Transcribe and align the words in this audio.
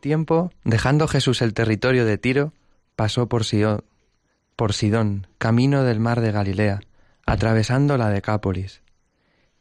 Tiempo, 0.00 0.50
dejando 0.64 1.06
Jesús 1.06 1.42
el 1.42 1.54
territorio 1.54 2.04
de 2.04 2.18
Tiro, 2.18 2.52
pasó 2.96 3.28
por, 3.28 3.44
por 4.56 4.72
Sidón, 4.72 5.26
camino 5.38 5.84
del 5.84 6.00
mar 6.00 6.20
de 6.20 6.32
Galilea, 6.32 6.80
atravesando 7.26 7.96
la 7.96 8.10
Decápolis. 8.10 8.82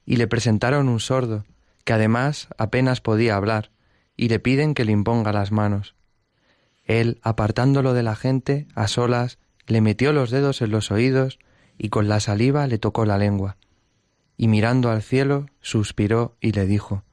Y 0.05 0.15
le 0.15 0.27
presentaron 0.27 0.90
un 0.90 0.99
sordo, 0.99 1.45
que 1.84 1.93
además 1.93 2.48
apenas 2.57 3.01
podía 3.01 3.35
hablar, 3.35 3.71
y 4.17 4.29
le 4.29 4.40
piden 4.40 4.73
que 4.73 4.85
le 4.85 4.91
imponga 4.91 5.32
las 5.32 5.51
manos. 5.51 5.95
Él, 6.84 7.20
apartándolo 7.21 7.93
de 7.93 8.04
la 8.04 8.15
gente, 8.15 8.67
a 8.73 8.87
solas, 8.87 9.37
le 9.67 9.79
metió 9.79 10.12
los 10.12 10.32
dedos 10.32 10.63
en 10.63 10.71
los 10.71 10.90
oídos 10.90 11.37
y 11.77 11.90
con 11.90 12.10
la 12.10 12.20
saliva 12.20 12.65
le 12.65 12.79
tocó 12.79 13.05
la 13.05 13.20
lengua. 13.20 13.57
Y 14.35 14.48
mirando 14.48 14.90
al 14.90 15.04
cielo, 15.04 15.45
suspiró 15.62 16.35
y 16.41 16.51
le 16.54 16.65
dijo, 16.65 17.04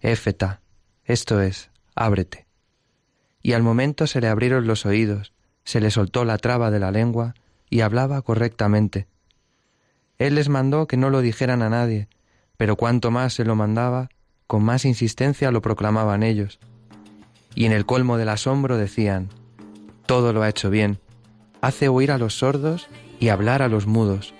Éfeta, 0.00 0.60
esto 1.04 1.40
es, 1.40 1.71
ábrete. 1.94 2.46
Y 3.42 3.52
al 3.52 3.62
momento 3.62 4.06
se 4.06 4.20
le 4.20 4.28
abrieron 4.28 4.66
los 4.66 4.86
oídos, 4.86 5.32
se 5.64 5.80
le 5.80 5.90
soltó 5.90 6.24
la 6.24 6.38
traba 6.38 6.70
de 6.70 6.78
la 6.78 6.90
lengua 6.90 7.34
y 7.70 7.80
hablaba 7.80 8.22
correctamente. 8.22 9.06
Él 10.18 10.34
les 10.36 10.48
mandó 10.48 10.86
que 10.86 10.96
no 10.96 11.10
lo 11.10 11.20
dijeran 11.20 11.62
a 11.62 11.68
nadie, 11.68 12.08
pero 12.56 12.76
cuanto 12.76 13.10
más 13.10 13.34
se 13.34 13.44
lo 13.44 13.56
mandaba, 13.56 14.08
con 14.46 14.62
más 14.62 14.84
insistencia 14.84 15.50
lo 15.50 15.62
proclamaban 15.62 16.22
ellos. 16.22 16.60
Y 17.54 17.64
en 17.64 17.72
el 17.72 17.86
colmo 17.86 18.16
del 18.18 18.28
asombro 18.28 18.76
decían, 18.76 19.28
Todo 20.06 20.32
lo 20.32 20.42
ha 20.42 20.48
hecho 20.48 20.70
bien, 20.70 20.98
hace 21.60 21.88
oír 21.88 22.12
a 22.12 22.18
los 22.18 22.34
sordos 22.38 22.88
y 23.18 23.28
hablar 23.28 23.62
a 23.62 23.68
los 23.68 23.86
mudos. 23.86 24.34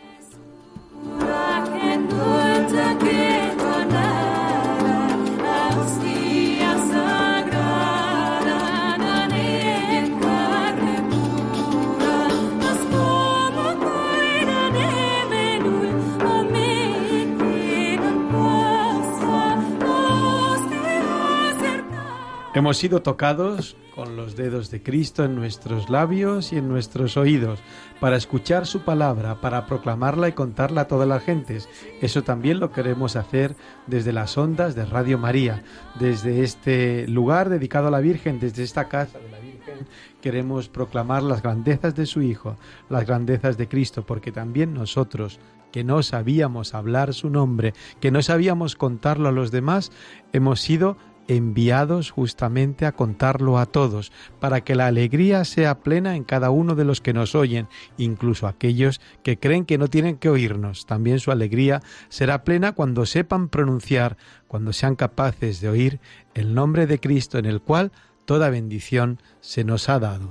Hemos 22.55 22.77
sido 22.77 23.01
tocados 23.01 23.79
con 23.95 24.15
los 24.15 24.37
dedos 24.37 24.71
de 24.71 24.83
Cristo 24.83 25.25
en 25.25 25.35
nuestros 25.35 25.89
labios 25.89 26.53
y 26.53 26.59
en 26.59 26.69
nuestros 26.69 27.17
oídos, 27.17 27.61
para 27.99 28.17
escuchar 28.17 28.67
su 28.67 28.83
palabra, 28.83 29.41
para 29.41 29.65
proclamarla 29.65 30.29
y 30.29 30.33
contarla 30.33 30.83
a 30.83 30.87
todas 30.87 31.09
las 31.09 31.25
gentes. 31.25 31.67
Eso 32.03 32.23
también 32.23 32.61
lo 32.61 32.71
queremos 32.71 33.17
hacer 33.17 33.57
desde 33.87 34.13
las 34.13 34.37
ondas 34.37 34.75
de 34.75 34.85
Radio 34.85 35.17
María, 35.17 35.65
desde 35.99 36.43
este 36.43 37.09
lugar 37.09 37.49
dedicado 37.49 37.89
a 37.89 37.91
la 37.91 38.01
Virgen, 38.01 38.39
desde 38.39 38.65
esta 38.65 38.87
casa 38.87 39.19
de 39.19 39.31
la 39.31 39.39
Virgen. 39.39 39.87
Queremos 40.21 40.69
proclamar 40.69 41.23
las 41.23 41.43
grandezas 41.43 41.95
de 41.95 42.05
su 42.05 42.21
Hijo, 42.21 42.59
las 42.91 43.07
grandezas 43.07 43.57
de 43.57 43.67
Cristo, 43.67 44.05
porque 44.05 44.31
también 44.31 44.75
nosotros, 44.75 45.41
que 45.71 45.85
no 45.85 46.03
sabíamos 46.03 46.75
hablar 46.75 47.15
su 47.15 47.31
nombre, 47.31 47.73
que 47.99 48.11
no 48.11 48.21
sabíamos 48.21 48.77
contarlo 48.77 49.31
a 49.31 49.33
los 49.33 49.51
demás, 49.51 49.91
hemos 50.35 50.61
sido 50.61 50.99
enviados 51.37 52.11
justamente 52.11 52.87
a 52.87 52.93
contarlo 52.93 53.59
a 53.59 53.67
todos, 53.67 54.13
para 54.41 54.63
que 54.63 54.75
la 54.75 54.87
alegría 54.87 55.45
sea 55.45 55.81
plena 55.81 56.17
en 56.17 56.25
cada 56.25 56.51
uno 56.51 56.75
de 56.75 56.85
los 56.85 57.01
que 57.01 57.13
nos 57.13 57.35
oyen, 57.35 57.69
incluso 57.97 58.47
aquellos 58.47 59.01
que 59.23 59.39
creen 59.39 59.65
que 59.65 59.79
no 59.79 59.89
tienen 59.89 60.17
que 60.17 60.29
oírnos. 60.29 60.87
También 60.87 61.21
su 61.21 61.31
alegría 61.31 61.83
será 62.09 62.45
plena 62.45 62.73
cuando 62.73 63.07
sepan 63.07 63.49
pronunciar, 63.49 64.17
cuando 64.49 64.73
sean 64.73 64.97
capaces 64.97 65.61
de 65.61 65.69
oír 65.69 66.01
el 66.35 66.55
nombre 66.55 66.87
de 66.87 66.99
Cristo 66.99 67.39
en 67.39 67.47
el 67.47 67.61
cual 67.61 67.93
toda 68.25 68.51
bendición 68.51 69.19
se 69.41 69.65
nos 69.65 69.89
ha 69.89 69.99
dado. 69.99 70.31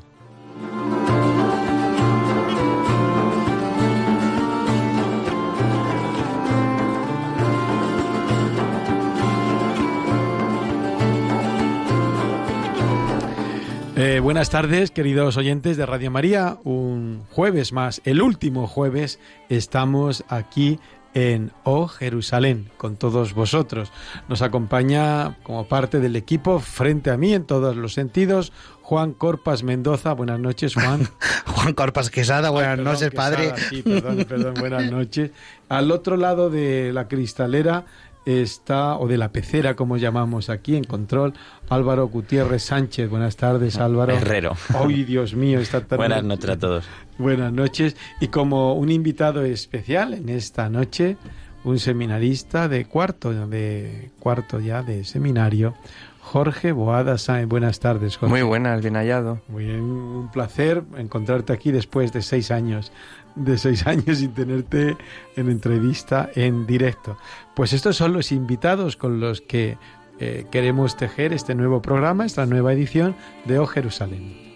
Eh, 13.98 14.22
buenas 14.22 14.50
tardes, 14.50 14.90
queridos 14.90 15.36
oyentes 15.36 15.76
de 15.76 15.86
Radio 15.86 16.12
María. 16.12 16.58
Un 16.64 17.26
jueves 17.30 17.74
más, 17.74 18.02
el 18.06 18.22
último 18.22 18.66
jueves, 18.66 19.20
estamos 19.50 20.24
aquí 20.30 20.80
en 21.14 21.52
Oh 21.66 21.90
Jerusalén 21.90 22.70
con 22.78 22.96
todos 22.96 23.34
vosotros. 23.34 23.92
Nos 24.30 24.42
acompaña 24.42 25.38
como 25.44 25.68
parte 25.68 26.00
del 26.00 26.16
equipo 26.16 26.60
frente 26.60 27.12
a 27.12 27.18
mí 27.18 27.34
en 27.34 27.44
todos 27.44 27.76
los 27.76 27.94
sentidos 27.94 28.54
Juan 28.82 29.12
Corpas 29.12 29.64
Mendoza. 29.64 30.14
Buenas 30.14 30.40
noches, 30.40 30.74
Juan. 30.74 31.10
Juan 31.46 31.74
Corpas 31.74 32.10
Quesada, 32.10 32.50
buenas 32.50 32.80
noches, 32.80 33.12
padre. 33.12 33.54
Sí, 33.70 33.82
perdón, 33.82 34.26
perdón, 34.28 34.54
buenas 34.54 34.90
noches. 34.90 35.32
Al 35.68 35.92
otro 35.92 36.16
lado 36.16 36.50
de 36.50 36.94
la 36.94 37.10
cristalera 37.10 37.86
está, 38.26 38.98
o 38.98 39.08
de 39.08 39.18
la 39.18 39.32
pecera, 39.32 39.76
como 39.76 39.98
llamamos 39.98 40.50
aquí 40.50 40.76
en 40.76 40.84
control, 40.84 41.34
Álvaro 41.70 42.08
Gutiérrez 42.08 42.64
Sánchez. 42.64 43.10
Buenas 43.10 43.36
tardes, 43.36 43.78
Álvaro. 43.78 44.14
Herrero. 44.14 44.56
Ay, 44.74 45.04
Dios 45.04 45.34
mío, 45.34 45.60
esta 45.60 45.82
tarde. 45.82 45.98
Buenas 45.98 46.24
noches 46.24 46.50
a 46.50 46.60
todos. 46.60 46.86
Buenas 47.18 47.52
noches. 47.52 47.96
Y 48.20 48.28
como 48.28 48.74
un 48.74 48.92
invitado 48.92 49.44
especial 49.44 50.14
en 50.14 50.30
esta 50.30 50.70
noche, 50.70 51.18
un 51.64 51.80
seminarista 51.80 52.68
de 52.68 52.86
cuarto, 52.86 53.48
de 53.48 54.12
cuarto 54.20 54.60
ya 54.60 54.82
de 54.82 55.04
seminario, 55.04 55.76
Jorge 56.22 56.72
Boada 56.72 57.18
Sáenz. 57.18 57.50
Buenas 57.50 57.80
tardes, 57.80 58.16
Jorge. 58.18 58.32
Muy 58.34 58.42
buenas, 58.44 58.82
bien 58.82 58.96
hallado. 58.96 59.42
Muy 59.48 59.66
bien, 59.66 59.82
un 59.82 60.32
placer 60.32 60.84
encontrarte 60.98 61.52
aquí 61.52 61.72
después 61.72 62.14
de 62.14 62.22
seis 62.22 62.52
años 62.52 62.92
de 63.36 63.58
seis 63.58 63.86
años 63.88 64.20
sin 64.20 64.34
tenerte 64.34 64.98
en 65.36 65.50
entrevista 65.50 66.30
en 66.36 66.66
directo. 66.66 67.18
Pues 67.56 67.74
estos 67.74 67.98
son 67.98 68.14
los 68.14 68.32
invitados 68.32 68.98
con 68.98 69.20
los 69.20 69.42
que 69.42 69.78
eh, 70.20 70.46
queremos 70.52 70.98
tejer 70.98 71.34
este 71.34 71.56
nuevo 71.56 71.82
programa, 71.82 72.26
esta 72.26 72.46
nueva 72.46 72.74
edición 72.74 73.16
de 73.46 73.60
O 73.60 73.66
Jerusalén. 73.66 74.52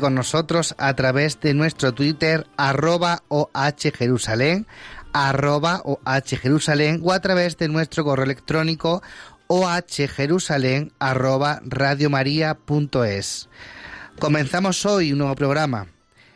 Con 0.00 0.16
nosotros 0.16 0.74
a 0.76 0.94
través 0.96 1.38
de 1.38 1.54
nuestro 1.54 1.94
Twitter 1.94 2.48
arroba 2.56 3.22
ohjerusalén 3.28 4.66
arroba 5.12 5.82
ohjerusalén 5.84 7.00
o 7.04 7.12
a 7.12 7.20
través 7.20 7.56
de 7.58 7.68
nuestro 7.68 8.02
correo 8.02 8.24
electrónico 8.24 9.04
ohjerusalén 9.46 10.92
arroba 10.98 11.60
radiomaria.es. 11.64 13.48
Comenzamos 14.18 14.84
hoy 14.84 15.12
un 15.12 15.18
nuevo 15.18 15.36
programa. 15.36 15.86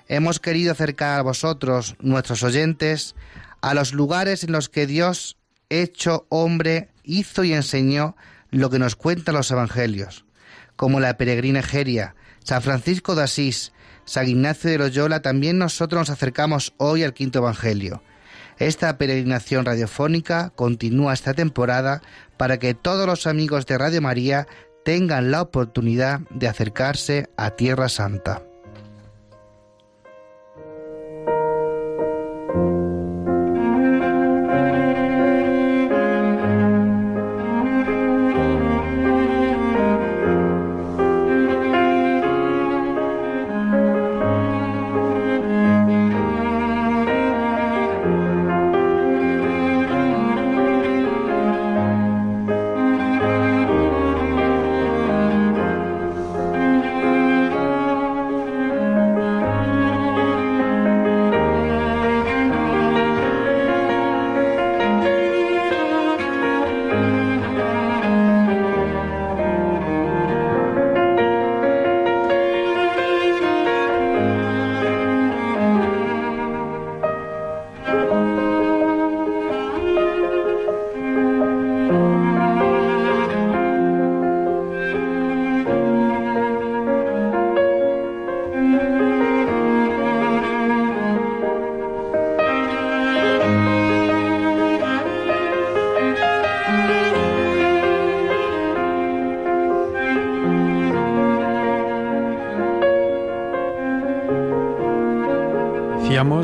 Hemos 0.06 0.38
querido 0.38 0.70
acercar 0.70 1.18
a 1.18 1.22
vosotros, 1.22 1.96
nuestros 1.98 2.44
oyentes, 2.44 3.16
a 3.60 3.74
los 3.74 3.92
lugares 3.92 4.44
en 4.44 4.52
los 4.52 4.68
que 4.68 4.86
Dios, 4.86 5.36
hecho 5.68 6.26
hombre, 6.28 6.90
hizo 7.02 7.42
y 7.42 7.54
enseñó 7.54 8.14
lo 8.52 8.70
que 8.70 8.78
nos 8.78 8.94
cuentan 8.94 9.34
los 9.34 9.50
evangelios, 9.50 10.26
como 10.76 11.00
la 11.00 11.16
peregrina 11.16 11.58
Egeria, 11.58 12.14
San 12.42 12.62
Francisco 12.62 13.14
de 13.14 13.22
Asís, 13.22 13.72
San 14.04 14.28
Ignacio 14.28 14.70
de 14.70 14.78
Loyola, 14.78 15.22
también 15.22 15.58
nosotros 15.58 16.00
nos 16.00 16.10
acercamos 16.10 16.74
hoy 16.76 17.02
al 17.04 17.14
quinto 17.14 17.38
Evangelio. 17.38 18.02
Esta 18.58 18.98
peregrinación 18.98 19.64
radiofónica 19.64 20.50
continúa 20.50 21.14
esta 21.14 21.34
temporada 21.34 22.02
para 22.36 22.58
que 22.58 22.74
todos 22.74 23.06
los 23.06 23.26
amigos 23.26 23.66
de 23.66 23.78
Radio 23.78 24.02
María 24.02 24.46
tengan 24.84 25.30
la 25.30 25.42
oportunidad 25.42 26.20
de 26.30 26.48
acercarse 26.48 27.30
a 27.36 27.50
Tierra 27.50 27.88
Santa. 27.88 28.42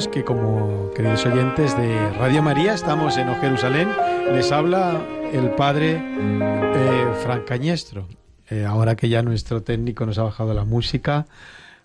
Que 0.07 0.23
como 0.23 0.93
queridos 0.95 1.27
oyentes 1.27 1.77
de 1.77 2.11
Radio 2.13 2.41
María, 2.41 2.75
estamos 2.75 3.17
en 3.17 3.29
O 3.29 3.35
Jerusalén, 3.41 3.89
les 4.33 4.53
habla 4.53 5.05
el 5.33 5.51
padre 5.51 6.01
eh, 6.01 7.45
Cañestro. 7.45 8.07
Eh, 8.49 8.65
ahora 8.65 8.95
que 8.95 9.09
ya 9.09 9.23
nuestro 9.23 9.65
técnico 9.65 10.07
nos 10.07 10.19
ha 10.19 10.23
bajado 10.23 10.55
la 10.55 10.65
música, 10.65 11.27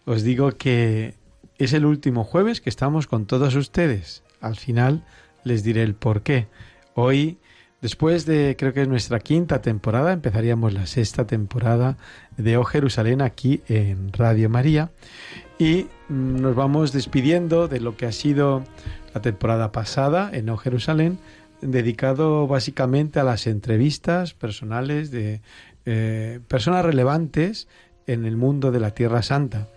os 0.06 0.21
digo 0.21 0.51
que 0.51 1.15
es 1.57 1.74
el 1.74 1.86
último 1.86 2.24
jueves 2.24 2.62
que 2.62 2.69
estamos 2.69 3.07
con 3.07 3.25
todos 3.25 3.56
ustedes. 3.56 4.21
Al 4.42 4.57
final 4.57 5.04
les 5.44 5.63
diré 5.63 5.81
el 5.81 5.95
por 5.95 6.21
qué. 6.21 6.45
Hoy, 6.94 7.39
después 7.83 8.25
de 8.25 8.56
creo 8.57 8.74
que 8.74 8.81
es 8.81 8.88
nuestra 8.88 9.19
quinta 9.19 9.62
temporada, 9.62 10.13
empezaríamos 10.13 10.74
la 10.74 10.88
sexta 10.88 11.27
temporada 11.27 11.97
de 12.38 12.57
O 12.57 12.63
Jerusalén 12.63 13.21
aquí 13.21 13.62
en 13.68 14.12
Radio 14.13 14.50
María 14.50 14.89
y 15.59 15.88
mm, 16.09 16.41
nos 16.41 16.56
vamos 16.56 16.94
despidiendo 16.94 17.68
de 17.68 17.80
lo 17.80 17.95
que 17.95 18.07
ha 18.07 18.12
sido 18.12 18.63
la 19.13 19.21
temporada 19.21 19.71
pasada 19.71 20.31
en 20.33 20.50
O 20.50 20.57
Jerusalén, 20.57 21.19
dedicado 21.62 22.47
básicamente 22.47 23.19
a 23.19 23.24
las 23.24 23.45
entrevistas 23.45 24.33
personales 24.33 25.12
de 25.12 25.41
eh, 25.86 26.39
personas 26.47 26.86
relevantes 26.86 27.68
en 28.07 28.25
el 28.25 28.38
mundo 28.38 28.71
de 28.71 28.79
la 28.79 28.91
Tierra 28.91 29.21
Santa. 29.21 29.68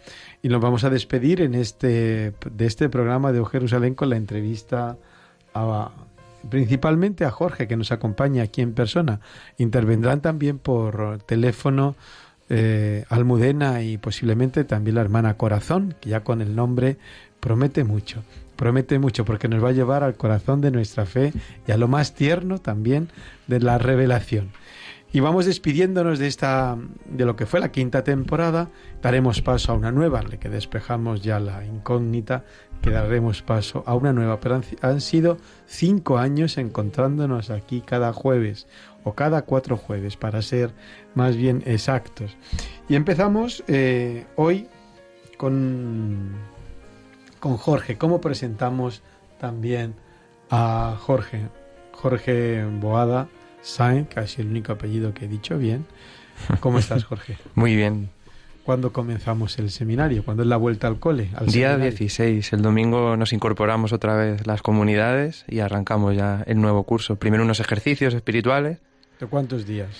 Y 0.42 0.48
nos 0.48 0.60
vamos 0.60 0.84
a 0.84 0.90
despedir 0.90 1.40
en 1.40 1.54
este, 1.54 2.34
de 2.50 2.66
este 2.66 2.88
programa 2.88 3.32
de 3.32 3.40
O 3.40 3.44
Jerusalén 3.44 3.94
con 3.94 4.10
la 4.10 4.16
entrevista 4.16 4.96
a, 5.54 5.90
principalmente 6.48 7.24
a 7.24 7.30
Jorge, 7.30 7.68
que 7.68 7.76
nos 7.76 7.92
acompaña 7.92 8.42
aquí 8.42 8.62
en 8.62 8.72
persona. 8.72 9.20
Intervendrán 9.58 10.20
también 10.20 10.58
por 10.58 11.18
teléfono 11.26 11.96
eh, 12.48 13.04
Almudena 13.08 13.82
y 13.82 13.98
posiblemente 13.98 14.64
también 14.64 14.94
la 14.94 15.00
hermana 15.00 15.36
Corazón, 15.36 15.94
que 16.00 16.10
ya 16.10 16.22
con 16.22 16.40
el 16.40 16.54
nombre 16.54 16.96
promete 17.40 17.84
mucho. 17.84 18.22
Promete 18.56 18.98
mucho 18.98 19.24
porque 19.24 19.48
nos 19.48 19.62
va 19.62 19.70
a 19.70 19.72
llevar 19.72 20.02
al 20.02 20.16
corazón 20.16 20.60
de 20.60 20.70
nuestra 20.70 21.04
fe 21.04 21.32
y 21.66 21.72
a 21.72 21.76
lo 21.76 21.88
más 21.88 22.14
tierno 22.14 22.58
también 22.58 23.08
de 23.46 23.60
la 23.60 23.78
revelación. 23.78 24.50
Y 25.12 25.20
vamos 25.20 25.46
despidiéndonos 25.46 26.18
de 26.18 26.26
esta 26.26 26.76
de 27.06 27.24
lo 27.24 27.36
que 27.36 27.46
fue 27.46 27.60
la 27.60 27.72
quinta 27.72 28.04
temporada, 28.04 28.68
daremos 29.02 29.40
paso 29.40 29.72
a 29.72 29.74
una 29.74 29.92
nueva, 29.92 30.22
le 30.22 30.38
que 30.38 30.48
despejamos 30.48 31.22
ya 31.22 31.38
la 31.38 31.64
incógnita, 31.64 32.44
que 32.82 32.90
daremos 32.90 33.42
paso 33.42 33.82
a 33.86 33.94
una 33.94 34.12
nueva, 34.12 34.40
pero 34.40 34.60
han 34.82 35.00
sido 35.00 35.38
cinco 35.66 36.18
años 36.18 36.58
encontrándonos 36.58 37.50
aquí 37.50 37.80
cada 37.80 38.12
jueves 38.12 38.66
o 39.06 39.14
cada 39.14 39.42
cuatro 39.42 39.76
jueves, 39.76 40.16
para 40.16 40.42
ser 40.42 40.72
más 41.14 41.36
bien 41.36 41.62
exactos. 41.64 42.36
Y 42.88 42.96
empezamos 42.96 43.62
eh, 43.68 44.26
hoy 44.34 44.66
con, 45.36 46.32
con 47.38 47.56
Jorge. 47.56 47.98
¿Cómo 47.98 48.20
presentamos 48.20 49.02
también 49.38 49.94
a 50.50 50.96
Jorge? 50.98 51.48
Jorge 51.92 52.64
Boada 52.80 53.28
Sainz, 53.62 54.08
casi 54.08 54.42
el 54.42 54.48
único 54.48 54.72
apellido 54.72 55.14
que 55.14 55.26
he 55.26 55.28
dicho 55.28 55.56
bien. 55.56 55.86
¿Cómo 56.58 56.80
estás, 56.80 57.04
Jorge? 57.04 57.38
Muy 57.54 57.76
bien. 57.76 58.10
¿Cuándo 58.66 58.92
comenzamos 58.92 59.60
el 59.60 59.70
seminario? 59.70 60.24
¿Cuándo 60.24 60.42
es 60.42 60.48
la 60.48 60.56
vuelta 60.56 60.88
al 60.88 60.98
cole? 60.98 61.30
Al 61.36 61.46
Día 61.46 61.76
16. 61.78 62.52
El 62.52 62.62
domingo 62.62 63.16
nos 63.16 63.32
incorporamos 63.32 63.92
otra 63.92 64.16
vez 64.16 64.44
las 64.44 64.60
comunidades 64.60 65.44
y 65.46 65.60
arrancamos 65.60 66.16
ya 66.16 66.42
el 66.48 66.60
nuevo 66.60 66.82
curso. 66.82 67.14
Primero 67.14 67.44
unos 67.44 67.60
ejercicios 67.60 68.12
espirituales 68.12 68.78
¿De 69.20 69.26
cuántos 69.28 69.66
días? 69.66 69.90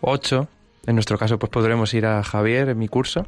Ocho. 0.00 0.48
En 0.86 0.96
nuestro 0.96 1.18
caso, 1.18 1.38
pues 1.38 1.50
podremos 1.50 1.92
ir 1.92 2.06
a 2.06 2.22
Javier 2.22 2.70
en 2.70 2.78
mi 2.78 2.88
curso. 2.88 3.26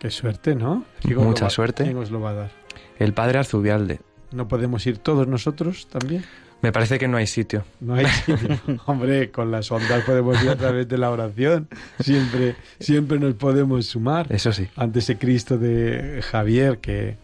Qué 0.00 0.10
suerte, 0.10 0.56
¿no? 0.56 0.84
Mucha 1.04 1.48
suerte. 1.48 1.84
¿Quién 1.84 1.96
os 1.96 2.10
lo 2.10 2.20
va 2.20 2.30
a 2.30 2.34
dar? 2.34 2.50
El 2.98 3.12
padre 3.12 3.38
Arzubialde. 3.38 4.00
¿No 4.32 4.48
podemos 4.48 4.84
ir 4.88 4.98
todos 4.98 5.28
nosotros 5.28 5.86
también? 5.86 6.24
Me 6.66 6.72
parece 6.72 6.98
que 6.98 7.06
no 7.06 7.16
hay 7.16 7.28
sitio. 7.28 7.64
No 7.78 7.94
hay 7.94 8.06
sitio. 8.06 8.58
Hombre, 8.86 9.30
con 9.30 9.52
las 9.52 9.70
ondas 9.70 10.02
podemos 10.02 10.42
ir 10.42 10.50
a 10.50 10.56
través 10.56 10.88
de 10.88 10.98
la 10.98 11.12
oración. 11.12 11.68
Siempre, 12.00 12.56
siempre 12.80 13.20
nos 13.20 13.34
podemos 13.34 13.86
sumar. 13.86 14.26
Eso 14.30 14.50
sí. 14.50 14.66
Ante 14.74 14.98
ese 14.98 15.16
Cristo 15.16 15.58
de 15.58 16.22
Javier 16.28 16.78
que, 16.78 17.18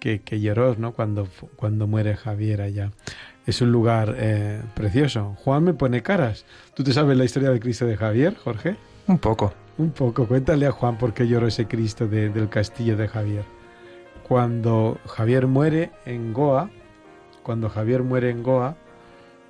que, 0.00 0.22
que 0.22 0.40
lloró, 0.40 0.74
¿no? 0.74 0.94
Cuando, 0.94 1.28
cuando 1.54 1.86
muere 1.86 2.16
Javier 2.16 2.60
allá 2.60 2.90
es 3.46 3.60
un 3.60 3.70
lugar 3.70 4.16
eh, 4.18 4.60
precioso. 4.74 5.36
Juan 5.44 5.62
me 5.62 5.74
pone 5.74 6.02
caras. 6.02 6.44
¿Tú 6.74 6.82
te 6.82 6.92
sabes 6.92 7.16
la 7.16 7.24
historia 7.24 7.50
del 7.50 7.60
Cristo 7.60 7.86
de 7.86 7.96
Javier, 7.96 8.34
Jorge? 8.34 8.74
Un 9.06 9.18
poco. 9.18 9.54
Un 9.78 9.92
poco. 9.92 10.26
Cuéntale 10.26 10.66
a 10.66 10.72
Juan 10.72 10.98
por 10.98 11.14
qué 11.14 11.28
lloró 11.28 11.46
ese 11.46 11.68
Cristo 11.68 12.08
del 12.08 12.48
castillo 12.48 12.96
de 12.96 13.06
Javier. 13.06 13.44
Cuando 14.26 14.98
Javier 15.06 15.46
muere 15.46 15.92
en 16.04 16.32
Goa, 16.32 16.68
cuando 17.42 17.68
Javier 17.68 18.02
muere 18.02 18.30
en 18.30 18.42
Goa, 18.42 18.76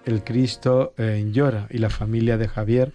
el 0.05 0.25
Cristo 0.25 0.95
eh, 0.99 1.29
llora 1.33 1.67
y 1.71 1.79
la 1.79 1.91
familia 1.91 2.39
de 2.39 2.49
Javier 2.49 2.93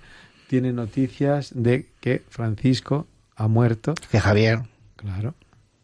tiene 0.48 0.74
noticias 0.74 1.51
de 1.54 1.89
que 2.00 2.24
Francisco 2.30 3.08
ha 3.36 3.48
muerto. 3.48 3.94
Que 4.12 4.20
Javier. 4.20 4.63
Claro. 4.96 5.36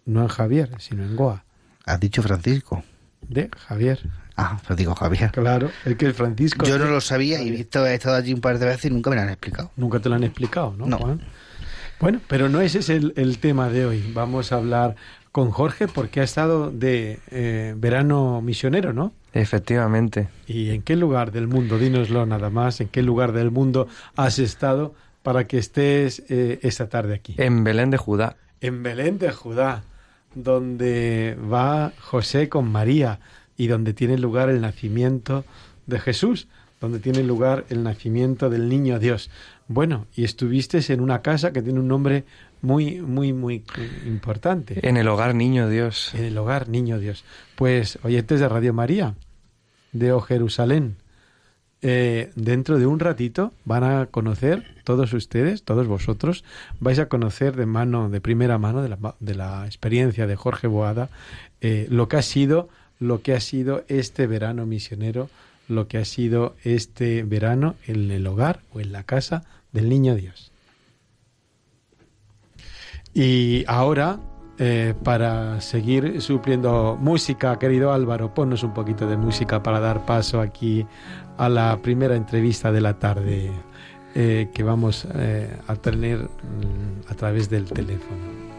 No 0.05 0.22
en 0.22 0.27
Javier, 0.27 0.72
sino 0.79 1.03
en 1.03 1.15
Goa. 1.15 1.46
¿Has 1.86 2.00
dicho 2.00 2.22
Francisco? 2.22 2.84
De 3.22 3.50
Javier. 3.67 4.00
Ah, 4.36 4.60
digo 4.75 4.96
Javier. 4.96 5.32
Claro, 5.32 5.70
es 5.86 5.96
que 5.96 6.05
el 6.05 6.13
Francisco... 6.13 6.65
Yo 6.65 6.79
no 6.79 6.86
lo 6.86 7.01
sabía 7.01 7.41
y 7.41 7.50
he 7.50 7.60
estado 7.62 8.15
allí 8.15 8.34
un 8.34 8.41
par 8.41 8.58
de 8.58 8.65
veces 8.65 8.86
y 8.86 8.89
nunca 8.89 9.10
me 9.10 9.15
lo 9.15 9.22
han 9.22 9.29
explicado. 9.29 9.72
Nunca 9.75 10.00
te 10.00 10.10
lo 10.10 10.15
han 10.15 10.24
explicado, 10.24 10.74
¿no, 10.77 10.88
no. 10.88 10.98
Juan? 10.98 11.22
Bueno, 12.00 12.20
pero 12.27 12.50
no 12.50 12.60
ese 12.60 12.79
es 12.79 12.89
el, 12.89 13.38
tema 13.39 13.70
de 13.70 13.86
hoy. 13.86 14.12
Vamos 14.13 14.51
a 14.51 14.55
hablar 14.55 14.96
con 15.34 15.50
Jorge 15.50 15.88
porque 15.88 16.22
ha 16.22 16.24
estado 16.24 16.70
de 16.70 17.20
eh, 17.32 17.74
verano 17.75 18.40
misionero, 18.42 18.94
¿no? 18.94 19.13
Efectivamente. 19.34 20.30
¿Y 20.46 20.70
en 20.70 20.84
qué 20.84 20.96
lugar 20.96 21.32
del 21.32 21.48
mundo? 21.48 21.80
Dínoslo 21.80 22.28
nada 22.28 22.52
más. 22.52 22.80
¿En 22.82 22.88
qué 22.88 23.02
lugar 23.02 23.32
del 23.32 23.50
mundo 23.50 23.88
has 24.16 24.38
estado 24.38 24.94
para 25.24 25.48
que 25.48 25.58
estés 25.58 26.24
eh, 26.30 26.60
esta 26.62 26.88
tarde 26.88 27.16
aquí? 27.16 27.34
En 27.40 27.63
Belén 27.63 27.90
de 27.90 27.98
Judá. 27.98 28.38
En 28.62 28.84
Belén 28.84 29.18
de 29.18 29.32
Judá, 29.32 29.84
donde 30.36 31.36
va 31.52 31.94
José 32.00 32.48
con 32.48 32.72
María 32.72 33.20
y 33.58 33.66
donde 33.66 33.94
tiene 33.94 34.20
lugar 34.20 34.50
el 34.50 34.62
nacimiento 34.62 35.46
de 35.88 36.00
Jesús, 36.00 36.48
donde 36.80 37.00
tiene 37.00 37.24
lugar 37.24 37.66
el 37.70 37.82
nacimiento 37.82 38.52
del 38.52 38.70
niño 38.70 39.00
Dios. 39.00 39.32
Bueno, 39.68 40.06
y 40.16 40.25
estuviste 40.25 40.80
en 40.94 41.02
una 41.02 41.24
casa 41.24 41.54
que 41.54 41.63
tiene 41.63 41.80
un 41.80 41.88
nombre 41.88 42.24
muy, 42.63 43.01
muy, 43.01 43.34
muy 43.34 43.63
importante. 44.08 44.79
En 44.88 44.98
el 44.98 45.08
hogar 45.10 45.36
Niño 45.36 45.70
Dios. 45.70 46.15
En 46.15 46.24
el 46.24 46.38
hogar 46.38 46.70
Niño 46.70 46.98
Dios. 46.98 47.24
Pues 47.55 48.00
oyentes 48.03 48.39
de 48.39 48.50
Radio 48.50 48.74
María, 48.74 49.15
de 49.91 50.13
O 50.13 50.22
Jerusalén, 50.22 50.96
eh, 51.82 52.32
dentro 52.36 52.79
de 52.79 52.88
un 52.88 53.00
ratito 53.00 53.51
van 53.65 53.84
a 53.84 54.05
conocer 54.05 54.63
todos 54.86 55.12
ustedes, 55.12 55.63
todos 55.63 55.88
vosotros, 55.88 56.46
vais 56.79 56.98
a 57.00 57.10
conocer 57.10 57.58
de 57.58 57.65
mano, 57.65 58.10
de 58.10 58.22
primera 58.22 58.58
mano, 58.58 58.82
de 58.82 58.89
la, 58.89 59.15
de 59.20 59.36
la 59.36 59.65
experiencia 59.65 60.25
de 60.25 60.38
Jorge 60.38 60.67
Boada, 60.67 61.10
eh, 61.60 61.86
lo 61.89 62.08
que 62.08 62.15
ha 62.15 62.22
sido 62.22 62.70
lo 63.00 63.22
que 63.22 63.34
ha 63.34 63.41
sido 63.41 63.84
este 63.89 64.27
verano 64.27 64.65
misionero, 64.65 65.29
lo 65.67 65.89
que 65.89 65.98
ha 65.98 66.05
sido 66.05 66.55
este 66.63 67.24
verano 67.24 67.75
en 67.86 68.10
el 68.12 68.25
hogar 68.25 68.62
o 68.72 68.79
en 68.79 68.93
la 68.93 69.03
casa 69.03 69.43
del 69.74 69.89
niño 69.89 70.15
Dios. 70.15 70.52
Y 73.13 73.63
ahora, 73.67 74.20
eh, 74.58 74.93
para 75.03 75.62
seguir 75.62 76.22
supliendo 76.22 76.98
música, 77.00 77.60
querido 77.60 77.91
Álvaro, 77.91 78.34
ponnos 78.34 78.63
un 78.63 78.74
poquito 78.74 79.08
de 79.08 79.17
música 79.17 79.62
para 79.62 79.79
dar 79.79 80.05
paso 80.05 80.41
aquí 80.41 80.86
a 81.38 81.50
la 81.50 81.77
primera 81.82 82.15
entrevista 82.15 82.72
de 82.72 82.82
la 82.82 82.98
tarde 82.98 83.51
eh, 84.15 84.50
que 84.53 84.63
vamos 84.63 85.08
eh, 85.15 85.58
a 85.67 85.75
tener 85.75 86.20
mm, 86.20 87.12
a 87.12 87.15
través 87.15 87.50
del 87.50 87.65
teléfono. 87.65 88.52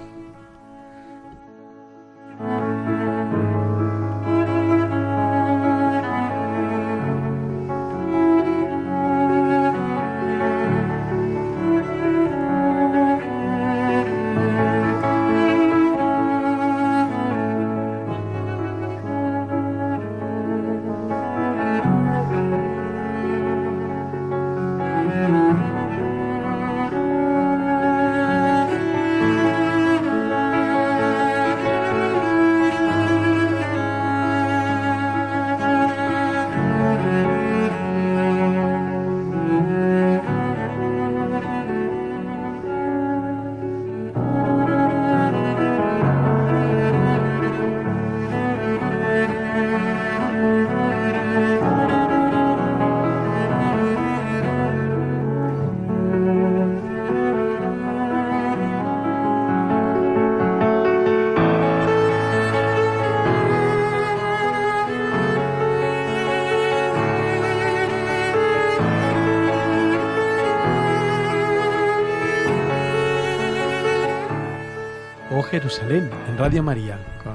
Jerusalén 75.75 76.09
en 76.29 76.39
Radio 76.39 76.63
María, 76.63 76.99
con 77.25 77.35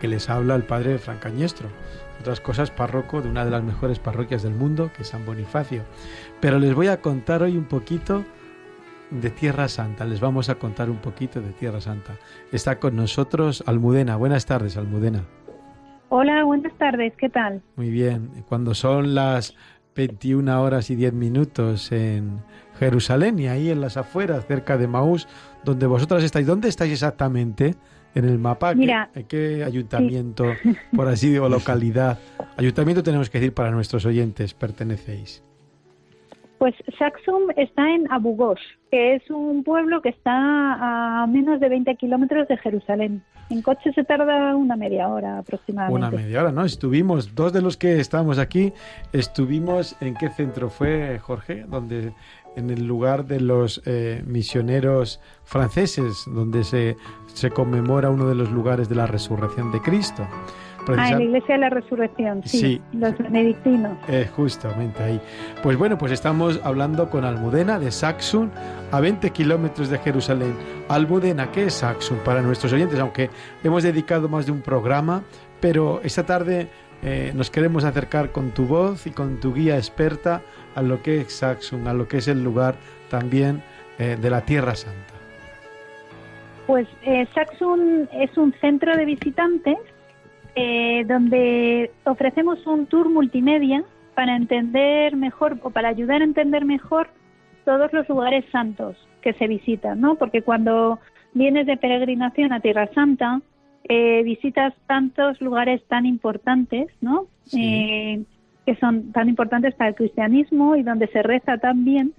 que 0.00 0.08
les 0.08 0.30
habla 0.30 0.54
el 0.54 0.62
padre 0.62 0.96
Francañestro. 0.96 1.68
Otras 2.18 2.40
cosas, 2.40 2.70
párroco 2.70 3.20
de 3.20 3.28
una 3.28 3.44
de 3.44 3.50
las 3.50 3.62
mejores 3.62 3.98
parroquias 3.98 4.42
del 4.42 4.54
mundo, 4.54 4.90
que 4.96 5.02
es 5.02 5.08
San 5.08 5.26
Bonifacio. 5.26 5.82
Pero 6.40 6.58
les 6.58 6.74
voy 6.74 6.86
a 6.86 7.02
contar 7.02 7.42
hoy 7.42 7.58
un 7.58 7.66
poquito 7.66 8.24
de 9.10 9.28
Tierra 9.28 9.68
Santa. 9.68 10.06
Les 10.06 10.18
vamos 10.18 10.48
a 10.48 10.54
contar 10.54 10.88
un 10.88 10.96
poquito 10.96 11.42
de 11.42 11.50
Tierra 11.50 11.82
Santa. 11.82 12.14
Está 12.52 12.78
con 12.78 12.96
nosotros 12.96 13.62
Almudena. 13.66 14.16
Buenas 14.16 14.46
tardes, 14.46 14.78
Almudena. 14.78 15.24
Hola, 16.08 16.44
buenas 16.44 16.72
tardes. 16.78 17.12
¿Qué 17.18 17.28
tal? 17.28 17.60
Muy 17.76 17.90
bien. 17.90 18.44
Cuando 18.48 18.74
son 18.74 19.14
las 19.14 19.54
21 19.98 20.62
horas 20.62 20.90
y 20.90 20.94
10 20.94 21.12
minutos 21.12 21.90
en 21.90 22.40
Jerusalén 22.78 23.36
y 23.40 23.48
ahí 23.48 23.68
en 23.68 23.80
las 23.80 23.96
afueras, 23.96 24.46
cerca 24.46 24.78
de 24.78 24.86
Maús, 24.86 25.26
donde 25.64 25.86
vosotras 25.86 26.22
estáis. 26.22 26.46
¿Dónde 26.46 26.68
estáis 26.68 26.92
exactamente 26.92 27.74
en 28.14 28.24
el 28.24 28.38
mapa? 28.38 28.74
Mira, 28.74 29.10
¿Qué, 29.26 29.64
ayuntamiento, 29.64 30.44
por 30.94 31.08
así 31.08 31.30
digo, 31.30 31.48
localidad? 31.48 32.20
Ayuntamiento 32.56 33.02
tenemos 33.02 33.28
que 33.28 33.40
decir 33.40 33.52
para 33.52 33.72
nuestros 33.72 34.06
oyentes, 34.06 34.54
pertenecéis. 34.54 35.42
Pues 36.58 36.74
Saxum 36.98 37.50
está 37.56 37.88
en 37.88 38.10
Abu 38.10 38.34
Ghosh, 38.34 38.60
que 38.90 39.14
es 39.14 39.30
un 39.30 39.62
pueblo 39.62 40.02
que 40.02 40.08
está 40.08 41.22
a 41.22 41.26
menos 41.28 41.60
de 41.60 41.68
20 41.68 41.94
kilómetros 41.96 42.48
de 42.48 42.56
Jerusalén. 42.56 43.22
En 43.48 43.62
coche 43.62 43.92
se 43.94 44.04
tarda 44.04 44.54
una 44.56 44.76
media 44.76 45.08
hora 45.08 45.38
aproximadamente. 45.38 45.96
Una 45.96 46.10
media 46.10 46.42
hora, 46.42 46.52
¿no? 46.52 46.64
Estuvimos, 46.64 47.34
dos 47.34 47.52
de 47.52 47.62
los 47.62 47.76
que 47.76 48.00
estábamos 48.00 48.38
aquí, 48.38 48.72
estuvimos, 49.12 49.96
¿en 50.02 50.14
qué 50.14 50.28
centro 50.30 50.68
fue, 50.68 51.18
Jorge? 51.20 51.64
Donde 51.66 52.12
en 52.56 52.70
el 52.70 52.86
lugar 52.86 53.26
de 53.26 53.40
los 53.40 53.80
eh, 53.86 54.22
misioneros 54.26 55.20
franceses, 55.44 56.24
donde 56.26 56.64
se, 56.64 56.96
se 57.32 57.50
conmemora 57.50 58.10
uno 58.10 58.28
de 58.28 58.34
los 58.34 58.50
lugares 58.50 58.88
de 58.88 58.96
la 58.96 59.06
resurrección 59.06 59.70
de 59.70 59.80
Cristo. 59.80 60.26
Ah, 60.96 61.10
en 61.10 61.18
la 61.18 61.24
Iglesia 61.24 61.54
de 61.54 61.60
la 61.60 61.70
Resurrección, 61.70 62.42
sí, 62.44 62.80
los 62.92 63.16
benedictinos. 63.18 63.98
Eh, 64.08 64.28
justamente 64.34 65.02
ahí. 65.02 65.20
Pues 65.62 65.76
bueno, 65.76 65.98
pues 65.98 66.12
estamos 66.12 66.60
hablando 66.64 67.10
con 67.10 67.24
Almudena 67.24 67.78
de 67.78 67.90
Saxum, 67.90 68.50
a 68.90 69.00
20 69.00 69.30
kilómetros 69.30 69.90
de 69.90 69.98
Jerusalén. 69.98 70.54
Almudena, 70.88 71.50
¿qué 71.52 71.66
es 71.66 71.74
Saxum 71.74 72.18
para 72.18 72.40
nuestros 72.40 72.72
oyentes? 72.72 72.98
Aunque 72.98 73.30
hemos 73.62 73.82
dedicado 73.82 74.28
más 74.28 74.46
de 74.46 74.52
un 74.52 74.62
programa, 74.62 75.22
pero 75.60 76.00
esta 76.02 76.24
tarde 76.24 76.68
eh, 77.02 77.32
nos 77.34 77.50
queremos 77.50 77.84
acercar 77.84 78.32
con 78.32 78.50
tu 78.50 78.66
voz 78.66 79.06
y 79.06 79.10
con 79.10 79.38
tu 79.38 79.54
guía 79.54 79.76
experta 79.76 80.42
a 80.74 80.82
lo 80.82 81.02
que 81.02 81.20
es 81.20 81.32
Saxum, 81.32 81.86
a 81.86 81.92
lo 81.92 82.08
que 82.08 82.18
es 82.18 82.28
el 82.28 82.42
lugar 82.42 82.74
también 83.08 83.62
eh, 83.98 84.16
de 84.20 84.30
la 84.30 84.40
Tierra 84.42 84.74
Santa. 84.74 85.14
Pues 86.66 86.88
eh, 87.02 87.26
Saxum 87.34 88.06
es 88.12 88.36
un 88.36 88.52
centro 88.60 88.96
de 88.96 89.04
visitantes 89.04 89.78
eh, 90.60 91.04
donde 91.06 91.92
ofrecemos 92.02 92.66
un 92.66 92.86
tour 92.86 93.08
multimedia 93.08 93.84
para 94.14 94.34
entender 94.34 95.14
mejor 95.14 95.56
o 95.62 95.70
para 95.70 95.88
ayudar 95.88 96.20
a 96.20 96.24
entender 96.24 96.64
mejor 96.64 97.08
todos 97.64 97.92
los 97.92 98.08
lugares 98.08 98.44
santos 98.50 98.96
que 99.22 99.34
se 99.34 99.46
visitan, 99.46 100.00
¿no? 100.00 100.16
Porque 100.16 100.42
cuando 100.42 100.98
vienes 101.32 101.66
de 101.66 101.76
peregrinación 101.76 102.52
a 102.52 102.58
Tierra 102.58 102.88
Santa, 102.92 103.40
eh, 103.84 104.22
visitas 104.24 104.74
tantos 104.88 105.40
lugares 105.40 105.80
tan 105.86 106.06
importantes, 106.06 106.88
¿no? 107.00 107.26
Eh, 107.56 108.24
que 108.66 108.74
son 108.76 109.12
tan 109.12 109.28
importantes 109.28 109.76
para 109.76 109.90
el 109.90 109.94
cristianismo 109.94 110.74
y 110.74 110.82
donde 110.82 111.06
se 111.06 111.22
reza 111.22 111.58
tan 111.58 111.84
bien 111.84 112.14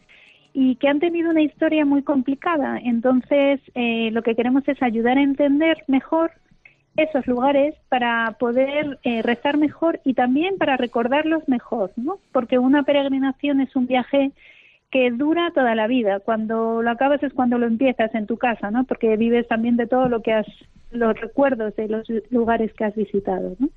y 0.54 0.76
que 0.76 0.88
han 0.88 1.00
tenido 1.02 1.30
una 1.30 1.42
historia 1.42 1.86
muy 1.86 2.04
complicada. 2.04 2.80
Entonces, 2.82 3.60
lo 3.76 4.24
que 4.24 4.36
queremos 4.36 4.66
es 4.68 4.82
ayudar 4.82 5.18
a 5.18 5.24
entender 5.24 5.84
mejor 5.88 6.32
esos 6.98 7.26
lugares 7.28 7.76
para 7.88 8.36
poder 8.40 9.00
eh, 9.04 9.22
rezar 9.22 9.58
mejor 9.58 10.00
y 10.04 10.14
también 10.14 10.58
para 10.58 10.78
recordarlos 10.78 11.48
mejor, 11.48 11.92
¿no? 11.96 12.20
Porque 12.32 12.60
una 12.60 12.84
peregrinación 12.84 13.62
es 13.62 13.76
un 13.76 13.88
viaje 13.88 14.32
que 14.92 15.12
dura 15.12 15.52
toda 15.54 15.76
la 15.76 15.88
vida. 15.88 16.20
Cuando 16.20 16.82
lo 16.82 16.90
acabas 16.90 17.22
es 17.24 17.34
cuando 17.34 17.58
lo 17.58 17.68
empiezas 17.68 18.14
en 18.16 18.26
tu 18.26 18.38
casa, 18.38 18.72
¿no? 18.72 18.84
Porque 18.84 19.16
vives 19.18 19.48
también 19.48 19.78
de 19.78 19.88
todo 19.88 20.10
lo 20.10 20.22
que 20.22 20.34
has, 20.34 20.48
los 20.92 21.20
recuerdos 21.20 21.76
de 21.76 21.88
los 21.88 22.08
lugares 22.32 22.74
que 22.74 22.86
has 22.86 22.96
visitado, 22.96 23.56
¿no? 23.60 23.70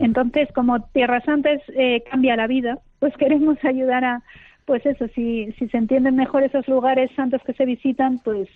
Entonces, 0.00 0.48
como 0.54 0.80
Tierra 0.92 1.20
Santa 1.22 1.50
eh, 1.74 2.04
cambia 2.10 2.36
la 2.36 2.46
vida, 2.46 2.78
pues 3.00 3.16
queremos 3.18 3.58
ayudar 3.64 4.04
a, 4.04 4.22
pues 4.66 4.84
eso, 4.86 5.08
si, 5.08 5.52
si 5.58 5.68
se 5.68 5.78
entienden 5.78 6.16
mejor 6.16 6.42
esos 6.42 6.68
lugares 6.68 7.10
santos 7.16 7.42
que 7.44 7.54
se 7.54 7.64
visitan, 7.64 8.18
pues 8.18 8.48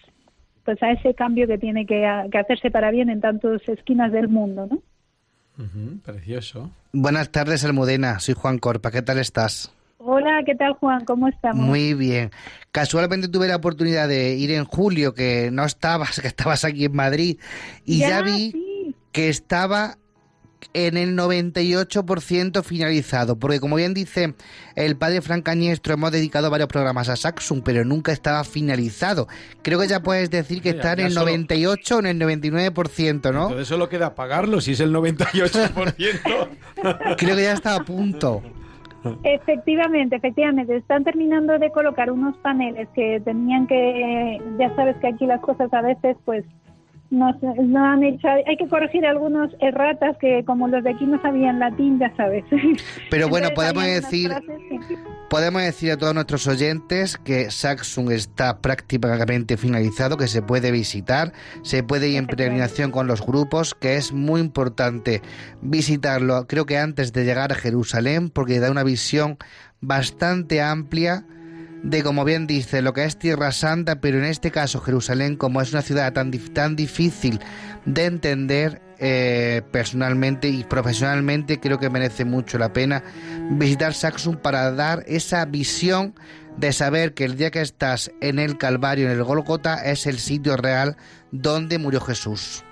pues 0.65 0.83
a 0.83 0.93
ese 0.93 1.15
cambio 1.15 1.47
que 1.47 1.59
tiene 1.59 1.87
que, 1.87 2.07
hacerse 2.07 2.71
para 2.71 2.91
bien 2.91 3.11
en 3.11 3.21
tantas 3.21 3.67
esquinas 3.69 4.13
del 4.13 4.29
mundo, 4.29 4.69
¿no? 4.71 4.83
precioso. 6.05 6.71
Buenas 6.93 7.31
tardes, 7.31 7.65
Almudena. 7.65 8.19
Soy 8.19 8.35
Juan 8.35 8.59
Corpa. 8.59 8.91
¿Qué 8.91 9.03
tal 9.03 9.19
estás? 9.19 9.73
Hola, 9.99 10.43
¿qué 10.45 10.57
tal, 10.57 10.73
Juan? 10.73 11.05
¿Cómo 11.05 11.29
estamos? 11.29 11.65
Muy 11.65 11.95
bien. 11.95 12.33
Casualmente 12.73 13.29
tuve 13.29 13.47
la 13.47 13.57
oportunidad 13.57 14.09
de 14.09 14.35
ir 14.35 14.51
en 14.51 14.65
julio, 14.65 15.15
que 15.15 15.51
no 15.53 15.65
estabas, 15.65 16.21
que 16.23 16.27
estabas 16.27 16.65
aquí 16.65 16.87
en 16.87 16.97
Madrid, 16.97 17.39
y 17.85 17.99
ya, 17.99 18.23
vi 18.23 18.95
que 19.13 19.29
estaba 19.29 19.99
en 20.75 20.97
el 20.97 21.17
98% 21.17 22.63
finalizado, 22.63 23.39
porque 23.39 23.61
como 23.61 23.77
bien 23.77 23.95
dice 23.95 24.35
el 24.75 24.97
padre 24.97 25.21
Frank 25.21 25.45
Cañestro, 25.45 25.95
hemos 25.95 26.13
dedicado 26.13 26.51
varios 26.51 26.69
programas 26.69 27.09
a 27.09 27.17
Saxum, 27.17 27.63
pero 27.63 27.85
nunca 27.85 28.13
estaba 28.13 28.45
finalizado. 28.45 29.29
Creo 29.63 29.81
que 29.81 29.89
ya 29.89 30.01
puedes 30.01 30.31
decir 30.31 30.63
que 30.63 30.71
está 30.71 30.93
en 30.95 31.01
el 31.01 31.15
98 31.15 31.97
o 31.97 31.99
en 32.01 32.07
el 32.07 32.19
99%, 32.21 33.33
¿no? 33.33 33.43
Entonces 33.43 33.69
solo 33.69 33.89
queda 33.89 34.15
pagarlo 34.15 34.61
si 34.61 34.73
es 34.73 34.81
el 34.81 34.93
98%. 34.95 36.49
Creo 37.17 37.37
que 37.37 37.43
ya 37.43 37.53
está 37.53 37.77
a 37.77 37.85
punto. 37.85 38.43
Efectivamente, 39.25 40.17
efectivamente. 40.17 40.77
Están 40.77 41.05
terminando 41.05 41.59
de 41.59 41.71
colocar 41.71 42.11
unos 42.11 42.37
paneles 42.39 42.89
que 42.95 43.21
tenían 43.25 43.67
que, 43.67 44.41
ya 44.59 44.75
sabes 44.77 44.97
que 44.99 45.09
aquí 45.09 45.27
las 45.27 45.41
cosas 45.41 45.73
a 45.75 45.83
veces 45.83 46.17
pues 46.25 46.45
no 47.13 47.85
han 47.85 48.03
hecho, 48.03 48.27
hay 48.29 48.57
que 48.57 48.67
corregir 48.69 49.05
algunos 49.05 49.51
erratas 49.61 50.17
que 50.19 50.43
como 50.47 50.67
los 50.69 50.83
de 50.83 50.91
aquí 50.91 51.05
no 51.05 51.21
sabían 51.21 51.59
latín, 51.59 51.99
ya 51.99 52.15
sabes. 52.17 52.45
Pero 53.11 53.29
bueno, 53.29 53.51
podemos 53.55 53.85
decir, 53.85 54.33
podemos 55.29 55.63
decir 55.63 55.93
a 55.93 55.99
todos 55.99 56.15
nuestros 56.15 56.47
oyentes 56.47 57.19
que 57.19 57.51
Saxum 57.51 58.11
está 58.11 58.61
prácticamente 58.61 59.59
finalizado, 59.59 60.17
que 60.17 60.27
se 60.27 60.41
puede 60.41 60.71
visitar, 60.71 61.33
se 61.63 61.83
puede 61.83 62.09
ir 62.09 62.17
en 62.17 62.27
peregrinación 62.27 62.91
con 62.91 63.07
los 63.07 63.25
grupos, 63.25 63.75
que 63.75 63.97
es 63.97 64.13
muy 64.13 64.41
importante 64.41 65.21
visitarlo, 65.61 66.47
creo 66.47 66.65
que 66.65 66.79
antes 66.79 67.13
de 67.13 67.25
llegar 67.25 67.53
a 67.53 67.57
Jerusalén, 67.57 68.31
porque 68.31 68.59
da 68.59 68.71
una 68.71 68.85
visión 68.85 69.37
bastante 69.83 70.63
amplia 70.63 71.27
de, 71.83 72.03
como 72.03 72.25
bien 72.25 72.47
dice, 72.47 72.83
lo 72.83 72.93
que 72.93 73.05
es 73.05 73.19
Tierra 73.19 73.53
Santa, 73.53 74.01
pero 74.01 74.19
en 74.19 74.25
este 74.25 74.51
caso 74.51 74.81
Jerusalén, 74.81 75.37
como 75.37 75.61
es 75.61 75.73
una 75.73 75.83
ciudad 75.83 76.13
tan, 76.13 76.31
tan 76.31 76.77
difícil 76.77 77.41
de 77.85 78.07
entender 78.07 78.81
eh, 78.99 79.63
personalmente 79.73 80.49
y 80.49 80.63
profesionalmente, 80.65 81.59
creo 81.59 81.79
que 81.79 81.91
merece 81.91 82.25
mucho 82.25 82.59
la 82.59 82.73
pena 82.73 83.03
visitar 83.51 83.95
Saxum 83.95 84.37
para 84.37 84.71
dar 84.73 85.03
esa 85.07 85.45
visión 85.45 86.15
de 86.57 86.73
saber 86.73 87.15
que 87.15 87.25
el 87.25 87.37
día 87.37 87.51
que 87.51 87.61
estás 87.61 88.13
en 88.21 88.39
el 88.39 88.59
Calvario, 88.59 89.07
en 89.07 89.13
el 89.13 89.25
Golgota, 89.25 89.85
es 89.85 90.07
el 90.07 90.19
sitio 90.19 90.57
real 90.57 90.97
donde 91.33 91.79
murió 91.79 92.01
Jesús. 92.01 92.65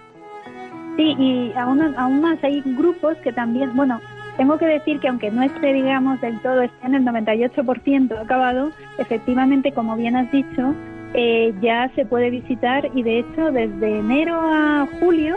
Sí, 0.96 1.14
y 1.18 1.52
aún, 1.56 1.80
aún 1.96 2.20
más 2.20 2.38
hay 2.44 2.60
grupos 2.60 3.16
que 3.24 3.32
también, 3.32 3.74
bueno, 3.74 4.00
tengo 4.40 4.56
que 4.56 4.64
decir 4.64 5.00
que 5.00 5.08
aunque 5.08 5.30
no 5.30 5.42
esté, 5.42 5.74
digamos, 5.74 6.18
del 6.22 6.40
todo, 6.40 6.62
esté 6.62 6.86
en 6.86 6.94
el 6.94 7.04
98% 7.04 8.18
acabado, 8.18 8.70
efectivamente, 8.96 9.70
como 9.70 9.96
bien 9.96 10.16
has 10.16 10.32
dicho, 10.32 10.74
eh, 11.12 11.52
ya 11.60 11.90
se 11.94 12.06
puede 12.06 12.30
visitar 12.30 12.88
y 12.94 13.02
de 13.02 13.18
hecho 13.18 13.52
desde 13.52 13.98
enero 13.98 14.40
a 14.40 14.88
julio 14.98 15.36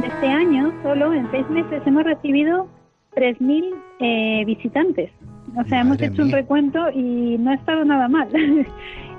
de 0.00 0.08
este 0.08 0.26
año, 0.26 0.72
solo 0.82 1.14
en 1.14 1.30
seis 1.30 1.48
meses, 1.48 1.80
hemos 1.86 2.02
recibido 2.02 2.66
3.000 3.14 3.72
eh, 4.00 4.44
visitantes. 4.44 5.12
O 5.56 5.62
sea, 5.68 5.82
hemos 5.82 6.02
hecho 6.02 6.20
un 6.20 6.32
recuento 6.32 6.90
y 6.90 7.36
no 7.38 7.52
ha 7.52 7.54
estado 7.54 7.84
nada 7.84 8.08
mal. 8.08 8.30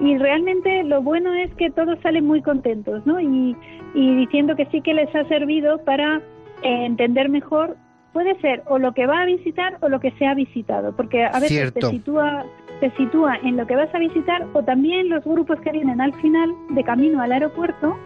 y 0.01 0.17
realmente 0.17 0.83
lo 0.83 1.01
bueno 1.01 1.33
es 1.35 1.53
que 1.55 1.69
todos 1.69 1.97
salen 2.03 2.25
muy 2.25 2.41
contentos, 2.41 3.05
¿no? 3.05 3.17
Y, 3.21 3.55
y 3.93 4.15
diciendo 4.17 4.57
que 4.57 4.65
sí 4.65 4.81
que 4.81 4.93
les 4.93 5.15
ha 5.15 5.23
servido 5.29 5.77
para 5.85 6.17
eh, 6.63 6.85
entender 6.85 7.29
mejor 7.29 7.77
puede 8.13 8.39
ser 8.41 8.63
o 8.67 8.77
lo 8.77 8.93
que 8.93 9.07
va 9.07 9.21
a 9.21 9.25
visitar 9.25 9.77
o 9.81 9.89
lo 9.89 9.99
que 9.99 10.11
se 10.11 10.25
ha 10.25 10.33
visitado, 10.33 10.95
porque 10.95 11.23
a 11.23 11.39
veces 11.39 11.73
te 11.73 11.81
sitúa, 11.81 12.45
te 12.79 12.91
sitúa 12.91 13.37
en 13.43 13.57
lo 13.57 13.65
que 13.67 13.75
vas 13.75 13.93
a 13.93 13.99
visitar 13.99 14.47
o 14.53 14.63
también 14.63 15.09
los 15.09 15.23
grupos 15.23 15.59
que 15.61 15.71
vienen 15.71 16.01
al 16.01 16.13
final 16.21 16.53
de 16.69 16.83
camino 16.83 17.21
al 17.21 17.31
aeropuerto 17.31 17.97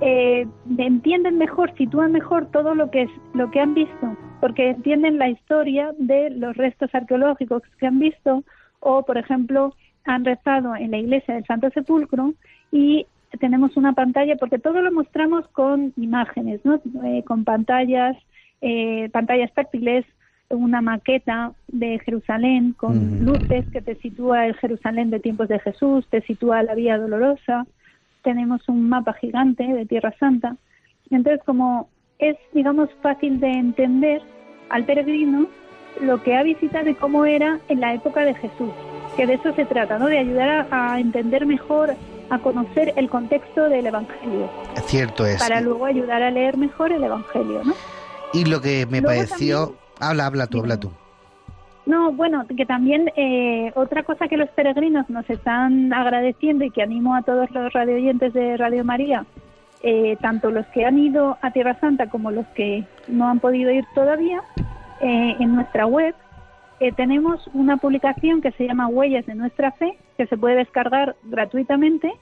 eh, 0.00 0.46
entienden 0.78 1.38
mejor, 1.38 1.72
sitúan 1.76 2.12
mejor 2.12 2.50
todo 2.50 2.74
lo 2.74 2.90
que 2.90 3.02
es 3.02 3.10
lo 3.34 3.50
que 3.50 3.60
han 3.60 3.74
visto, 3.74 4.16
porque 4.40 4.70
entienden 4.70 5.18
la 5.18 5.28
historia 5.28 5.92
de 5.98 6.30
los 6.30 6.56
restos 6.56 6.92
arqueológicos 6.94 7.62
que 7.78 7.86
han 7.86 7.98
visto 7.98 8.42
o, 8.80 9.04
por 9.04 9.16
ejemplo, 9.16 9.74
han 10.04 10.24
rezado 10.24 10.74
en 10.74 10.90
la 10.90 10.98
iglesia 10.98 11.34
del 11.34 11.46
Santo 11.46 11.70
Sepulcro 11.70 12.34
y 12.72 13.06
tenemos 13.38 13.76
una 13.76 13.92
pantalla, 13.92 14.36
porque 14.36 14.58
todo 14.58 14.80
lo 14.82 14.90
mostramos 14.92 15.46
con 15.48 15.92
imágenes, 15.96 16.60
¿no? 16.64 16.80
Eh, 17.04 17.22
con 17.24 17.44
pantallas, 17.44 18.16
eh, 18.62 19.10
pantallas 19.12 19.52
táctiles, 19.52 20.06
una 20.48 20.80
maqueta 20.80 21.52
de 21.68 21.98
Jerusalén 21.98 22.74
con 22.74 23.24
luces 23.24 23.64
que 23.72 23.82
te 23.82 23.96
sitúa 23.96 24.46
el 24.46 24.54
Jerusalén 24.54 25.10
de 25.10 25.20
tiempos 25.20 25.48
de 25.48 25.58
Jesús, 25.58 26.06
te 26.08 26.20
sitúa 26.22 26.62
la 26.62 26.74
Vía 26.74 26.98
Dolorosa, 26.98 27.66
tenemos 28.22 28.68
un 28.68 28.88
mapa 28.88 29.14
gigante 29.14 29.64
de 29.64 29.86
Tierra 29.86 30.14
Santa. 30.18 30.56
Entonces, 31.10 31.42
como 31.44 31.88
es, 32.18 32.36
digamos, 32.52 32.88
fácil 33.02 33.40
de 33.40 33.50
entender 33.50 34.22
al 34.68 34.84
peregrino 34.84 35.48
lo 36.00 36.22
que 36.22 36.36
ha 36.36 36.42
visitado 36.42 36.88
y 36.88 36.94
cómo 36.94 37.24
era 37.24 37.58
en 37.68 37.80
la 37.80 37.94
época 37.94 38.24
de 38.24 38.34
Jesús, 38.34 38.70
que 39.16 39.26
de 39.26 39.34
eso 39.34 39.52
se 39.54 39.64
trata, 39.64 39.98
¿no? 39.98 40.06
De 40.06 40.18
ayudar 40.18 40.68
a, 40.70 41.00
entender 41.00 41.46
mejor, 41.46 41.94
a 42.30 42.38
conocer 42.38 42.92
el 42.96 43.10
contexto 43.10 43.68
del 43.68 43.86
Evangelio. 43.86 44.48
Cierto 44.86 45.26
es. 45.26 45.42
Para 45.42 45.60
luego 45.60 45.84
ayudar 45.84 46.22
a 46.22 46.30
leer 46.30 46.56
mejor 46.56 46.92
el 46.92 47.02
Evangelio, 47.02 47.62
¿no? 47.64 47.74
Y 48.32 48.44
lo 48.44 48.60
que 48.60 48.86
me 48.86 49.02
pareció... 49.02 49.76
habla, 50.00 50.26
habla 50.26 50.46
tú, 50.46 50.60
habla 50.60 50.78
tú. 50.78 50.90
No, 51.84 52.12
bueno, 52.12 52.46
que 52.56 52.64
también 52.64 53.10
eh, 53.16 53.72
otra 53.74 54.04
cosa 54.04 54.28
que 54.28 54.36
los 54.36 54.48
peregrinos 54.50 55.10
nos 55.10 55.28
están 55.28 55.92
agradeciendo 55.92 56.64
y 56.64 56.70
que 56.70 56.82
animo 56.82 57.16
a 57.16 57.22
todos 57.22 57.50
los 57.50 57.72
radioyentes 57.72 58.32
de 58.32 58.56
Radio 58.56 58.84
María, 58.84 59.26
eh, 59.82 60.16
tanto 60.20 60.52
los 60.52 60.64
que 60.66 60.84
han 60.84 60.98
ido 60.98 61.38
a 61.42 61.50
Tierra 61.50 61.78
Santa 61.80 62.08
como 62.08 62.30
los 62.30 62.46
que 62.48 62.84
no 63.08 63.28
han 63.28 63.40
podido 63.40 63.72
ir 63.72 63.84
todavía, 63.96 64.42
eh, 65.00 65.36
en 65.40 65.54
nuestra 65.56 65.86
web 65.86 66.14
tenemos 66.96 67.48
una 67.54 67.76
publicación 67.76 68.40
que 68.40 68.50
se 68.52 68.66
llama 68.66 68.88
Huellas 68.88 69.24
de 69.26 69.36
nuestra 69.36 69.70
fe, 69.70 69.96
que 70.16 70.26
se 70.26 70.36
puede 70.36 70.56
descargar 70.56 71.14
gratuitamente 71.22 72.12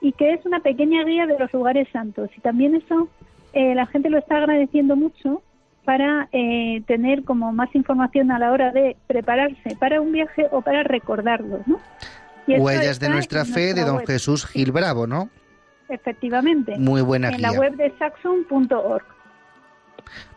y 0.00 0.12
que 0.12 0.32
es 0.32 0.46
una 0.46 0.60
pequeña 0.60 1.04
guía 1.04 1.26
de 1.26 1.38
los 1.38 1.52
lugares 1.52 1.86
santos. 1.92 2.30
Y 2.34 2.40
también 2.40 2.74
eso 2.74 3.08
la 3.54 3.86
gente 3.86 4.10
lo 4.10 4.18
está 4.18 4.36
agradeciendo 4.36 4.96
mucho 4.96 5.42
para 5.84 6.28
eh, 6.32 6.82
tener 6.86 7.24
como 7.24 7.52
más 7.52 7.74
información 7.74 8.30
a 8.30 8.38
la 8.38 8.52
hora 8.52 8.70
de 8.70 8.96
prepararse 9.06 9.76
para 9.78 10.00
un 10.00 10.12
viaje 10.12 10.46
o 10.50 10.62
para 10.62 10.82
recordarlo, 10.82 11.60
¿no? 11.66 11.80
Huellas 12.46 12.98
de 12.98 13.08
nuestra 13.08 13.44
fe 13.44 13.74
de 13.74 13.84
don 13.84 14.04
Jesús 14.06 14.46
Gil 14.46 14.72
Bravo, 14.72 15.06
¿no? 15.06 15.28
Efectivamente. 15.88 16.76
Muy 16.78 17.02
buena 17.02 17.28
guía. 17.28 17.36
En 17.36 17.42
la 17.42 17.52
web 17.52 17.76
de 17.76 17.92
saxon.org. 17.98 19.04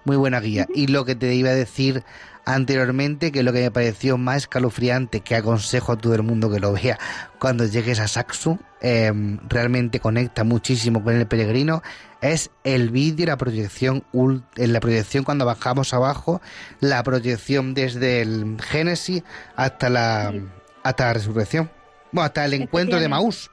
Muy 0.04 0.18
buena 0.18 0.40
guía. 0.40 0.68
Y 0.74 0.88
lo 0.88 1.06
que 1.06 1.16
te 1.16 1.34
iba 1.34 1.50
a 1.50 1.56
decir 1.56 2.04
anteriormente, 2.46 3.32
que 3.32 3.44
lo 3.44 3.52
que 3.52 3.62
me 3.62 3.72
pareció 3.72 4.18
más 4.18 4.38
escalofriante, 4.38 5.22
que 5.22 5.36
aconsejo 5.36 5.94
a 5.94 5.98
todo 5.98 6.14
el 6.14 6.24
mundo 6.24 6.52
que 6.52 6.60
lo 6.60 6.74
vea 6.74 6.98
cuando 7.40 7.66
llegues 7.66 8.00
a 8.00 8.08
Saxum, 8.08 8.60
em, 8.82 9.40
realmente 9.50 10.00
conecta 10.00 10.44
muchísimo 10.44 11.04
con 11.04 11.16
el 11.16 11.28
peregrino, 11.28 11.82
es 12.22 12.52
el 12.64 12.92
vídeo, 12.92 13.26
la 13.26 13.38
proyección, 13.38 14.04
en 14.14 14.74
la 14.74 14.80
proyección 14.80 15.24
cuando 15.24 15.46
bajamos 15.46 15.94
abajo, 15.94 16.42
la 16.80 17.04
proyección 17.04 17.74
desde 17.74 18.22
el 18.22 18.58
Génesis 18.62 19.24
hasta 19.56 19.90
la, 19.90 20.34
hasta 20.84 21.06
la 21.06 21.14
resurrección. 21.14 21.70
Bueno, 22.12 22.26
hasta 22.26 22.46
el 22.46 22.54
encuentro 22.54 23.00
de 23.00 23.10
Maús, 23.10 23.52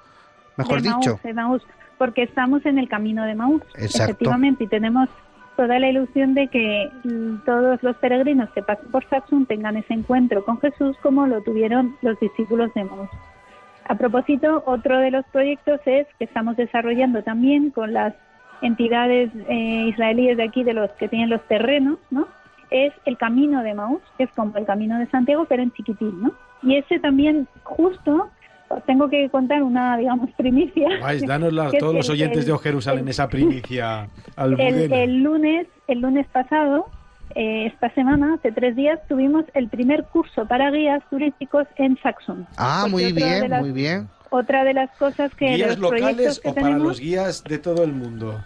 mejor 0.56 0.82
dicho. 0.82 1.18
de 1.24 1.32
Maús, 1.32 1.62
porque 1.98 2.22
estamos 2.22 2.64
en 2.66 2.78
el 2.78 2.88
camino 2.88 3.24
de 3.24 3.34
Maús, 3.34 3.62
efectivamente, 3.74 4.64
y 4.64 4.66
tenemos 4.68 5.08
toda 5.56 5.78
la 5.78 5.88
ilusión 5.88 6.34
de 6.34 6.48
que 6.48 6.90
mm, 7.04 7.44
todos 7.44 7.82
los 7.82 7.96
peregrinos 7.96 8.50
que 8.50 8.62
pasen 8.62 8.90
por 8.90 9.04
Saxum 9.08 9.46
tengan 9.46 9.76
ese 9.76 9.94
encuentro 9.94 10.44
con 10.44 10.60
Jesús 10.60 10.96
como 11.02 11.26
lo 11.26 11.42
tuvieron 11.42 11.96
los 12.02 12.18
discípulos 12.20 12.72
de 12.74 12.84
Maús. 12.84 13.10
A 13.84 13.94
propósito, 13.96 14.62
otro 14.66 14.98
de 14.98 15.10
los 15.10 15.24
proyectos 15.26 15.80
es 15.86 16.06
que 16.18 16.24
estamos 16.24 16.56
desarrollando 16.56 17.22
también 17.22 17.70
con 17.70 17.92
las 17.92 18.14
entidades 18.62 19.30
eh, 19.48 19.86
israelíes 19.88 20.36
de 20.36 20.44
aquí, 20.44 20.62
de 20.62 20.72
los 20.72 20.90
que 20.92 21.08
tienen 21.08 21.30
los 21.30 21.42
terrenos, 21.48 21.98
¿no? 22.10 22.28
Es 22.70 22.92
el 23.04 23.18
camino 23.18 23.62
de 23.62 23.74
Maús, 23.74 24.00
que 24.16 24.24
es 24.24 24.30
como 24.32 24.56
el 24.56 24.64
camino 24.64 24.98
de 24.98 25.06
Santiago, 25.06 25.44
pero 25.46 25.62
en 25.62 25.72
chiquitín, 25.72 26.22
¿no? 26.22 26.32
Y 26.62 26.76
ese 26.76 27.00
también 27.00 27.48
justo 27.64 28.30
tengo 28.86 29.08
que 29.08 29.28
contar 29.30 29.62
una, 29.62 29.96
digamos, 29.96 30.30
primicia. 30.32 30.88
Vais, 31.00 31.26
danosla 31.26 31.68
a 31.68 31.70
todos 31.78 31.94
los 31.94 32.10
oyentes 32.10 32.46
de 32.46 32.58
Jerusalén 32.58 33.08
esa 33.08 33.28
primicia. 33.28 34.08
Al 34.36 34.52
el, 34.60 34.92
el, 34.92 35.22
lunes, 35.22 35.66
el 35.88 36.00
lunes 36.00 36.26
pasado, 36.28 36.86
eh, 37.34 37.66
esta 37.66 37.90
semana, 37.94 38.34
hace 38.34 38.52
tres 38.52 38.76
días, 38.76 39.00
tuvimos 39.08 39.44
el 39.54 39.68
primer 39.68 40.04
curso 40.04 40.46
para 40.46 40.70
guías 40.70 41.02
turísticos 41.10 41.66
en 41.76 41.98
Saxon. 42.02 42.46
Ah, 42.56 42.86
muy 42.90 43.12
bien, 43.12 43.50
muy 43.60 43.72
bien. 43.72 44.08
Otra 44.30 44.64
de 44.64 44.74
las 44.74 44.90
cosas 44.96 45.34
que... 45.34 45.56
¿Guías 45.56 45.78
locales 45.78 46.40
o 46.44 46.54
para 46.54 46.78
los 46.78 46.98
guías 46.98 47.44
de 47.44 47.58
todo 47.58 47.84
el 47.84 47.92
mundo? 47.92 48.42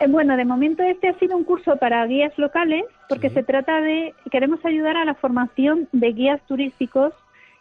Eh, 0.00 0.06
bueno, 0.08 0.36
de 0.36 0.44
momento 0.44 0.82
este 0.82 1.08
ha 1.08 1.18
sido 1.18 1.36
un 1.36 1.44
curso 1.44 1.76
para 1.76 2.04
guías 2.06 2.36
locales 2.38 2.84
porque 3.08 3.30
se 3.30 3.42
trata 3.42 3.80
de, 3.80 4.14
queremos 4.30 4.64
ayudar 4.64 4.96
a 4.96 5.04
la 5.04 5.14
formación 5.14 5.88
de 5.92 6.12
guías 6.12 6.40
turísticos 6.46 7.12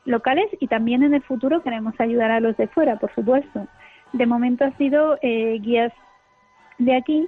locales 0.06 0.46
y 0.60 0.68
también 0.68 1.04
en 1.04 1.14
el 1.14 1.24
futuro 1.24 1.62
queremos 1.62 1.94
ayudar 2.00 2.32
a 2.32 2.40
los 2.40 2.56
de 2.58 2.68
fuera, 2.68 2.98
por 2.98 3.14
supuesto. 3.14 3.68
De 4.14 4.26
momento 4.26 4.64
ha 4.64 4.72
sido 4.78 5.18
eh, 5.22 5.60
guías 5.62 5.92
de 6.78 6.96
aquí 6.96 7.28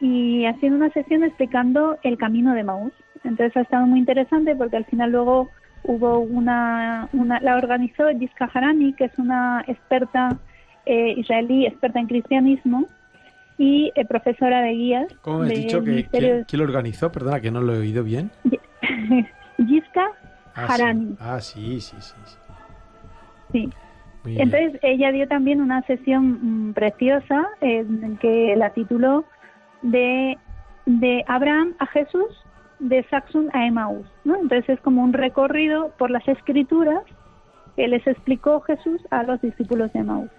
y 0.00 0.44
ha 0.44 0.54
sido 0.60 0.76
una 0.76 0.90
sesión 0.90 1.24
explicando 1.24 1.98
el 2.02 2.18
camino 2.18 2.54
de 2.54 2.64
Maús. 2.64 2.92
Entonces 3.24 3.56
ha 3.56 3.62
estado 3.62 3.86
muy 3.86 3.98
interesante 3.98 4.54
porque 4.54 4.76
al 4.76 4.84
final 4.84 5.10
luego 5.10 5.48
hubo 5.84 6.20
una, 6.20 7.08
una 7.12 7.40
la 7.40 7.56
organizó 7.56 8.10
Yiska 8.10 8.50
Harani, 8.52 8.92
que 8.92 9.04
es 9.04 9.18
una 9.18 9.64
experta 9.66 10.38
eh, 10.86 11.14
israelí, 11.16 11.66
experta 11.66 11.98
en 11.98 12.06
cristianismo 12.06 12.86
y 13.56 13.90
eh, 13.94 14.04
profesora 14.04 14.60
de 14.62 14.72
guías. 14.72 15.06
¿Cómo 15.22 15.42
has 15.42 15.48
dicho 15.48 15.82
que 15.82 16.06
¿quién, 16.46 16.60
lo 16.60 16.64
organizó? 16.64 17.10
Perdona 17.10 17.40
que 17.40 17.50
no 17.50 17.60
lo 17.60 17.74
he 17.74 17.78
oído 17.78 18.04
bien. 18.04 18.30
Yiska 19.58 20.12
Ah, 20.58 20.76
sí. 20.76 21.16
Ah, 21.20 21.40
sí, 21.40 21.80
sí, 21.80 21.96
sí. 22.00 22.14
Sí. 23.52 23.70
Entonces 24.24 24.78
ella 24.82 25.12
dio 25.12 25.26
también 25.28 25.60
una 25.60 25.82
sesión 25.82 26.68
mm, 26.68 26.72
preciosa 26.74 27.48
en 27.60 28.18
que 28.18 28.54
la 28.56 28.70
tituló 28.70 29.24
de, 29.82 30.36
de 30.86 31.24
Abraham 31.28 31.74
a 31.78 31.86
Jesús, 31.86 32.44
de 32.78 33.04
Saxon 33.04 33.48
a 33.52 33.66
Emmaus. 33.66 34.06
¿no? 34.24 34.36
Entonces 34.36 34.68
es 34.68 34.80
como 34.80 35.02
un 35.02 35.12
recorrido 35.12 35.90
por 35.98 36.10
las 36.10 36.26
escrituras 36.28 37.02
que 37.76 37.88
les 37.88 38.06
explicó 38.06 38.60
Jesús 38.62 39.00
a 39.10 39.22
los 39.22 39.40
discípulos 39.40 39.92
de 39.92 40.00
Emmaus. 40.00 40.30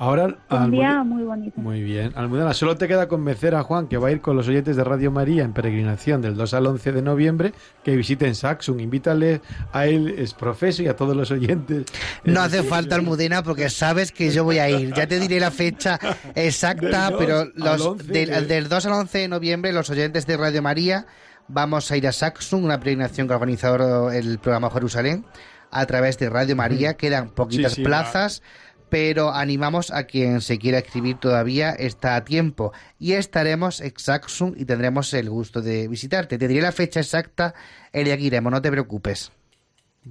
Ahora, 0.00 0.34
un 0.48 0.70
día 0.70 1.04
muy 1.04 1.24
bonito. 1.24 1.60
Muy 1.60 1.82
bien. 1.82 2.12
Almudena, 2.16 2.54
solo 2.54 2.74
te 2.74 2.88
queda 2.88 3.06
convencer 3.06 3.54
a 3.54 3.62
Juan 3.62 3.86
que 3.86 3.98
va 3.98 4.08
a 4.08 4.10
ir 4.10 4.22
con 4.22 4.34
los 4.34 4.48
oyentes 4.48 4.74
de 4.74 4.82
Radio 4.82 5.10
María 5.10 5.44
en 5.44 5.52
peregrinación 5.52 6.22
del 6.22 6.36
2 6.36 6.54
al 6.54 6.66
11 6.68 6.92
de 6.92 7.02
noviembre 7.02 7.52
que 7.84 7.94
visiten 7.96 8.34
Saxum. 8.34 8.80
Invítale 8.80 9.42
a 9.74 9.86
él, 9.88 10.14
es 10.16 10.32
profesor, 10.32 10.86
y 10.86 10.88
a 10.88 10.96
todos 10.96 11.14
los 11.14 11.30
oyentes. 11.30 11.84
No 12.24 12.40
hace 12.40 12.62
falta 12.62 12.94
Almudena 12.94 13.42
porque 13.42 13.68
sabes 13.68 14.10
que 14.10 14.30
yo 14.30 14.42
voy 14.42 14.56
a 14.56 14.70
ir. 14.70 14.94
Ya 14.94 15.06
te 15.06 15.20
diré 15.20 15.38
la 15.38 15.50
fecha 15.50 15.98
exacta, 16.34 17.12
pero 17.18 17.44
los 17.54 17.98
del, 18.06 18.48
del 18.48 18.70
2 18.70 18.86
al 18.86 18.92
11 18.92 19.18
de 19.18 19.28
noviembre 19.28 19.70
los 19.70 19.90
oyentes 19.90 20.26
de 20.26 20.38
Radio 20.38 20.62
María 20.62 21.04
vamos 21.46 21.90
a 21.90 21.98
ir 21.98 22.08
a 22.08 22.12
Saxum, 22.12 22.64
una 22.64 22.80
peregrinación 22.80 23.26
que 23.26 23.34
ha 23.34 23.36
organizado 23.36 24.10
el 24.10 24.38
programa 24.38 24.70
Jerusalén 24.70 25.26
a 25.70 25.84
través 25.84 26.18
de 26.18 26.30
Radio 26.30 26.56
María. 26.56 26.94
Quedan 26.94 27.28
poquitas 27.28 27.76
plazas 27.76 28.42
pero 28.90 29.32
animamos 29.32 29.90
a 29.90 30.04
quien 30.04 30.40
se 30.40 30.58
quiera 30.58 30.78
escribir 30.78 31.16
todavía, 31.18 31.70
está 31.70 32.16
a 32.16 32.24
tiempo. 32.24 32.72
Y 32.98 33.12
estaremos 33.12 33.80
en 33.80 33.94
Saxum 33.96 34.54
y 34.56 34.64
tendremos 34.64 35.14
el 35.14 35.30
gusto 35.30 35.62
de 35.62 35.88
visitarte. 35.88 36.36
Te 36.36 36.48
diré 36.48 36.60
la 36.60 36.72
fecha 36.72 37.00
exacta 37.00 37.54
el 37.92 38.04
día 38.04 38.16
que 38.16 38.24
iremos, 38.24 38.52
no 38.52 38.60
te 38.60 38.70
preocupes. 38.70 39.32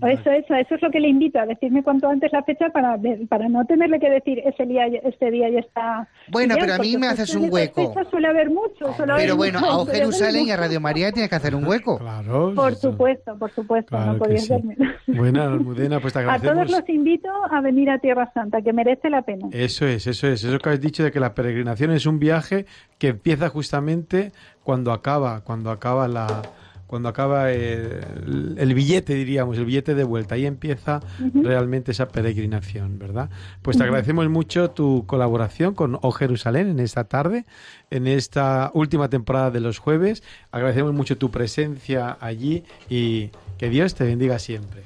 Eso, 0.01 0.29
eso, 0.29 0.53
eso 0.53 0.75
es 0.75 0.81
lo 0.81 0.91
que 0.91 0.99
le 0.99 1.09
invito, 1.09 1.39
a 1.39 1.45
decirme 1.45 1.83
cuanto 1.83 2.07
antes 2.07 2.31
la 2.31 2.43
fecha 2.43 2.69
para, 2.69 2.97
para 3.27 3.49
no 3.49 3.65
tenerle 3.65 3.99
que 3.99 4.09
decir 4.09 4.39
ese 4.45 4.65
día, 4.65 4.85
este 4.85 5.31
día 5.31 5.49
ya 5.49 5.59
está. 5.59 6.07
Bueno, 6.31 6.55
pero 6.59 6.75
a 6.75 6.77
mí 6.77 6.95
me 6.95 7.07
haces 7.07 7.35
un 7.35 7.51
hueco. 7.51 7.93
suele 8.09 8.27
haber 8.27 8.49
mucho. 8.49 8.95
pero 9.17 9.35
bueno, 9.35 9.59
a 9.59 9.85
Jerusalén 9.87 10.45
y 10.45 10.51
a 10.51 10.57
Radio 10.57 10.79
María 10.79 11.11
tienes 11.11 11.29
que 11.29 11.35
hacer 11.35 11.55
un 11.55 11.65
hueco. 11.65 11.97
Claro. 11.97 12.53
Por 12.55 12.75
supuesto, 12.75 13.37
por 13.37 13.51
supuesto, 13.51 13.99
no 13.99 14.17
podías 14.17 14.45
sí. 14.45 14.53
Bueno, 15.07 15.41
Almudena, 15.41 15.99
pues 15.99 16.13
te 16.13 16.19
agradecemos. 16.19 16.51
A 16.51 16.65
todos 16.65 16.79
los 16.79 16.89
invito 16.89 17.29
a 17.51 17.59
venir 17.59 17.89
a 17.89 17.97
Tierra 17.97 18.31
Santa, 18.33 18.61
que 18.61 18.71
merece 18.71 19.09
la 19.09 19.23
pena. 19.23 19.47
Eso 19.51 19.85
es, 19.85 20.05
eso 20.07 20.27
es, 20.27 20.43
eso 20.43 20.59
que 20.59 20.69
has 20.69 20.79
dicho 20.79 21.03
de 21.03 21.11
que 21.11 21.19
la 21.19 21.33
peregrinación 21.33 21.91
es 21.91 22.05
un 22.05 22.19
viaje 22.19 22.65
que 22.99 23.09
empieza 23.09 23.49
justamente 23.49 24.31
cuando 24.63 24.91
acaba, 24.93 25.41
cuando 25.41 25.71
acaba 25.71 26.07
la 26.07 26.43
cuando 26.89 27.07
acaba 27.07 27.51
el, 27.51 28.73
billete, 28.73 29.13
diríamos, 29.13 29.59
el 29.59 29.65
billete 29.65 29.93
de 29.93 30.03
vuelta. 30.03 30.33
Ahí 30.33 30.47
empieza 30.47 31.01
realmente 31.35 31.91
esa 31.91 32.07
peregrinación, 32.07 32.97
¿verdad? 32.97 33.29
Pues 33.61 33.77
te 33.77 33.83
agradecemos 33.83 34.27
mucho 34.27 34.71
tu 34.71 35.05
colaboración 35.05 35.75
con 35.75 35.99
O 36.01 36.11
Jerusalén 36.11 36.67
en 36.67 36.79
esta 36.79 37.03
tarde, 37.03 37.45
en 37.91 38.07
esta 38.07 38.71
última 38.73 39.07
temporada 39.07 39.51
de 39.51 39.59
los 39.59 39.77
jueves. 39.77 40.23
Agradecemos 40.51 40.91
mucho 40.93 41.15
tu 41.15 41.29
presencia 41.29 42.17
allí 42.19 42.63
y 42.89 43.29
que 43.59 43.69
Dios 43.69 43.93
te 43.93 44.05
bendiga 44.05 44.39
siempre. 44.39 44.81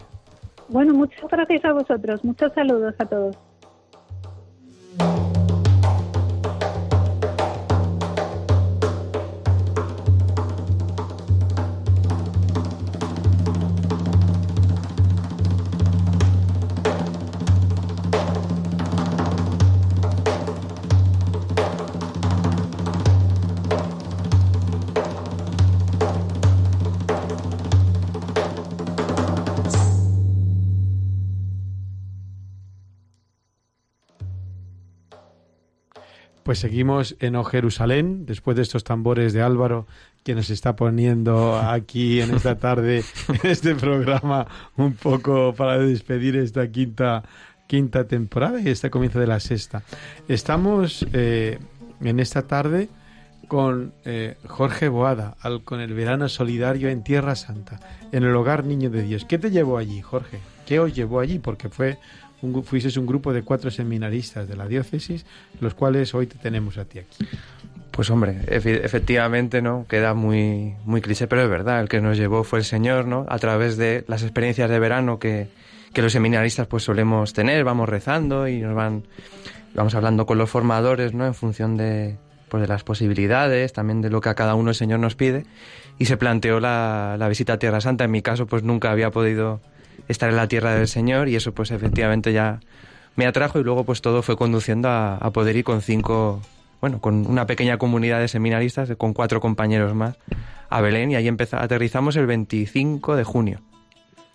Bueno, 0.67 0.93
muchas 0.93 1.23
gracias 1.31 1.63
a 1.63 1.71
vosotros. 1.71 2.21
Muchos 2.25 2.51
saludos 2.53 2.95
a 2.99 3.05
todos. 3.05 3.37
Pues 36.43 36.60
seguimos 36.60 37.15
en 37.19 37.36
O 37.36 37.43
Jerusalén, 37.43 38.25
después 38.25 38.56
de 38.58 38.63
estos 38.63 38.84
tambores 38.84 39.34
de 39.34 39.41
Álvaro 39.41 39.88
que 40.23 40.36
nos 40.36 40.49
está 40.49 40.75
poniendo 40.75 41.58
aquí 41.58 42.21
en 42.21 42.34
esta 42.36 42.58
tarde, 42.60 43.03
en 43.29 43.49
este 43.49 43.75
programa, 43.75 44.47
un 44.77 44.93
poco 44.93 45.53
para 45.53 45.77
despedir 45.77 46.36
esta 46.36 46.67
quinta, 46.69 47.23
quinta 47.67 48.08
temporada 48.08 48.60
y 48.60 48.69
este 48.69 48.89
comienzo 48.89 49.19
de 49.19 49.27
la 49.27 49.39
sexta. 49.39 49.84
Estamos 50.27 51.06
eh, 51.13 51.60
en 52.01 52.19
esta 52.19 52.43
tarde 52.43 52.89
con 53.47 53.93
eh, 54.06 54.38
Jorge 54.47 54.88
Boada, 54.89 55.36
al, 55.41 55.63
con 55.63 55.79
el 55.79 55.93
verano 55.93 56.29
solidario 56.29 56.89
en 56.89 57.03
Tierra 57.03 57.36
Santa, 57.36 57.79
en 58.12 58.23
el 58.23 58.36
hogar 58.36 58.65
Niño 58.65 58.89
de 58.89 59.03
Dios. 59.03 59.25
¿Qué 59.25 59.38
te 59.38 59.51
llevó 59.51 59.77
allí, 59.77 60.01
Jorge? 60.01 60.39
¿Qué 60.65 60.79
os 60.79 60.93
llevó 60.95 61.19
allí? 61.19 61.39
Porque 61.39 61.69
fue 61.69 61.99
un, 62.43 62.63
fuisteis 62.63 62.97
un 62.97 63.06
grupo 63.06 63.34
de 63.34 63.41
cuatro 63.41 63.71
seminaristas 63.71 64.47
de 64.47 64.56
la 64.56 64.67
diócesis, 64.67 65.25
los 65.60 65.73
cuales 65.73 66.13
hoy 66.13 66.27
te 66.27 66.38
tenemos 66.38 66.77
a 66.77 66.86
ti 66.86 66.99
aquí. 66.99 67.25
Pues 67.91 68.10
hombre, 68.10 68.39
efectivamente, 68.47 69.62
¿no? 69.62 69.86
Queda 69.88 70.13
muy, 70.13 70.73
muy 70.84 70.99
cliché, 71.01 71.27
pero 71.27 71.43
es 71.43 71.49
verdad, 71.49 71.79
el 71.79 71.89
que 71.89 72.01
nos 72.01 72.17
llevó 72.17 72.43
fue 72.43 72.60
el 72.60 72.65
Señor, 72.65 73.06
¿no? 73.06 73.25
A 73.29 73.38
través 73.38 73.77
de 73.77 74.03
las 74.08 74.23
experiencias 74.23 74.69
de 74.69 74.79
verano 74.79 75.19
que, 75.19 75.47
que 75.93 76.01
los 76.01 76.12
seminaristas 76.12 76.67
pues 76.67 76.84
solemos 76.84 77.34
tener, 77.34 77.63
vamos 77.63 77.88
rezando 77.88 78.47
y 78.47 78.60
nos 78.60 78.73
van, 78.73 79.03
vamos 79.75 79.93
hablando 79.93 80.25
con 80.25 80.39
los 80.39 80.49
formadores, 80.49 81.13
¿no? 81.13 81.27
En 81.27 81.36
función 81.36 81.77
de, 81.77 82.17
pues 82.49 82.62
de 82.62 82.67
las 82.67 82.84
posibilidades, 82.84 83.73
también 83.73 84.01
de 84.01 84.10
lo 84.10 84.21
que 84.21 84.29
a 84.29 84.36
cada 84.36 84.56
uno 84.56 84.69
el 84.69 84.75
Señor 84.75 84.99
nos 84.99 85.15
pide. 85.15 85.45
Y 85.99 86.06
se 86.06 86.17
planteó 86.17 86.60
la, 86.60 87.15
la 87.19 87.27
visita 87.27 87.53
a 87.53 87.60
Tierra 87.60 87.79
Santa. 87.79 88.06
En 88.06 88.12
mi 88.12 88.23
caso, 88.23 88.47
pues 88.47 88.63
nunca 88.63 88.89
había 88.89 89.12
podido 89.12 89.62
estar 90.08 90.29
en 90.29 90.36
la 90.36 90.47
tierra 90.47 90.75
del 90.75 90.88
Señor 90.88 91.29
y 91.29 91.36
eso 91.36 91.53
pues 91.53 91.71
efectivamente 91.71 92.34
ya 92.34 92.60
me 93.15 93.25
atrajo 93.25 93.60
y 93.60 93.63
luego 93.63 93.84
pues 93.84 94.01
todo 94.01 94.21
fue 94.21 94.36
conduciendo 94.38 94.89
a, 94.89 95.32
poder 95.34 95.56
ir 95.56 95.63
con 95.63 95.82
cinco, 95.82 96.41
bueno, 96.82 96.99
con 96.99 97.27
una 97.27 97.45
pequeña 97.45 97.77
comunidad 97.77 98.19
de 98.19 98.27
seminaristas, 98.27 98.91
con 98.97 99.13
cuatro 99.13 99.39
compañeros 99.39 99.93
más, 99.93 100.17
a 100.69 100.82
Belén 100.82 101.12
y 101.12 101.15
ahí 101.15 101.27
empezamos, 101.27 101.63
aterrizamos 101.63 102.15
el 102.15 102.25
25 102.25 103.15
de 103.15 103.23
junio. 103.23 103.62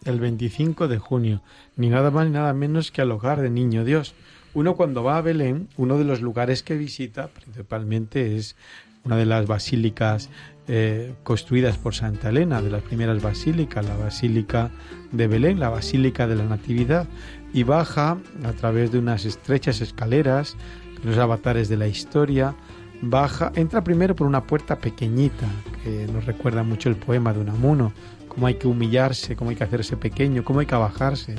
El 0.05 0.21
25 0.21 0.87
de 0.87 0.99
junio, 0.99 1.43
ni 1.77 1.89
nada 1.89 2.11
más 2.11 2.27
ni 2.27 2.33
nada 2.33 2.53
menos 2.53 2.93
que 2.93 3.03
al 3.03 3.11
hogar 3.11 3.41
de 3.41 3.51
Niño 3.51 3.85
Dios. 3.85 4.15
Uno 4.55 4.77
cuando 4.77 5.03
va 5.03 5.19
a 5.19 5.23
Belén, 5.23 5.69
uno 5.77 5.99
de 5.99 6.05
los 6.05 6.21
lugares 6.21 6.63
que 6.63 6.77
visita 6.77 7.29
principalmente 7.29 8.37
es 8.37 8.57
una 9.05 9.17
de 9.17 9.27
las 9.27 9.47
basílicas 9.47 10.31
eh, 10.69 11.15
construidas 11.23 11.79
por 11.79 11.95
Santa 11.95 12.29
Elena, 12.29 12.61
de 12.61 12.71
las 12.71 12.83
primeras 12.83 13.23
basílicas, 13.23 13.85
la 13.87 13.97
Basílica 13.97 14.71
de 15.13 15.27
Belén, 15.27 15.59
la 15.59 15.71
Basílica 15.71 16.27
de 16.27 16.37
la 16.37 16.45
Natividad, 16.45 17.07
y 17.53 17.63
baja 17.63 18.19
a 18.45 18.53
través 18.53 18.93
de 18.93 18.99
unas 18.99 19.25
estrechas 19.25 19.81
escaleras, 19.81 20.57
los 21.03 21.17
avatares 21.17 21.69
de 21.69 21.79
la 21.79 21.87
historia, 21.87 22.55
baja, 23.01 23.51
entra 23.55 23.83
primero 23.83 24.15
por 24.15 24.27
una 24.27 24.45
puerta 24.45 24.77
pequeñita, 24.77 25.47
que 25.83 26.07
nos 26.13 26.27
recuerda 26.27 26.63
mucho 26.63 26.89
el 26.89 26.97
poema 26.97 27.33
de 27.33 27.41
Unamuno, 27.41 27.93
cómo 28.29 28.47
hay 28.47 28.55
que 28.55 28.69
humillarse, 28.69 29.37
cómo 29.37 29.51
hay 29.51 29.57
que 29.57 29.65
hacerse 29.65 29.97
pequeño, 29.97 30.45
cómo 30.45 30.61
hay 30.61 30.67
que 30.67 30.75
abajarse 30.75 31.35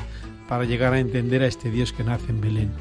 para 0.47 0.65
llegar 0.65 0.93
a 0.93 0.99
entender 0.99 1.43
a 1.43 1.47
este 1.47 1.69
Dios 1.69 1.93
que 1.93 2.03
nace 2.03 2.31
en 2.31 2.41
Belén. 2.41 2.71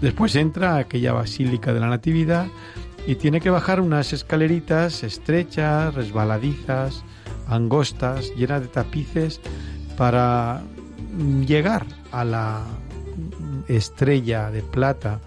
Después 0.00 0.36
entra 0.36 0.76
a 0.76 0.78
aquella 0.78 1.12
Basílica 1.12 1.74
de 1.74 1.80
la 1.80 1.88
Natividad 1.88 2.46
y 3.06 3.14
tiene 3.14 3.40
que 3.40 3.50
bajar 3.50 3.80
unas 3.80 4.12
escaleritas 4.12 5.04
estrechas, 5.04 5.94
resbaladizas, 5.94 7.04
angostas, 7.46 8.34
llenas 8.34 8.62
de 8.62 8.68
tapices 8.68 9.40
para 9.96 10.62
llegar 11.46 11.86
a 12.10 12.24
la 12.24 12.64
estrella 13.68 14.50
de 14.50 14.62
plata 14.62 15.20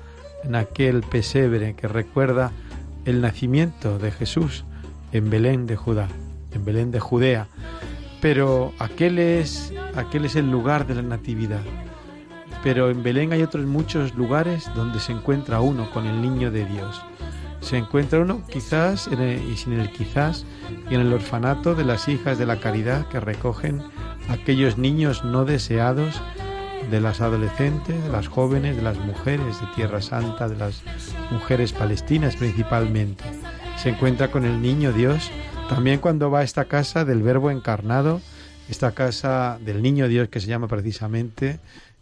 en 0.43 0.55
aquel 0.55 1.01
pesebre 1.03 1.75
que 1.75 1.87
recuerda 1.87 2.51
el 3.05 3.21
nacimiento 3.21 3.97
de 3.97 4.11
Jesús 4.11 4.65
en 5.13 5.29
Belén 5.29 5.65
de 5.65 5.77
Judá, 5.77 6.09
en 6.51 6.65
Belén 6.65 6.91
de 6.91 6.99
Judea. 6.99 7.47
Pero 8.21 8.73
aquel 8.79 9.19
es, 9.19 9.73
aquel 9.95 10.25
es 10.25 10.35
el 10.35 10.51
lugar 10.51 10.85
de 10.85 10.95
la 10.95 11.01
natividad. 11.01 11.61
Pero 12.61 12.89
en 12.89 13.03
Belén 13.03 13.31
hay 13.31 13.41
otros 13.41 13.65
muchos 13.65 14.15
lugares 14.15 14.69
donde 14.75 14.99
se 14.99 15.13
encuentra 15.13 15.61
uno 15.61 15.89
con 15.91 16.05
el 16.05 16.21
niño 16.21 16.51
de 16.51 16.65
Dios 16.65 17.01
se 17.62 17.78
encuentra 17.78 18.19
uno 18.19 18.41
quizás 18.48 19.08
y 19.08 19.58
sin 19.58 19.74
el 19.74 19.91
quizás 19.91 20.45
en 20.89 21.02
el 21.02 21.13
orfanato 21.13 21.76
de 21.76 21.84
las 21.84 22.08
hijas 22.08 22.38
de 22.38 22.45
la 22.45 22.60
caridad 22.60 23.08
que 23.08 23.19
recogen 23.19 23.84
aquellos 24.30 24.78
niños 24.78 25.24
no 25.24 25.45
deseados 25.45 26.22
de 26.89 27.02
las 27.02 27.22
adolescentes, 27.22 28.04
de 28.04 28.10
las 28.10 28.28
jóvenes, 28.28 28.76
de 28.76 28.82
las 28.82 28.98
mujeres 28.98 29.60
de 29.60 29.67
Tierra 29.76 30.02
Santa, 30.02 30.48
de 30.48 30.56
las 30.56 30.82
mujeres 31.32 31.74
palestinas 31.74 32.36
principalmente. 32.36 33.24
Se 33.78 33.89
encuentra 33.89 34.32
con 34.32 34.45
el 34.45 34.62
niño 34.62 34.91
Dios 34.91 35.30
también 35.69 36.00
cuando 36.00 36.32
va 36.32 36.39
a 36.39 36.43
esta 36.43 36.65
casa 36.65 37.06
del 37.06 37.22
Verbo 37.22 37.52
encarnado, 37.52 38.22
esta 38.69 38.91
casa 38.91 39.60
del 39.62 39.84
niño 39.84 40.08
Dios 40.08 40.30
que 40.30 40.39
se 40.39 40.48
llama 40.48 40.67
precisamente, 40.67 41.60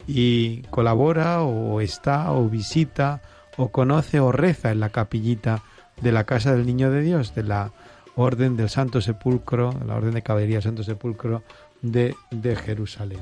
y 0.08 0.62
colabora 0.70 1.42
o 1.42 1.82
está 1.82 2.32
o 2.32 2.48
visita 2.48 3.22
o 3.58 3.70
conoce 3.70 4.20
o 4.20 4.32
reza 4.32 4.72
en 4.72 4.80
la 4.80 4.90
capillita 4.90 5.64
de 6.02 6.12
la 6.12 6.26
casa 6.26 6.54
del 6.56 6.66
Niño 6.66 6.92
de 6.92 7.02
Dios, 7.02 7.36
de 7.36 7.44
la 7.44 7.72
Orden 8.16 8.56
del 8.56 8.70
Santo 8.70 9.02
Sepulcro, 9.02 9.74
la 9.86 9.96
Orden 9.96 10.14
de 10.14 10.22
Caballería 10.22 10.62
Santo 10.62 10.84
Sepulcro 10.84 11.44
de, 11.82 12.16
de 12.32 12.56
Jerusalén. 12.56 13.22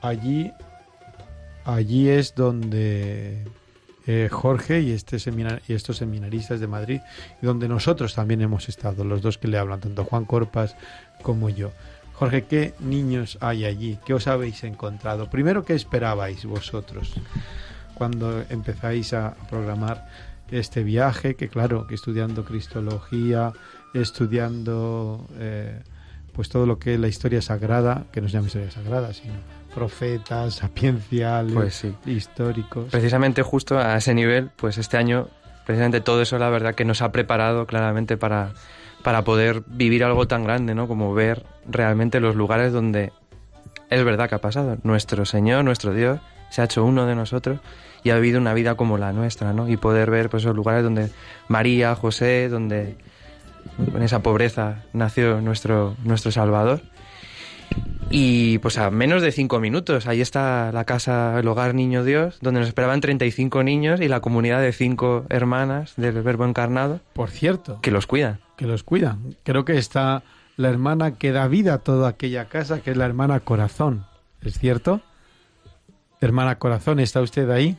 Allí, 0.00 0.52
allí 1.64 2.08
es 2.08 2.34
donde 2.34 3.44
eh, 4.06 4.28
Jorge 4.30 4.80
y, 4.80 4.92
este 4.92 5.18
y 5.68 5.72
estos 5.74 5.98
seminaristas 5.98 6.60
de 6.60 6.66
Madrid, 6.66 7.00
donde 7.42 7.68
nosotros 7.68 8.14
también 8.14 8.40
hemos 8.40 8.68
estado, 8.68 9.04
los 9.04 9.20
dos 9.20 9.38
que 9.38 9.48
le 9.48 9.58
hablan, 9.58 9.80
tanto 9.80 10.04
Juan 10.04 10.24
Corpas 10.24 10.76
como 11.22 11.50
yo. 11.50 11.72
Jorge, 12.14 12.44
¿qué 12.44 12.74
niños 12.80 13.38
hay 13.40 13.64
allí? 13.64 13.98
¿Qué 14.04 14.14
os 14.14 14.26
habéis 14.26 14.64
encontrado? 14.64 15.30
Primero, 15.30 15.64
¿qué 15.64 15.74
esperabais 15.74 16.44
vosotros? 16.46 17.12
Cuando 17.98 18.44
empezáis 18.48 19.12
a 19.12 19.34
programar 19.50 20.08
este 20.50 20.82
viaje, 20.82 21.34
que 21.34 21.48
claro, 21.48 21.86
que 21.86 21.94
estudiando 21.94 22.44
Cristología, 22.44 23.52
estudiando 23.92 25.26
eh, 25.38 25.82
pues 26.32 26.48
todo 26.48 26.66
lo 26.66 26.78
que 26.78 26.94
es 26.94 27.00
la 27.00 27.08
historia 27.08 27.42
sagrada, 27.42 28.04
que 28.12 28.20
no 28.20 28.28
se 28.28 28.34
llama 28.34 28.46
historia 28.46 28.70
sagrada, 28.70 29.12
sino 29.12 29.34
profetas, 29.74 30.54
sapienciales, 30.54 31.52
pues 31.52 31.86
históricos. 32.06 32.86
Precisamente 32.90 33.42
justo 33.42 33.78
a 33.78 33.96
ese 33.96 34.14
nivel, 34.14 34.50
pues 34.56 34.78
este 34.78 34.96
año, 34.96 35.28
precisamente 35.66 36.00
todo 36.00 36.22
eso, 36.22 36.38
la 36.38 36.48
verdad, 36.48 36.74
que 36.74 36.84
nos 36.84 37.02
ha 37.02 37.12
preparado 37.12 37.66
claramente 37.66 38.16
para, 38.16 38.52
para 39.02 39.24
poder 39.24 39.62
vivir 39.66 40.04
algo 40.04 40.26
tan 40.26 40.44
grande, 40.44 40.74
¿no? 40.74 40.88
Como 40.88 41.12
ver 41.12 41.44
realmente 41.68 42.20
los 42.20 42.34
lugares 42.34 42.72
donde 42.72 43.12
es 43.90 44.04
verdad 44.04 44.28
que 44.28 44.34
ha 44.34 44.40
pasado. 44.40 44.78
Nuestro 44.82 45.24
Señor, 45.24 45.64
nuestro 45.64 45.92
Dios, 45.92 46.20
se 46.50 46.62
ha 46.62 46.64
hecho 46.64 46.84
uno 46.84 47.06
de 47.06 47.14
nosotros 47.14 47.60
y 48.02 48.10
ha 48.10 48.16
vivido 48.16 48.40
una 48.40 48.54
vida 48.54 48.74
como 48.74 48.98
la 48.98 49.12
nuestra, 49.12 49.52
¿no? 49.52 49.68
Y 49.68 49.76
poder 49.76 50.10
ver 50.10 50.30
pues, 50.30 50.42
esos 50.42 50.56
lugares 50.56 50.84
donde 50.84 51.10
María, 51.48 51.94
José, 51.94 52.48
donde 52.48 52.96
en 53.78 54.02
esa 54.02 54.22
pobreza 54.22 54.84
nació 54.92 55.40
nuestro, 55.40 55.94
nuestro 56.04 56.30
Salvador. 56.30 56.80
Y 58.10 58.58
pues 58.58 58.78
a 58.78 58.90
menos 58.90 59.20
de 59.20 59.32
cinco 59.32 59.60
minutos, 59.60 60.06
ahí 60.06 60.22
está 60.22 60.72
la 60.72 60.84
casa, 60.84 61.38
el 61.38 61.46
hogar 61.46 61.74
Niño 61.74 62.04
Dios, 62.04 62.38
donde 62.40 62.60
nos 62.60 62.68
esperaban 62.68 63.00
35 63.00 63.62
niños 63.62 64.00
y 64.00 64.08
la 64.08 64.20
comunidad 64.20 64.62
de 64.62 64.72
cinco 64.72 65.26
hermanas 65.28 65.92
del 65.96 66.22
Verbo 66.22 66.46
Encarnado. 66.46 67.00
Por 67.12 67.28
cierto. 67.30 67.80
Que 67.82 67.90
los 67.90 68.06
cuidan. 68.06 68.40
Que 68.56 68.66
los 68.66 68.82
cuidan. 68.82 69.36
Creo 69.42 69.66
que 69.66 69.76
está 69.76 70.22
la 70.56 70.70
hermana 70.70 71.12
que 71.12 71.32
da 71.32 71.46
vida 71.48 71.74
a 71.74 71.78
toda 71.78 72.08
aquella 72.08 72.46
casa, 72.46 72.80
que 72.80 72.92
es 72.92 72.96
la 72.96 73.04
hermana 73.04 73.40
Corazón. 73.40 74.06
¿Es 74.42 74.58
cierto? 74.58 75.02
Hermana 76.20 76.58
Corazón, 76.58 77.00
¿está 77.00 77.20
usted 77.20 77.50
ahí? 77.50 77.76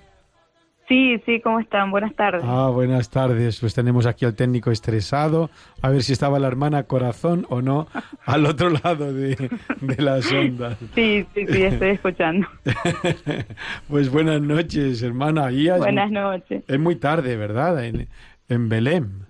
Sí, 0.89 1.21
sí, 1.23 1.39
¿cómo 1.39 1.59
están? 1.59 1.91
Buenas 1.91 2.15
tardes. 2.15 2.41
Ah, 2.43 2.69
buenas 2.73 3.11
tardes. 3.11 3.59
Pues 3.59 3.75
tenemos 3.75 4.07
aquí 4.07 4.25
al 4.25 4.35
técnico 4.35 4.71
estresado, 4.71 5.51
a 5.83 5.89
ver 5.91 6.01
si 6.01 6.13
estaba 6.13 6.39
la 6.39 6.47
hermana 6.47 6.83
Corazón 6.83 7.45
o 7.49 7.61
no 7.61 7.87
al 8.25 8.47
otro 8.47 8.71
lado 8.71 9.13
de, 9.13 9.51
las 9.99 10.31
ondas. 10.31 10.79
Sí, 10.95 11.27
sí, 11.35 11.45
sí, 11.45 11.61
estoy 11.61 11.89
escuchando. 11.89 12.47
pues 13.87 14.09
buenas 14.09 14.41
noches, 14.41 15.03
hermana. 15.03 15.51
buenas 15.77 16.09
noches. 16.09 16.63
Es 16.67 16.79
muy 16.79 16.95
tarde, 16.95 17.37
¿verdad? 17.37 17.85
En, 17.85 18.07
en 18.49 18.67
Belén. 18.67 19.27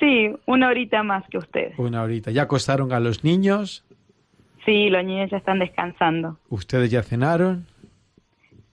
Sí, 0.00 0.34
una 0.46 0.68
horita 0.68 1.02
más 1.02 1.28
que 1.28 1.36
ustedes. 1.36 1.78
Una 1.78 2.02
horita. 2.02 2.30
¿Ya 2.30 2.42
acostaron 2.42 2.90
a 2.94 3.00
los 3.00 3.22
niños? 3.22 3.84
Sí, 4.64 4.88
los 4.88 5.04
niños 5.04 5.30
ya 5.30 5.36
están 5.36 5.58
descansando. 5.58 6.38
¿Ustedes 6.48 6.90
ya 6.90 7.02
cenaron? 7.02 7.66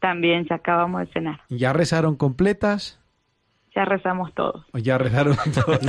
También 0.01 0.45
ya 0.49 0.55
acabamos 0.55 1.01
de 1.01 1.13
cenar. 1.13 1.39
¿Ya 1.47 1.71
rezaron 1.71 2.17
completas? 2.17 2.99
Ya 3.73 3.85
rezamos 3.85 4.33
todos. 4.33 4.65
Ya 4.73 4.97
rezaron 4.97 5.37
todos. 5.53 5.79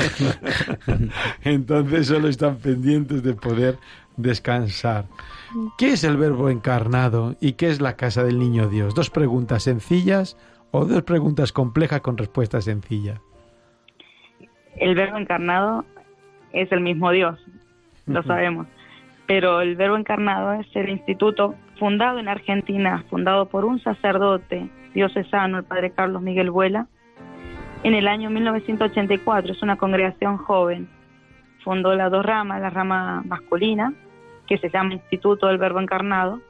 Entonces 1.43 2.07
solo 2.07 2.29
están 2.29 2.59
pendientes 2.59 3.25
de 3.25 3.35
poder 3.35 3.79
descansar. 4.17 5.07
¿Qué 5.79 5.95
es 5.95 6.05
el 6.05 6.17
verbo 6.17 6.49
encarnado 6.51 7.35
y 7.41 7.55
qué 7.55 7.71
es 7.71 7.81
la 7.81 7.97
casa 7.97 8.23
del 8.23 8.39
niño 8.39 8.69
Dios? 8.69 8.95
Dos 8.95 9.11
preguntas 9.11 9.65
sencillas, 9.65 10.37
o 10.73 10.85
dos 10.85 11.03
preguntas 11.03 11.53
complejas 11.53 12.01
con 12.01 12.19
respuesta 12.19 12.61
sencilla? 12.61 13.21
El 14.77 14.95
verbo 14.95 15.19
encarnado 15.19 15.85
es 16.53 16.71
el 16.71 16.81
mismo 16.81 17.11
Dios, 17.11 17.39
lo 18.07 18.23
sabemos. 18.25 18.67
Pero 19.27 19.61
el 19.61 19.77
verbo 19.77 19.97
encarnado 19.97 20.53
es 20.55 20.67
el 20.75 20.89
instituto 20.89 21.55
fundado 21.79 22.19
en 22.19 22.29
Argentina, 22.29 23.05
fundado 23.09 23.47
por 23.49 23.65
un 23.65 23.81
sacerdote 23.81 24.69
diocesano, 24.95 25.59
el 25.59 25.65
padre 25.65 25.91
Carlos 25.91 26.23
Miguel 26.23 26.51
Vuela, 26.51 26.87
en 27.83 27.95
el 27.95 28.09
año 28.09 28.31
1984. 28.31 29.53
Es 29.53 29.63
una 29.63 29.77
congregación 29.77 30.39
joven. 30.39 30.89
Fundó 31.65 31.95
las 31.95 32.11
dos 32.11 32.25
ramas, 32.25 32.61
la 32.61 32.71
rama 32.71 33.23
masculina, 33.27 33.93
que 34.47 34.59
se 34.59 34.71
llama 34.71 34.95
Instituto 34.95 35.47
del 35.47 35.59
Verbo 35.59 35.81
Encarnado, 35.81 36.41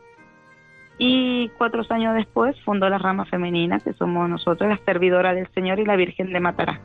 y 0.99 1.49
cuatro 1.59 1.83
años 1.91 2.15
después 2.15 2.55
fundó 2.63 2.89
la 2.89 2.99
rama 2.99 3.25
femenina, 3.25 3.81
que 3.81 3.93
somos 3.95 4.29
nosotros, 4.29 4.69
la 4.69 4.79
servidora 4.85 5.35
del 5.35 5.49
Señor 5.49 5.81
y 5.81 5.85
la 5.85 5.97
Virgen 5.97 6.33
de 6.33 6.41
Matará. 6.41 6.81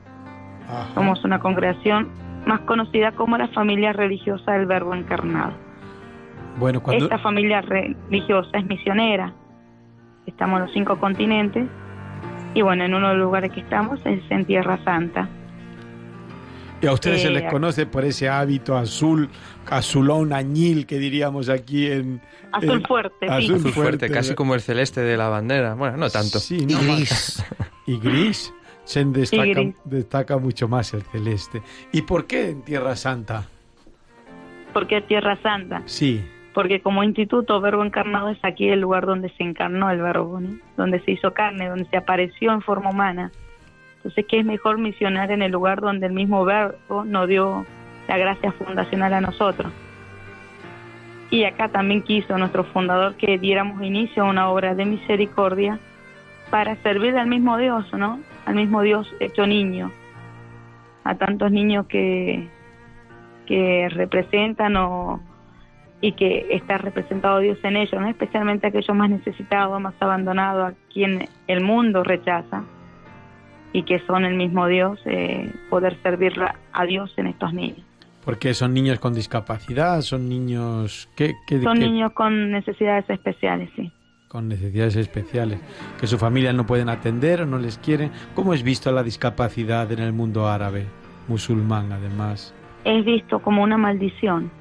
Somos 0.94 1.24
una 1.24 1.40
congregación 1.40 2.10
más 2.46 2.62
conocida 2.62 3.12
como 3.12 3.38
la 3.38 3.48
familia 3.50 3.94
religiosa 3.94 4.54
del 4.54 4.66
Verbo 4.66 4.96
Encarnado. 4.96 5.67
Bueno, 6.58 6.82
cuando... 6.82 7.06
Esta 7.06 7.20
familia 7.20 7.62
religiosa 7.62 8.58
es 8.58 8.66
misionera. 8.66 9.34
Estamos 10.26 10.60
en 10.60 10.66
los 10.66 10.74
cinco 10.74 11.00
continentes 11.00 11.66
y 12.54 12.62
bueno, 12.62 12.84
en 12.86 12.94
uno 12.94 13.10
de 13.10 13.16
los 13.16 13.24
lugares 13.26 13.52
que 13.52 13.62
estamos 13.62 14.00
es 14.06 14.20
en 14.30 14.46
Tierra 14.46 14.78
Santa. 14.84 15.30
Y 16.82 16.86
a 16.86 16.92
ustedes 16.94 17.22
se 17.24 17.30
Eh, 17.30 17.32
les 17.32 17.44
conoce 17.52 17.86
por 17.88 18.04
ese 18.06 18.30
hábito 18.30 18.78
azul, 18.78 19.30
azulón, 19.70 20.32
añil, 20.34 20.86
que 20.86 21.00
diríamos 21.00 21.50
aquí 21.50 21.92
en... 21.92 22.22
Azul 22.52 22.72
en- 22.72 22.84
fuerte, 22.84 23.16
sí. 23.22 23.26
azul 23.28 23.56
Azul 23.56 23.60
fuerte, 23.60 23.72
fuerte, 23.74 24.10
casi 24.12 24.36
como 24.36 24.54
el 24.54 24.62
celeste 24.62 25.02
de 25.02 25.18
la 25.18 25.28
bandera. 25.30 25.74
Bueno, 25.74 25.98
no 25.98 26.10
tanto. 26.10 26.40
Sí, 26.40 26.58
Y 26.62 26.66
no, 26.68 26.80
gris. 26.80 27.44
Y 27.88 27.98
gris. 28.00 28.54
Se 28.84 29.04
destaca, 29.06 29.46
Y 29.48 29.54
gris. 29.54 29.76
destaca 29.86 30.38
mucho 30.38 30.68
más 30.68 30.94
el 30.94 31.02
celeste. 31.04 31.62
¿Y 31.92 32.04
por 32.04 32.26
qué 32.28 32.50
en 32.50 32.62
Tierra 32.64 32.96
Santa? 32.96 33.46
porque 34.74 35.02
Tierra 35.02 35.36
Santa. 35.42 35.82
Sí. 35.86 36.24
Porque 36.58 36.82
como 36.82 37.04
instituto 37.04 37.62
Verbo 37.62 37.86
Encarnado 37.86 38.30
es 38.30 38.40
aquí 38.42 38.68
el 38.68 38.82
lugar 38.82 39.06
donde 39.06 39.30
se 39.30 39.44
encarnó 39.44 39.92
el 39.92 40.02
Verbo, 40.02 40.40
¿no? 40.40 40.58
donde 40.76 41.00
se 41.02 41.12
hizo 41.12 41.32
carne, 41.32 41.70
donde 41.70 41.86
se 41.86 41.98
apareció 41.98 42.52
en 42.52 42.64
forma 42.64 42.90
humana. 42.90 43.32
Entonces, 43.98 44.26
¿qué 44.28 44.40
es 44.40 44.44
mejor 44.44 44.80
misionar 44.80 45.30
en 45.30 45.44
el 45.44 45.52
lugar 45.52 45.82
donde 45.82 46.08
el 46.08 46.14
mismo 46.14 46.44
Verbo 46.46 47.06
nos 47.06 47.28
dio 47.28 47.64
la 48.08 48.18
gracia 48.18 48.52
fundacional 48.54 49.14
a 49.14 49.22
nosotros? 49.22 49.72
Y 51.30 51.44
acá 51.44 51.70
también 51.70 52.02
quiso 52.02 52.36
nuestro 52.40 52.64
fundador 52.64 53.18
que 53.18 53.38
diéramos 53.38 53.84
inicio 53.84 54.24
a 54.24 54.28
una 54.28 54.50
obra 54.50 54.74
de 54.74 54.86
misericordia 54.86 55.78
para 56.50 56.76
servir 56.78 57.16
al 57.20 57.28
mismo 57.28 57.56
Dios, 57.60 57.86
¿no? 57.94 58.20
Al 58.48 58.56
mismo 58.56 58.82
Dios 58.82 59.08
hecho 59.20 59.46
niño, 59.46 59.92
a 61.04 61.14
tantos 61.14 61.52
niños 61.52 61.86
que, 61.86 62.48
que 63.46 63.90
representan 63.90 64.76
o, 64.78 65.22
y 66.02 66.12
que 66.14 66.48
está 66.52 66.78
representado 66.78 67.40
Dios 67.40 67.58
en 67.64 67.76
ellos, 67.78 68.00
¿no? 68.00 68.08
especialmente 68.08 68.68
aquellos 68.68 68.96
más 68.96 69.10
necesitados, 69.10 69.82
más 69.82 69.96
abandonados, 70.00 70.72
a 70.74 70.76
quien 70.94 71.28
el 71.48 71.62
mundo 71.64 72.04
rechaza 72.04 72.64
y 73.74 73.84
que 73.84 74.00
son 74.06 74.24
el 74.26 74.36
mismo 74.36 74.68
Dios, 74.68 75.00
eh, 75.06 75.52
poder 75.70 75.98
servir 76.04 76.34
a 76.74 76.86
Dios 76.86 77.14
en 77.18 77.28
estos 77.28 77.54
niños. 77.54 77.80
Porque 78.24 78.54
son 78.54 78.74
niños 78.74 79.00
con 79.00 79.14
discapacidad, 79.14 80.02
son 80.02 80.28
niños 80.30 81.10
¿qué, 81.16 81.34
qué- 81.48 81.62
Son 81.62 81.78
qué- 81.80 81.86
niños 81.86 82.12
con 82.14 82.52
necesidades 82.52 83.10
especiales, 83.10 83.70
sí. 83.76 83.92
con 84.28 84.50
necesidades 84.50 84.96
especiales, 84.98 85.60
que 86.00 86.06
su 86.08 86.18
familia 86.18 86.52
no 86.54 86.66
pueden 86.66 86.90
atender 86.90 87.42
o 87.42 87.46
no 87.46 87.58
les 87.58 87.78
quieren. 87.78 88.12
¿Cómo 88.36 88.54
es 88.54 88.62
visto 88.64 88.92
la 88.92 89.02
discapacidad 89.02 89.90
en 89.92 90.00
el 90.00 90.12
mundo 90.14 90.48
árabe, 90.48 90.86
musulmán 91.30 91.92
además? 91.94 92.54
Es 92.84 93.04
visto 93.06 93.40
como 93.40 93.64
una 93.64 93.78
maldición, 93.78 94.52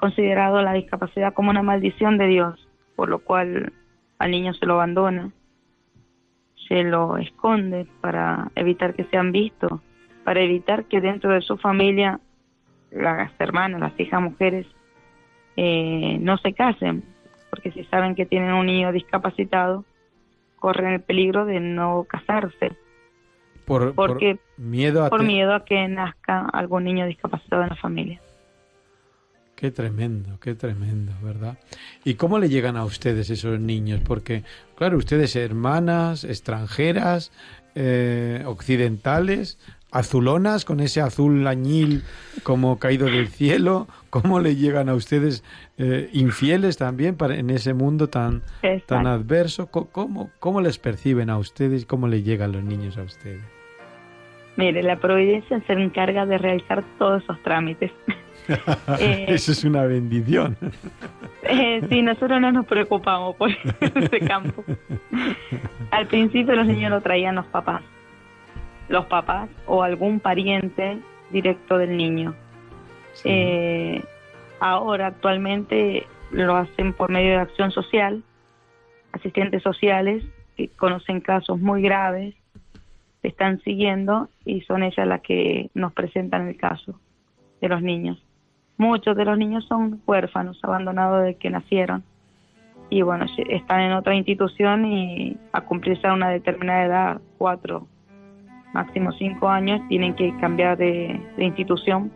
considerado 0.00 0.62
la 0.62 0.72
discapacidad 0.72 1.34
como 1.34 1.50
una 1.50 1.62
maldición 1.62 2.18
de 2.18 2.26
Dios, 2.26 2.68
por 2.96 3.08
lo 3.08 3.20
cual 3.20 3.72
al 4.18 4.30
niño 4.30 4.54
se 4.54 4.66
lo 4.66 4.74
abandona, 4.74 5.30
se 6.66 6.82
lo 6.82 7.18
esconde 7.18 7.86
para 8.00 8.50
evitar 8.54 8.94
que 8.94 9.04
sean 9.04 9.30
vistos, 9.30 9.80
para 10.24 10.40
evitar 10.40 10.84
que 10.84 11.00
dentro 11.00 11.32
de 11.32 11.42
su 11.42 11.56
familia 11.58 12.20
las 12.90 13.30
hermanas, 13.38 13.80
las 13.80 14.00
hijas 14.00 14.20
mujeres, 14.20 14.66
eh, 15.56 16.18
no 16.20 16.38
se 16.38 16.52
casen, 16.52 17.04
porque 17.50 17.70
si 17.72 17.84
saben 17.84 18.14
que 18.14 18.26
tienen 18.26 18.52
un 18.52 18.66
niño 18.66 18.92
discapacitado, 18.92 19.84
corren 20.58 20.94
el 20.94 21.00
peligro 21.00 21.44
de 21.44 21.60
no 21.60 22.04
casarse, 22.08 22.72
Por, 23.64 23.94
por 23.94 24.12
porque 24.12 24.38
miedo 24.56 25.04
a 25.04 25.10
por 25.10 25.22
miedo 25.22 25.54
a 25.54 25.64
que 25.64 25.86
nazca 25.88 26.46
algún 26.52 26.84
niño 26.84 27.06
discapacitado 27.06 27.62
en 27.62 27.68
la 27.68 27.76
familia. 27.76 28.20
Qué 29.60 29.70
tremendo, 29.70 30.38
qué 30.40 30.54
tremendo, 30.54 31.12
¿verdad? 31.22 31.58
¿Y 32.02 32.14
cómo 32.14 32.38
le 32.38 32.48
llegan 32.48 32.78
a 32.78 32.84
ustedes 32.86 33.28
esos 33.28 33.60
niños? 33.60 34.00
Porque, 34.02 34.42
claro, 34.74 34.96
ustedes 34.96 35.36
hermanas, 35.36 36.24
extranjeras, 36.24 37.30
eh, 37.74 38.42
occidentales, 38.46 39.58
azulonas, 39.90 40.64
con 40.64 40.80
ese 40.80 41.02
azul 41.02 41.46
añil 41.46 42.04
como 42.42 42.78
caído 42.78 43.04
del 43.04 43.28
cielo, 43.28 43.86
¿cómo 44.08 44.40
le 44.40 44.56
llegan 44.56 44.88
a 44.88 44.94
ustedes 44.94 45.44
eh, 45.76 46.08
infieles 46.14 46.78
también 46.78 47.16
para, 47.16 47.36
en 47.36 47.50
ese 47.50 47.74
mundo 47.74 48.08
tan, 48.08 48.40
tan 48.86 49.06
adverso? 49.06 49.66
¿Cómo, 49.66 50.30
¿Cómo 50.38 50.62
les 50.62 50.78
perciben 50.78 51.28
a 51.28 51.36
ustedes? 51.36 51.84
¿Cómo 51.84 52.08
le 52.08 52.22
llegan 52.22 52.52
los 52.52 52.64
niños 52.64 52.96
a 52.96 53.02
ustedes? 53.02 53.44
Mire, 54.56 54.82
la 54.82 54.98
providencia 54.98 55.62
se 55.66 55.72
encarga 55.74 56.24
de 56.24 56.38
realizar 56.38 56.82
todos 56.98 57.22
esos 57.22 57.42
trámites. 57.42 57.92
Eh, 58.98 59.26
Eso 59.28 59.52
es 59.52 59.64
una 59.64 59.84
bendición. 59.84 60.56
Eh, 61.42 61.82
sí, 61.88 62.02
nosotros 62.02 62.40
no 62.40 62.52
nos 62.52 62.66
preocupamos 62.66 63.36
por 63.36 63.50
ese 63.80 64.20
campo. 64.20 64.64
Al 65.90 66.06
principio 66.06 66.54
los 66.54 66.66
niños 66.66 66.90
lo 66.90 67.00
traían 67.00 67.36
los 67.36 67.46
papás, 67.46 67.82
los 68.88 69.06
papás 69.06 69.48
o 69.66 69.82
algún 69.82 70.20
pariente 70.20 70.98
directo 71.30 71.78
del 71.78 71.96
niño. 71.96 72.34
Sí. 73.12 73.28
Eh, 73.30 74.04
ahora 74.60 75.08
actualmente 75.08 76.06
lo 76.30 76.56
hacen 76.56 76.92
por 76.92 77.10
medio 77.10 77.30
de 77.30 77.38
acción 77.38 77.70
social, 77.70 78.22
asistentes 79.12 79.62
sociales 79.62 80.24
que 80.56 80.68
conocen 80.68 81.20
casos 81.20 81.58
muy 81.58 81.82
graves, 81.82 82.34
están 83.22 83.60
siguiendo 83.62 84.28
y 84.44 84.62
son 84.62 84.82
ellas 84.82 85.06
las 85.06 85.20
que 85.20 85.70
nos 85.74 85.92
presentan 85.92 86.48
el 86.48 86.56
caso 86.56 86.98
de 87.60 87.68
los 87.68 87.82
niños. 87.82 88.22
Muchos 88.80 89.14
de 89.14 89.24
los 89.24 89.36
niños 89.36 89.66
son 89.66 90.00
huérfanos, 90.06 90.58
abandonados 90.62 91.22
desde 91.22 91.36
que 91.36 91.50
nacieron 91.50 92.02
y 92.88 93.02
bueno, 93.02 93.26
están 93.50 93.82
en 93.82 93.92
otra 93.92 94.16
institución 94.16 94.84
y 94.84 95.36
a 95.52 95.60
cumplirse 95.60 96.08
a 96.08 96.12
una 96.12 96.30
determinada 96.30 96.84
edad, 96.84 97.20
cuatro, 97.38 97.86
máximo 98.72 99.12
cinco 99.12 99.48
años, 99.48 99.80
tienen 99.88 100.14
que 100.14 100.34
cambiar 100.38 100.76
de, 100.76 101.20
de 101.36 101.44
institución 101.44 102.10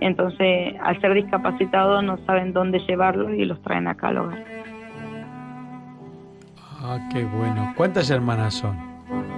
entonces, 0.00 0.74
al 0.82 1.00
ser 1.00 1.14
discapacitados 1.14 2.02
no 2.02 2.18
saben 2.26 2.52
dónde 2.52 2.78
llevarlos 2.80 3.32
y 3.32 3.44
los 3.44 3.60
traen 3.62 3.86
acá 3.88 4.08
al 4.08 4.18
hogar. 4.18 4.44
Ah, 6.80 7.08
qué 7.12 7.24
bueno. 7.24 7.72
¿Cuántas 7.76 8.10
hermanas 8.10 8.54
son 8.54 8.76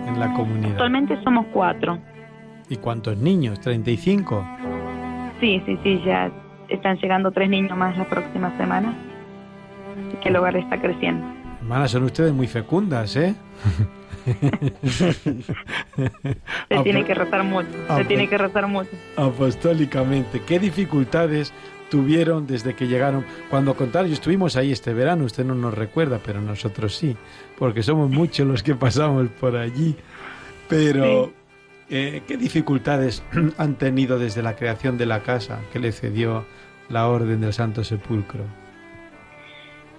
en 0.06 0.18
la 0.18 0.32
comunidad? 0.32 0.72
Actualmente 0.72 1.22
somos 1.22 1.46
cuatro. 1.52 1.98
¿Y 2.68 2.76
cuántos 2.76 3.16
niños? 3.16 3.60
¿35? 3.60 4.55
Sí, 5.40 5.62
sí, 5.66 5.78
sí, 5.82 6.02
ya 6.04 6.30
están 6.68 6.96
llegando 6.98 7.30
tres 7.30 7.48
niños 7.48 7.76
más 7.76 7.96
la 7.96 8.04
próxima 8.04 8.56
semana. 8.56 8.94
Así 10.08 10.16
que 10.22 10.28
el 10.28 10.36
hogar 10.36 10.56
está 10.56 10.80
creciendo. 10.80 11.26
Hermanas, 11.60 11.90
son 11.90 12.04
ustedes 12.04 12.32
muy 12.32 12.46
fecundas, 12.46 13.16
¿eh? 13.16 13.34
Se 16.68 16.78
tiene 16.82 17.04
que 17.04 17.14
rezar 17.14 17.44
mucho, 17.44 17.68
se 17.96 18.04
tiene 18.04 18.28
que 18.28 18.36
rezar 18.38 18.66
mucho. 18.66 18.90
Apostólicamente. 19.16 20.42
¿Qué 20.44 20.58
dificultades 20.58 21.52
tuvieron 21.90 22.46
desde 22.46 22.74
que 22.74 22.88
llegaron? 22.88 23.24
Cuando 23.50 23.74
contaron, 23.74 24.12
estuvimos 24.12 24.56
ahí 24.56 24.72
este 24.72 24.92
verano, 24.94 25.24
usted 25.24 25.44
no 25.44 25.54
nos 25.54 25.74
recuerda, 25.74 26.18
pero 26.24 26.40
nosotros 26.40 26.96
sí, 26.96 27.16
porque 27.58 27.82
somos 27.82 28.10
muchos 28.10 28.46
los 28.46 28.62
que 28.62 28.74
pasamos 28.74 29.28
por 29.40 29.56
allí. 29.56 29.94
Pero, 30.68 31.30
eh, 31.88 32.22
¿qué 32.26 32.36
dificultades 32.36 33.24
han 33.58 33.76
tenido 33.76 34.18
desde 34.18 34.42
la 34.42 34.56
creación 34.56 34.98
de 34.98 35.06
la 35.06 35.22
casa 35.22 35.60
que 35.72 35.78
le 35.78 35.92
cedió 35.92 36.44
la 36.88 37.08
Orden 37.08 37.40
del 37.40 37.52
Santo 37.52 37.84
Sepulcro? 37.84 38.44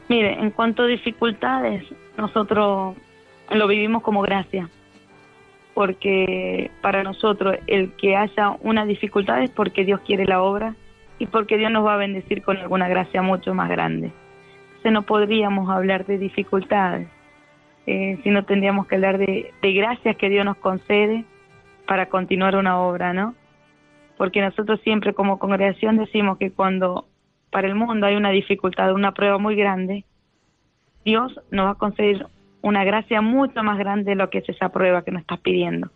Mire, 0.09 0.33
en 0.33 0.51
cuanto 0.51 0.83
a 0.83 0.87
dificultades, 0.87 1.83
nosotros 2.17 2.95
lo 3.51 3.67
vivimos 3.67 4.03
como 4.03 4.21
gracia, 4.21 4.69
porque 5.73 6.71
para 6.81 7.03
nosotros 7.03 7.57
el 7.67 7.91
que 7.93 8.15
haya 8.15 8.51
una 8.61 8.85
dificultad 8.85 9.43
es 9.43 9.49
porque 9.49 9.83
Dios 9.85 10.01
quiere 10.05 10.25
la 10.25 10.41
obra 10.41 10.75
y 11.19 11.25
porque 11.25 11.57
Dios 11.57 11.71
nos 11.71 11.85
va 11.85 11.95
a 11.95 11.97
bendecir 11.97 12.41
con 12.41 12.57
alguna 12.57 12.87
gracia 12.87 13.21
mucho 13.21 13.53
más 13.53 13.69
grande. 13.69 14.11
Entonces 14.67 14.91
no 14.91 15.01
podríamos 15.03 15.69
hablar 15.69 16.05
de 16.05 16.17
dificultades, 16.17 17.07
eh, 17.85 18.17
si 18.23 18.29
no 18.29 18.43
tendríamos 18.43 18.87
que 18.87 18.95
hablar 18.95 19.17
de, 19.17 19.53
de 19.61 19.73
gracias 19.73 20.17
que 20.17 20.29
Dios 20.29 20.45
nos 20.45 20.57
concede 20.57 21.25
para 21.87 22.09
continuar 22.09 22.55
una 22.55 22.79
obra, 22.79 23.13
¿no? 23.13 23.33
Porque 24.17 24.41
nosotros 24.41 24.79
siempre 24.83 25.13
como 25.13 25.39
congregación 25.39 25.97
decimos 25.97 26.37
que 26.37 26.51
cuando 26.51 27.07
para 27.49 27.67
el 27.67 27.75
mundo 27.75 28.05
hay 28.05 28.15
una 28.15 28.29
dificultad, 28.29 28.93
una 28.93 29.13
prueba 29.13 29.37
muy 29.37 29.55
grande, 29.55 30.05
Dios 31.05 31.39
nos 31.49 31.67
va 31.67 31.71
a 31.71 31.75
conceder 31.75 32.27
una 32.61 32.83
gracia 32.83 33.21
mucho 33.21 33.63
más 33.63 33.77
grande 33.77 34.11
de 34.11 34.15
lo 34.15 34.29
que 34.29 34.39
es 34.39 34.49
esa 34.49 34.69
prueba 34.69 35.03
que 35.03 35.11
nos 35.11 35.21
estás 35.21 35.39
pidiendo. 35.39 35.89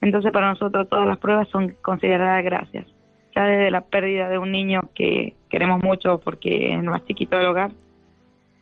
Entonces 0.00 0.32
para 0.32 0.50
nosotros 0.50 0.88
todas 0.88 1.06
las 1.06 1.18
pruebas 1.18 1.48
son 1.48 1.74
consideradas 1.82 2.44
gracias. 2.44 2.86
Ya 3.34 3.44
desde 3.44 3.70
la 3.70 3.80
pérdida 3.80 4.28
de 4.28 4.38
un 4.38 4.52
niño 4.52 4.82
que 4.94 5.34
queremos 5.48 5.82
mucho 5.82 6.20
porque 6.20 6.72
es 6.72 6.78
el 6.78 6.84
más 6.84 7.04
chiquito 7.06 7.36
del 7.36 7.46
hogar, 7.46 7.72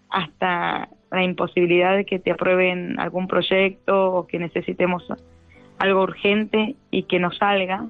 hasta 0.08 0.88
la 1.10 1.24
imposibilidad 1.24 1.96
de 1.96 2.04
que 2.04 2.18
te 2.18 2.30
aprueben 2.30 2.98
algún 3.00 3.26
proyecto 3.26 4.12
o 4.12 4.26
que 4.26 4.38
necesitemos 4.38 5.04
algo 5.80 6.02
urgente 6.02 6.76
y 6.90 7.04
que 7.04 7.18
no 7.18 7.32
salga, 7.32 7.86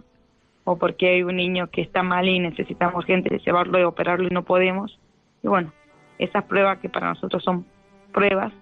o 0.65 0.79
porque 0.79 1.09
hay 1.09 1.23
un 1.25 1.37
niño 1.37 1.69
que 1.71 1.83
está 1.83 2.05
mal 2.05 2.29
y 2.29 2.39
necesitamos 2.39 3.05
gente 3.05 3.37
llevarlo 3.45 3.81
y 3.81 3.83
operarlo 3.83 4.29
y 4.29 4.31
no 4.31 4.45
podemos. 4.45 4.97
Y 5.43 5.49
bueno, 5.49 5.73
esas 6.19 6.45
pruebas 6.45 6.79
que 6.79 6.89
para 6.89 7.09
nosotros 7.09 7.43
son 7.43 7.67
pruebas, 8.13 8.53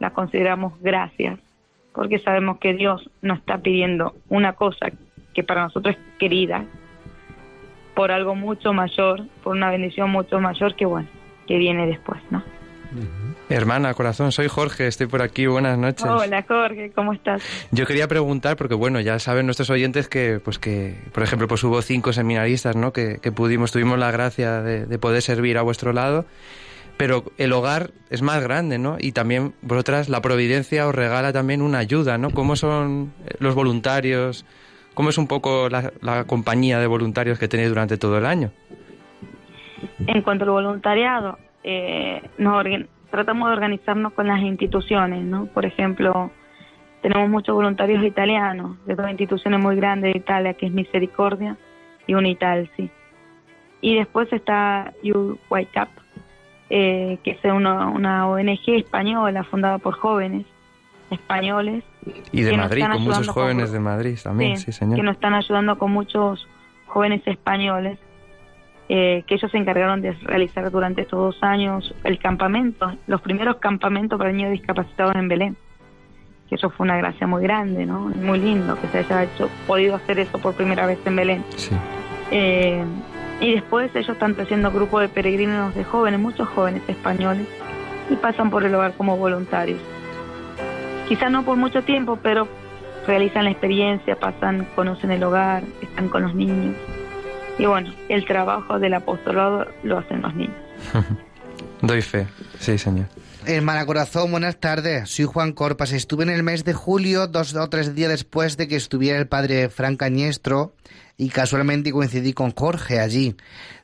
las 0.00 0.10
consideramos 0.10 0.72
gracias, 0.80 1.38
porque 1.92 2.18
sabemos 2.18 2.58
que 2.58 2.74
Dios 2.74 3.08
nos 3.22 3.38
está 3.38 3.58
pidiendo 3.58 4.16
una 4.28 4.54
cosa 4.54 4.90
que 5.34 5.44
para 5.44 5.62
nosotros 5.62 5.94
es 5.94 6.18
querida, 6.18 6.64
por 7.94 8.10
algo 8.10 8.34
mucho 8.34 8.72
mayor, 8.72 9.28
por 9.44 9.54
una 9.54 9.70
bendición 9.70 10.10
mucho 10.10 10.40
mayor 10.40 10.74
que 10.74 10.84
bueno, 10.84 11.08
que 11.46 11.58
viene 11.58 11.86
después, 11.86 12.20
¿no? 12.30 12.42
Hermana, 13.50 13.92
corazón, 13.92 14.32
soy 14.32 14.48
Jorge, 14.48 14.86
estoy 14.86 15.06
por 15.06 15.20
aquí, 15.20 15.46
buenas 15.46 15.76
noches. 15.76 16.06
Hola 16.06 16.44
Jorge, 16.48 16.92
¿cómo 16.94 17.12
estás? 17.12 17.42
Yo 17.72 17.84
quería 17.84 18.08
preguntar, 18.08 18.56
porque 18.56 18.74
bueno, 18.74 19.00
ya 19.00 19.18
saben 19.18 19.44
nuestros 19.44 19.68
oyentes 19.68 20.08
que, 20.08 20.40
pues 20.42 20.58
que, 20.58 20.94
por 21.12 21.22
ejemplo, 21.22 21.46
pues 21.46 21.62
hubo 21.62 21.82
cinco 21.82 22.14
seminaristas, 22.14 22.74
¿no? 22.74 22.92
Que, 22.92 23.18
pudimos, 23.34 23.70
tuvimos 23.70 23.98
la 23.98 24.10
gracia 24.10 24.62
de, 24.62 24.98
poder 24.98 25.20
servir 25.20 25.58
a 25.58 25.62
vuestro 25.62 25.92
lado, 25.92 26.24
pero 26.96 27.24
el 27.36 27.52
hogar 27.52 27.90
es 28.08 28.22
más 28.22 28.42
grande, 28.42 28.78
¿no? 28.78 28.96
Y 28.98 29.12
también 29.12 29.52
vosotras, 29.60 30.08
la 30.08 30.22
providencia 30.22 30.86
os 30.86 30.94
regala 30.94 31.32
también 31.32 31.60
una 31.60 31.78
ayuda, 31.78 32.16
¿no? 32.16 32.30
¿Cómo 32.30 32.56
son 32.56 33.12
los 33.40 33.54
voluntarios? 33.54 34.46
¿Cómo 34.94 35.10
es 35.10 35.18
un 35.18 35.26
poco 35.26 35.68
la, 35.68 36.24
compañía 36.24 36.78
de 36.78 36.86
voluntarios 36.86 37.38
que 37.38 37.48
tenéis 37.48 37.68
durante 37.68 37.98
todo 37.98 38.16
el 38.16 38.24
año? 38.24 38.52
En 40.06 40.22
cuanto 40.22 40.44
al 40.44 40.50
voluntariado, 40.50 41.38
eh, 41.62 42.22
nos 42.38 42.54
tratamos 43.14 43.48
de 43.48 43.54
organizarnos 43.54 44.12
con 44.12 44.26
las 44.26 44.40
instituciones, 44.40 45.22
¿no? 45.22 45.46
Por 45.46 45.64
ejemplo, 45.64 46.32
tenemos 47.00 47.30
muchos 47.30 47.54
voluntarios 47.54 48.02
italianos 48.02 48.76
de 48.86 48.96
dos 48.96 49.08
instituciones 49.08 49.60
muy 49.60 49.76
grandes 49.76 50.12
de 50.12 50.18
Italia, 50.18 50.54
que 50.54 50.66
es 50.66 50.72
Misericordia 50.72 51.56
y 52.08 52.14
Unitalsi. 52.14 52.90
Y 53.80 53.94
después 53.94 54.32
está 54.32 54.92
UYCAP, 55.04 55.90
eh, 56.70 57.18
que 57.22 57.30
es 57.30 57.44
una, 57.44 57.86
una 57.86 58.26
ONG 58.26 58.70
española 58.70 59.44
fundada 59.44 59.78
por 59.78 59.94
jóvenes 59.94 60.44
españoles. 61.08 61.84
Y 62.32 62.42
de 62.42 62.56
Madrid, 62.56 62.84
con 62.90 63.02
muchos 63.04 63.28
jóvenes 63.28 63.70
de 63.70 63.78
Madrid 63.78 64.18
también, 64.20 64.56
sí, 64.56 64.72
señor. 64.72 64.96
Que 64.96 65.04
nos 65.04 65.14
están 65.14 65.34
ayudando 65.34 65.78
con 65.78 65.92
muchos 65.92 66.48
jóvenes 66.86 67.22
españoles 67.26 67.96
eh, 68.96 69.24
que 69.26 69.34
ellos 69.34 69.50
se 69.50 69.58
encargaron 69.58 70.02
de 70.02 70.12
realizar 70.22 70.70
durante 70.70 71.02
estos 71.02 71.18
dos 71.18 71.42
años 71.42 71.92
el 72.04 72.16
campamento, 72.20 72.92
los 73.08 73.20
primeros 73.22 73.56
campamentos 73.56 74.16
para 74.16 74.30
niños 74.30 74.52
discapacitados 74.52 75.16
en 75.16 75.26
Belén. 75.26 75.56
Que 76.48 76.54
eso 76.54 76.70
fue 76.70 76.84
una 76.84 76.96
gracia 76.96 77.26
muy 77.26 77.42
grande, 77.42 77.86
¿no? 77.86 78.02
Muy 78.02 78.38
lindo 78.38 78.80
que 78.80 78.86
se 78.86 78.98
haya 78.98 79.24
hecho, 79.24 79.50
podido 79.66 79.96
hacer 79.96 80.20
eso 80.20 80.38
por 80.38 80.54
primera 80.54 80.86
vez 80.86 81.00
en 81.06 81.16
Belén. 81.16 81.44
Eh, 82.30 82.84
y 83.40 83.54
después 83.54 83.90
ellos 83.96 84.10
están 84.10 84.36
haciendo 84.40 84.70
grupos 84.70 85.00
de 85.00 85.08
peregrinos 85.08 85.74
de 85.74 85.82
jóvenes, 85.82 86.20
muchos 86.20 86.46
jóvenes 86.50 86.82
españoles, 86.86 87.48
y 88.10 88.14
pasan 88.14 88.48
por 88.48 88.62
el 88.62 88.72
hogar 88.76 88.92
como 88.92 89.16
voluntarios. 89.16 89.80
Quizás 91.08 91.32
no 91.32 91.42
por 91.42 91.56
mucho 91.56 91.82
tiempo, 91.82 92.16
pero 92.22 92.46
realizan 93.08 93.42
la 93.42 93.50
experiencia, 93.50 94.14
pasan, 94.14 94.68
conocen 94.76 95.10
el 95.10 95.24
hogar, 95.24 95.64
están 95.82 96.08
con 96.08 96.22
los 96.22 96.34
niños. 96.36 96.76
Y 97.58 97.66
bueno, 97.66 97.92
el 98.08 98.24
trabajo 98.26 98.78
del 98.78 98.94
apostolado 98.94 99.66
lo 99.82 99.98
hacen 99.98 100.22
los 100.22 100.34
niños. 100.34 100.56
Doy 101.82 102.02
fe, 102.02 102.26
sí, 102.58 102.78
señor. 102.78 103.06
Hermana 103.46 103.84
Corazón, 103.84 104.30
buenas 104.30 104.58
tardes. 104.58 105.10
Soy 105.10 105.26
Juan 105.26 105.52
Corpas. 105.52 105.92
Estuve 105.92 106.24
en 106.24 106.30
el 106.30 106.42
mes 106.42 106.64
de 106.64 106.72
julio, 106.72 107.26
dos 107.26 107.54
o 107.54 107.68
tres 107.68 107.94
días 107.94 108.10
después 108.10 108.56
de 108.56 108.68
que 108.68 108.76
estuviera 108.76 109.18
el 109.18 109.28
padre 109.28 109.68
Fran 109.68 109.96
Cañestro, 109.96 110.74
y 111.16 111.28
casualmente 111.28 111.92
coincidí 111.92 112.32
con 112.32 112.52
Jorge 112.52 113.00
allí. 113.00 113.36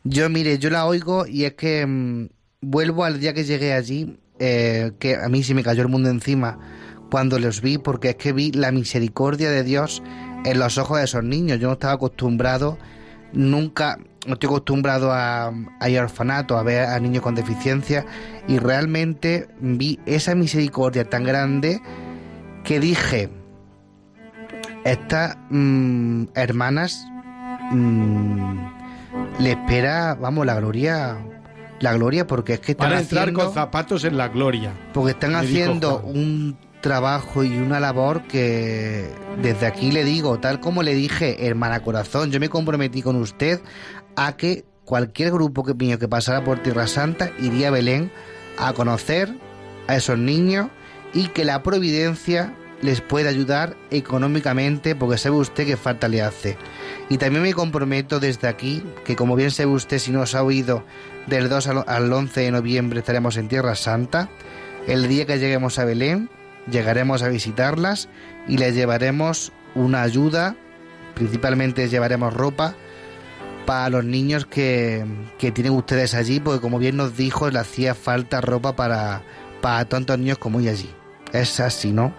Yo, 0.03 0.29
mire, 0.31 0.59
yo 0.59 0.71
la 0.71 0.87
oigo 0.87 1.27
y 1.27 1.45
es 1.45 1.55
que 1.55 1.85
mm, 1.87 2.29
vuelvo 2.63 3.05
al 3.05 3.21
día 3.21 3.35
que 3.35 3.45
llegué 3.45 3.75
allí, 3.75 4.19
eh, 4.39 4.93
que 4.99 5.17
a 5.17 5.29
mí 5.29 5.43
se 5.43 5.55
me 5.55 5.63
cayó 5.63 5.83
el 5.83 5.89
mundo 5.89 6.09
encima 6.09 6.59
cuando 7.11 7.39
los 7.39 7.61
vi, 7.61 7.77
porque 7.77 8.11
es 8.11 8.17
que 8.17 8.33
vi 8.33 8.53
la 8.53 8.73
misericordia 8.73 9.51
de 9.51 9.63
Dios 9.63 10.03
en 10.45 10.59
los 10.59 10.79
ojos 10.79 10.99
de 10.99 11.05
esos 11.05 11.23
niños. 11.23 11.61
Yo 11.61 11.69
no 11.69 11.75
estaba 11.75 11.93
acostumbrado 11.93 12.79
nunca 13.33 13.99
no 14.27 14.35
estoy 14.35 14.49
acostumbrado 14.49 15.13
a, 15.13 15.53
a, 15.81 15.89
ir 15.89 15.99
orfanato, 15.99 16.59
a 16.59 16.63
ver 16.63 16.85
a 16.85 16.99
niños 17.01 17.23
con 17.23 17.35
deficiencia 17.35 18.05
y 18.47 18.59
realmente 18.59 19.49
vi 19.61 19.99
esa 20.05 20.35
misericordia 20.35 21.09
tan 21.09 21.25
grande 21.25 21.81
que 22.65 22.81
dije, 22.81 23.31
estas 24.85 25.37
mm, 25.49 26.25
hermanas 26.35 27.07
mm, 27.73 28.59
le 29.39 29.51
espera, 29.53 30.15
vamos, 30.15 30.47
la 30.47 30.55
gloria, 30.57 31.19
la 31.81 31.95
gloria 31.95 32.27
porque 32.27 32.55
es 32.55 32.61
que 32.61 32.73
están 32.73 32.91
Para 32.91 33.01
entrar 33.01 33.33
con 33.33 33.53
zapatos 33.53 34.05
en 34.05 34.17
la 34.17 34.29
gloria. 34.29 34.73
Porque 34.93 35.13
están 35.13 35.35
haciendo 35.35 36.01
un 36.01 36.57
trabajo 36.81 37.45
y 37.45 37.59
una 37.59 37.81
labor 37.81 38.23
que 38.27 39.09
desde 39.43 39.67
aquí 39.67 39.93
le 39.93 40.05
digo, 40.05 40.39
tal 40.39 40.61
como 40.61 40.83
le 40.83 40.95
dije, 40.95 41.47
hermana 41.47 41.83
corazón, 41.83 42.31
yo 42.31 42.41
me 42.41 42.49
comprometí 42.49 43.03
con 43.03 43.17
usted 43.17 43.61
a 44.17 44.37
que 44.37 44.65
cualquier 44.85 45.33
grupo 45.33 45.65
que 45.65 45.99
que 45.99 46.09
pasara 46.09 46.45
por 46.45 46.63
Tierra 46.63 46.87
Santa 46.87 47.31
iría 47.39 47.69
a 47.69 47.71
Belén 47.71 48.11
a 48.59 48.73
conocer 48.73 49.35
a 49.87 49.97
esos 49.97 50.19
niños 50.19 50.69
y 51.15 51.29
que 51.29 51.45
la 51.45 51.63
providencia 51.63 52.55
les 52.83 53.01
pueda 53.01 53.29
ayudar 53.29 53.77
económicamente 53.91 54.97
porque 54.97 55.19
sabe 55.19 55.37
usted 55.37 55.67
que 55.67 55.77
falta 55.77 56.09
le 56.09 56.23
hace. 56.23 56.57
Y 57.09 57.19
también 57.19 57.43
me 57.43 57.53
comprometo 57.53 58.21
desde 58.21 58.49
aquí 58.49 58.83
que 59.05 59.17
como 59.17 59.37
bien 59.37 59.51
sabe 59.51 59.71
usted 59.71 59.99
si 59.99 60.11
no 60.11 60.23
os 60.23 60.35
ha 60.35 60.43
oído 60.43 60.85
del 61.27 61.49
2 61.49 61.67
al 61.87 62.13
11 62.13 62.41
de 62.41 62.51
noviembre 62.51 63.01
estaremos 63.01 63.37
en 63.37 63.49
Tierra 63.49 63.75
Santa. 63.75 64.31
El 64.87 65.09
día 65.09 65.27
que 65.27 65.39
lleguemos 65.39 65.79
a 65.79 65.85
Belén 65.85 66.31
llegaremos 66.71 67.23
a 67.23 67.29
visitarlas 67.29 68.09
y 68.49 68.59
les 68.59 68.75
llevaremos 68.75 69.53
una 69.75 70.03
ayuda, 70.03 70.57
principalmente 71.15 71.89
llevaremos 71.89 72.35
ropa 72.35 72.75
para 73.67 73.89
los 73.89 74.05
niños 74.05 74.47
que, 74.47 75.05
tienen 75.39 75.73
ustedes 75.73 76.15
allí, 76.15 76.41
porque 76.41 76.61
como 76.61 76.79
bien 76.79 76.97
nos 76.97 77.17
dijo, 77.17 77.51
le 77.51 77.59
hacía 77.59 77.95
falta 77.95 78.41
ropa 78.41 78.75
para, 78.75 79.23
para 79.61 79.85
tantos 79.85 80.19
niños 80.19 80.39
como 80.39 80.61
ella 80.61 80.73
allí. 80.73 80.91
Es 81.33 81.61
así, 81.61 81.93
¿no? 81.93 82.13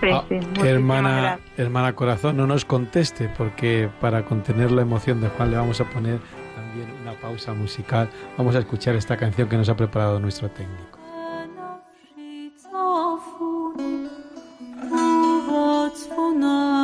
Sí, 0.00 0.08
ah, 0.10 0.24
hermana, 0.64 1.38
hermana 1.56 1.94
Corazón, 1.94 2.36
no 2.36 2.46
nos 2.46 2.64
conteste, 2.64 3.30
porque 3.36 3.88
para 4.00 4.24
contener 4.24 4.70
la 4.70 4.82
emoción 4.82 5.20
de 5.20 5.28
Juan 5.28 5.50
le 5.50 5.56
vamos 5.56 5.80
a 5.80 5.84
poner 5.84 6.18
también 6.54 6.88
una 7.02 7.12
pausa 7.12 7.54
musical. 7.54 8.10
Vamos 8.36 8.54
a 8.54 8.58
escuchar 8.58 8.96
esta 8.96 9.16
canción 9.16 9.48
que 9.48 9.56
nos 9.56 9.68
ha 9.68 9.76
preparado 9.76 10.20
nuestro 10.20 10.50
técnico. 10.50 10.93
No. 16.34 16.83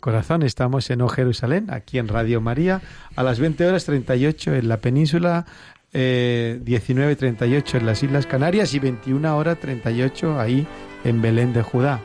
Corazón, 0.00 0.42
estamos 0.42 0.90
en 0.90 1.02
O 1.02 1.08
Jerusalén, 1.08 1.68
aquí 1.70 1.98
en 1.98 2.08
Radio 2.08 2.40
María, 2.40 2.80
a 3.14 3.22
las 3.22 3.38
20 3.38 3.64
horas 3.66 3.84
38 3.84 4.54
en 4.54 4.68
la 4.68 4.78
península, 4.78 5.46
eh, 5.92 6.60
19.38 6.64 7.78
en 7.78 7.86
las 7.86 8.02
Islas 8.02 8.26
Canarias 8.26 8.74
y 8.74 8.80
21 8.80 9.36
horas 9.36 9.60
38 9.60 10.40
ahí 10.40 10.66
en 11.04 11.22
Belén 11.22 11.52
de 11.52 11.62
Judá. 11.62 12.00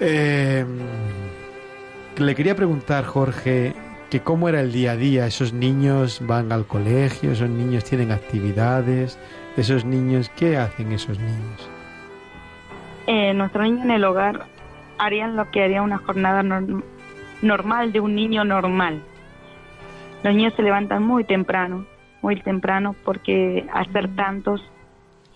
Eh, 0.00 0.64
le 2.16 2.34
quería 2.34 2.56
preguntar, 2.56 3.04
Jorge, 3.04 3.74
que 4.08 4.20
cómo 4.20 4.48
era 4.48 4.62
el 4.62 4.72
día 4.72 4.92
a 4.92 4.96
día. 4.96 5.26
Esos 5.26 5.52
niños 5.52 6.22
van 6.26 6.50
al 6.50 6.66
colegio, 6.66 7.32
esos 7.32 7.50
niños 7.50 7.84
tienen 7.84 8.10
actividades, 8.10 9.18
esos 9.58 9.84
niños, 9.84 10.30
¿qué 10.34 10.56
hacen 10.56 10.92
esos 10.92 11.18
niños? 11.18 11.68
Eh, 13.06 13.34
nuestros 13.34 13.64
niños 13.64 13.84
en 13.84 13.90
el 13.90 14.04
hogar 14.04 14.57
harían 14.98 15.36
lo 15.36 15.50
que 15.50 15.62
haría 15.62 15.82
una 15.82 15.98
jornada 15.98 16.42
norm- 16.42 16.82
normal 17.42 17.92
de 17.92 18.00
un 18.00 18.14
niño 18.14 18.44
normal. 18.44 19.00
Los 20.22 20.34
niños 20.34 20.54
se 20.54 20.62
levantan 20.62 21.02
muy 21.04 21.24
temprano, 21.24 21.86
muy 22.22 22.36
temprano, 22.40 22.94
porque 23.04 23.66
al 23.72 23.90
ser 23.92 24.08
tantos 24.16 24.60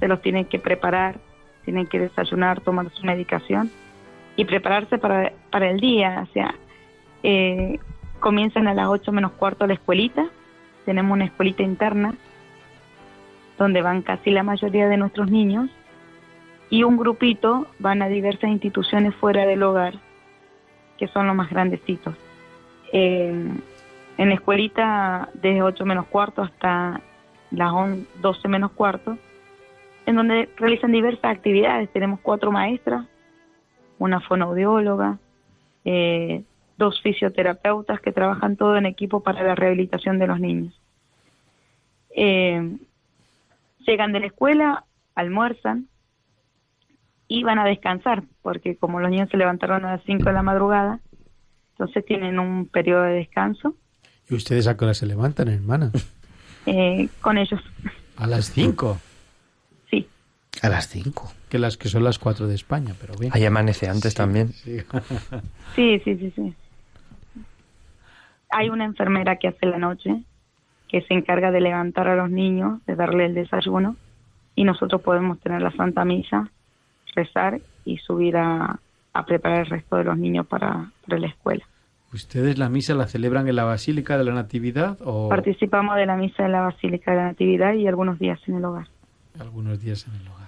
se 0.00 0.08
los 0.08 0.20
tienen 0.20 0.46
que 0.46 0.58
preparar, 0.58 1.16
tienen 1.64 1.86
que 1.86 2.00
desayunar, 2.00 2.60
tomar 2.60 2.90
su 2.90 3.06
medicación 3.06 3.70
y 4.36 4.44
prepararse 4.44 4.98
para, 4.98 5.32
para 5.50 5.70
el 5.70 5.78
día. 5.78 6.26
O 6.28 6.32
sea, 6.32 6.54
eh, 7.22 7.78
comienzan 8.18 8.66
a 8.66 8.74
las 8.74 8.88
8 8.88 9.12
menos 9.12 9.32
cuarto 9.32 9.66
la 9.66 9.74
escuelita, 9.74 10.26
tenemos 10.84 11.12
una 11.12 11.26
escuelita 11.26 11.62
interna 11.62 12.14
donde 13.58 13.82
van 13.82 14.02
casi 14.02 14.30
la 14.30 14.42
mayoría 14.42 14.88
de 14.88 14.96
nuestros 14.96 15.30
niños 15.30 15.70
y 16.72 16.84
un 16.84 16.96
grupito 16.96 17.66
van 17.78 18.00
a 18.00 18.08
diversas 18.08 18.48
instituciones 18.48 19.14
fuera 19.16 19.44
del 19.44 19.62
hogar, 19.62 19.92
que 20.96 21.06
son 21.08 21.26
los 21.26 21.36
más 21.36 21.50
grandecitos. 21.50 22.14
Eh, 22.94 23.46
en 24.16 24.28
la 24.30 24.34
escuelita 24.34 25.28
desde 25.34 25.62
8 25.62 25.84
menos 25.84 26.06
cuarto 26.06 26.40
hasta 26.40 27.02
las 27.50 27.72
11, 27.72 28.06
12 28.22 28.48
menos 28.48 28.70
cuarto, 28.70 29.18
en 30.06 30.16
donde 30.16 30.48
realizan 30.56 30.92
diversas 30.92 31.26
actividades. 31.26 31.92
Tenemos 31.92 32.20
cuatro 32.20 32.50
maestras, 32.50 33.04
una 33.98 34.20
fonoaudióloga, 34.20 35.18
eh, 35.84 36.42
dos 36.78 37.02
fisioterapeutas 37.02 38.00
que 38.00 38.12
trabajan 38.12 38.56
todo 38.56 38.78
en 38.78 38.86
equipo 38.86 39.20
para 39.20 39.42
la 39.42 39.54
rehabilitación 39.54 40.18
de 40.18 40.26
los 40.26 40.40
niños. 40.40 40.80
Eh, 42.16 42.78
llegan 43.86 44.14
de 44.14 44.20
la 44.20 44.26
escuela, 44.28 44.84
almuerzan 45.14 45.88
y 47.32 47.44
van 47.44 47.58
a 47.58 47.64
descansar, 47.64 48.24
porque 48.42 48.76
como 48.76 49.00
los 49.00 49.10
niños 49.10 49.30
se 49.30 49.38
levantaron 49.38 49.86
a 49.86 49.92
las 49.92 50.04
5 50.04 50.24
de 50.24 50.32
la 50.32 50.42
madrugada, 50.42 51.00
entonces 51.72 52.04
tienen 52.04 52.38
un 52.38 52.66
periodo 52.66 53.04
de 53.04 53.14
descanso 53.14 53.74
¿Y 54.28 54.34
ustedes 54.34 54.66
a 54.66 54.76
qué 54.76 54.84
hora 54.84 54.94
se 54.94 55.06
levantan, 55.06 55.48
hermana? 55.48 55.90
eh, 56.66 57.08
con 57.20 57.38
ellos. 57.38 57.60
A 58.16 58.26
las 58.26 58.50
5, 58.52 58.98
Sí, 59.90 60.06
A 60.62 60.68
las 60.68 60.88
5. 60.88 61.32
que 61.48 61.58
las 61.58 61.76
que 61.78 61.88
son 61.88 62.04
las 62.04 62.18
4 62.18 62.46
de 62.48 62.54
España, 62.54 62.94
pero 63.00 63.14
bien. 63.18 63.32
Ahí 63.34 63.44
amanece 63.46 63.88
antes 63.88 64.14
también. 64.14 64.48
Sí. 64.48 64.78
sí, 65.74 66.00
sí, 66.04 66.16
sí, 66.16 66.32
sí. 66.36 66.54
Hay 68.50 68.68
una 68.68 68.84
enfermera 68.84 69.36
que 69.36 69.48
hace 69.48 69.66
la 69.66 69.78
noche, 69.78 70.22
que 70.88 71.00
se 71.02 71.14
encarga 71.14 71.50
de 71.50 71.60
levantar 71.62 72.08
a 72.08 72.16
los 72.16 72.30
niños, 72.30 72.84
de 72.86 72.94
darle 72.94 73.24
el 73.24 73.34
desayuno, 73.34 73.96
y 74.54 74.64
nosotros 74.64 75.00
podemos 75.00 75.40
tener 75.40 75.62
la 75.62 75.72
Santa 75.72 76.04
Misa, 76.04 76.50
rezar 77.14 77.60
y 77.84 77.98
subir 77.98 78.36
a, 78.36 78.78
a 79.12 79.26
preparar 79.26 79.60
el 79.60 79.66
resto 79.66 79.96
de 79.96 80.04
los 80.04 80.18
niños 80.18 80.46
para, 80.46 80.90
para 81.06 81.18
la 81.18 81.28
escuela. 81.28 81.64
¿Ustedes 82.12 82.58
la 82.58 82.68
misa 82.68 82.94
la 82.94 83.06
celebran 83.06 83.48
en 83.48 83.56
la 83.56 83.64
Basílica 83.64 84.18
de 84.18 84.24
la 84.24 84.34
Natividad 84.34 84.98
o 85.02 85.30
Participamos 85.30 85.96
de 85.96 86.04
la 86.04 86.16
misa 86.16 86.42
de 86.42 86.50
la 86.50 86.60
Basílica 86.60 87.12
de 87.12 87.16
la 87.16 87.24
Natividad 87.24 87.72
y 87.72 87.86
algunos 87.86 88.18
días 88.18 88.38
en 88.46 88.56
el 88.56 88.64
hogar. 88.64 88.88
algunos 89.40 89.80
días 89.80 90.06
en 90.06 90.20
el 90.20 90.28
hogar? 90.28 90.41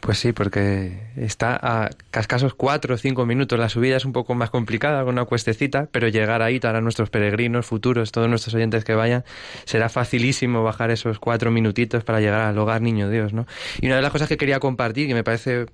Pues 0.00 0.18
sí, 0.18 0.32
porque 0.32 0.98
está 1.16 1.58
a 1.60 1.90
cascasos 2.10 2.54
cuatro 2.54 2.94
o 2.94 2.98
cinco 2.98 3.26
minutos. 3.26 3.58
La 3.58 3.68
subida 3.68 3.96
es 3.96 4.06
un 4.06 4.12
poco 4.12 4.34
más 4.34 4.48
complicada 4.48 5.04
con 5.04 5.10
una 5.14 5.26
cuestecita, 5.26 5.88
pero 5.92 6.08
llegar 6.08 6.40
ahí 6.40 6.58
para 6.58 6.80
nuestros 6.80 7.10
peregrinos 7.10 7.66
futuros, 7.66 8.10
todos 8.10 8.26
nuestros 8.28 8.54
oyentes 8.54 8.84
que 8.84 8.94
vayan, 8.94 9.24
será 9.66 9.90
facilísimo 9.90 10.62
bajar 10.62 10.90
esos 10.90 11.18
cuatro 11.18 11.50
minutitos 11.50 12.02
para 12.02 12.20
llegar 12.20 12.40
al 12.40 12.56
hogar 12.56 12.80
Niño 12.80 13.10
Dios, 13.10 13.34
¿no? 13.34 13.46
Y 13.82 13.86
una 13.86 13.96
de 13.96 14.02
las 14.02 14.10
cosas 14.10 14.26
que 14.26 14.38
quería 14.38 14.58
compartir, 14.58 15.06
que 15.06 15.14
me 15.14 15.22
parece 15.22 15.66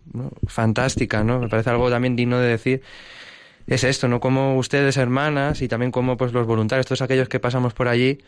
fantástica, 0.48 1.22
¿no? 1.22 1.38
Me 1.38 1.48
parece 1.48 1.70
algo 1.70 1.88
también 1.88 2.16
digno 2.16 2.40
de 2.40 2.48
decir, 2.48 2.82
es 3.68 3.84
esto, 3.84 4.08
¿no? 4.08 4.18
Como 4.18 4.56
ustedes, 4.56 4.96
hermanas, 4.96 5.62
y 5.62 5.68
también 5.68 5.92
como 5.92 6.16
pues 6.16 6.32
los 6.32 6.48
voluntarios, 6.48 6.86
todos 6.86 7.02
aquellos 7.02 7.28
que 7.28 7.38
pasamos 7.38 7.74
por 7.74 7.86
allí, 7.86 8.18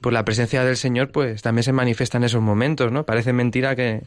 pues 0.00 0.12
la 0.12 0.24
presencia 0.24 0.62
del 0.62 0.76
Señor, 0.76 1.10
pues 1.10 1.42
también 1.42 1.64
se 1.64 1.72
manifiesta 1.72 2.18
en 2.18 2.24
esos 2.24 2.42
momentos, 2.42 2.92
¿no? 2.92 3.04
Parece 3.04 3.32
mentira 3.32 3.74
que 3.74 4.02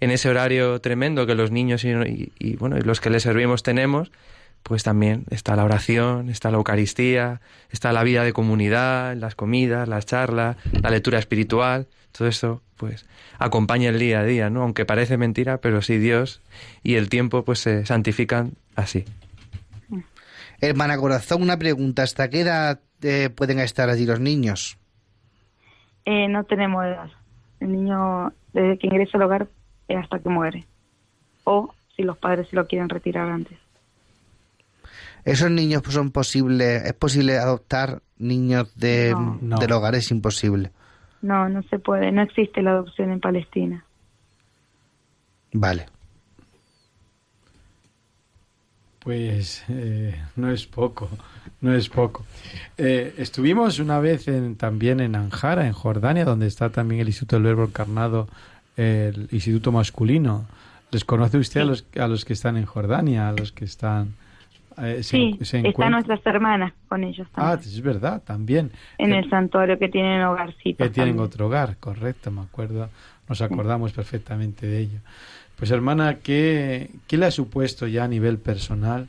en 0.00 0.10
ese 0.10 0.28
horario 0.28 0.80
tremendo 0.80 1.26
que 1.26 1.34
los 1.34 1.50
niños 1.50 1.84
y, 1.84 1.90
y- 1.90 2.32
y, 2.38 2.56
bueno 2.56 2.78
y 2.78 2.80
los 2.82 3.00
que 3.00 3.10
les 3.10 3.22
servimos 3.22 3.62
tenemos, 3.62 4.10
pues 4.62 4.82
también 4.82 5.24
está 5.30 5.56
la 5.56 5.64
oración, 5.64 6.28
está 6.28 6.50
la 6.50 6.58
Eucaristía, 6.58 7.40
está 7.70 7.92
la 7.92 8.02
vida 8.02 8.24
de 8.24 8.32
comunidad, 8.32 9.16
las 9.16 9.34
comidas, 9.34 9.88
las 9.88 10.04
charlas, 10.06 10.56
la 10.82 10.90
lectura 10.90 11.18
espiritual, 11.18 11.86
todo 12.12 12.28
eso 12.28 12.62
pues 12.76 13.06
acompaña 13.38 13.88
el 13.90 13.98
día 13.98 14.20
a 14.20 14.24
día, 14.24 14.50
¿no? 14.50 14.62
Aunque 14.62 14.84
parece 14.84 15.16
mentira, 15.18 15.58
pero 15.58 15.80
sí 15.82 15.98
Dios 15.98 16.40
y 16.82 16.94
el 16.96 17.08
tiempo 17.08 17.44
pues 17.44 17.58
se 17.60 17.84
santifican 17.86 18.52
así. 18.76 19.04
Hermana 20.60 20.98
Corazón, 20.98 21.42
una 21.42 21.58
pregunta. 21.58 22.02
¿Hasta 22.02 22.28
qué 22.28 22.40
edad 22.40 22.80
eh, 23.02 23.30
pueden 23.34 23.58
estar 23.60 23.88
allí 23.88 24.04
los 24.04 24.20
niños? 24.20 24.76
Eh, 26.04 26.28
no 26.28 26.44
tenemos 26.44 26.84
edad. 26.84 27.08
El 27.60 27.72
niño, 27.72 28.32
desde 28.52 28.78
que 28.78 28.86
ingresa 28.86 29.16
al 29.16 29.22
hogar, 29.22 29.48
hasta 29.96 30.18
que 30.18 30.28
muere. 30.28 30.66
O 31.44 31.74
si 31.96 32.02
los 32.02 32.16
padres 32.18 32.48
se 32.48 32.56
lo 32.56 32.66
quieren 32.66 32.88
retirar 32.88 33.28
antes. 33.28 33.58
¿Esos 35.24 35.50
niños 35.50 35.82
son 35.88 36.10
posibles? 36.10 36.84
¿Es 36.84 36.94
posible 36.94 37.38
adoptar 37.38 38.02
niños 38.18 38.74
de, 38.76 39.10
No. 39.12 39.38
No. 39.40 39.58
del 39.58 39.72
hogar? 39.72 39.94
Es 39.94 40.10
imposible. 40.10 40.70
No, 41.22 41.48
no 41.48 41.62
se 41.64 41.78
puede. 41.78 42.10
No 42.12 42.22
existe 42.22 42.62
la 42.62 42.70
adopción 42.72 43.10
en 43.10 43.20
Palestina. 43.20 43.84
Vale. 45.52 45.86
Pues 49.00 49.64
eh, 49.68 50.14
no 50.36 50.50
es 50.50 50.66
poco, 50.66 51.08
no 51.62 51.74
es 51.74 51.88
poco. 51.88 52.24
Eh, 52.76 53.14
estuvimos 53.16 53.78
una 53.78 53.98
vez 53.98 54.28
en, 54.28 54.56
también 54.56 55.00
en 55.00 55.16
Anjara, 55.16 55.66
en 55.66 55.72
Jordania, 55.72 56.26
donde 56.26 56.46
está 56.46 56.68
también 56.68 57.00
el 57.00 57.08
Instituto 57.08 57.36
del 57.36 57.44
Verbo 57.44 57.64
Encarnado, 57.64 58.28
el 58.80 59.28
Instituto 59.32 59.72
Masculino. 59.72 60.46
¿Les 60.90 61.04
conoce 61.04 61.38
usted 61.38 61.60
a, 61.60 61.64
los, 61.64 61.84
a 61.98 62.08
los 62.08 62.24
que 62.24 62.32
están 62.32 62.56
en 62.56 62.64
Jordania, 62.66 63.28
a 63.28 63.32
los 63.32 63.52
que 63.52 63.64
están... 63.64 64.14
eh, 64.78 65.02
Sí, 65.02 65.38
se 65.42 65.60
están 65.68 65.92
nuestras 65.92 66.20
hermanas 66.26 66.72
con 66.88 67.04
ellos 67.04 67.28
Ah, 67.34 67.52
también. 67.52 67.74
es 67.74 67.82
verdad, 67.82 68.22
también. 68.24 68.70
en 68.98 69.12
el 69.12 69.28
santuario 69.30 69.78
que 69.78 69.88
tienen 69.88 70.22
hogarcitos. 70.22 70.84
que 70.86 70.92
tienen 70.92 71.14
también. 71.14 71.26
otro 71.26 71.46
hogar, 71.46 71.76
correcto, 71.78 72.30
me 72.32 72.40
acuerdo, 72.40 72.88
nos 73.28 73.40
acordamos 73.40 73.92
perfectamente 73.92 74.66
de 74.66 74.78
ello. 74.80 74.98
Pues 75.56 75.70
hermana, 75.70 76.16
¿qué, 76.22 76.90
¿qué 77.06 77.16
le 77.18 77.26
ha 77.26 77.30
supuesto 77.30 77.86
ya 77.86 78.04
a 78.04 78.08
nivel 78.08 78.38
personal 78.38 79.06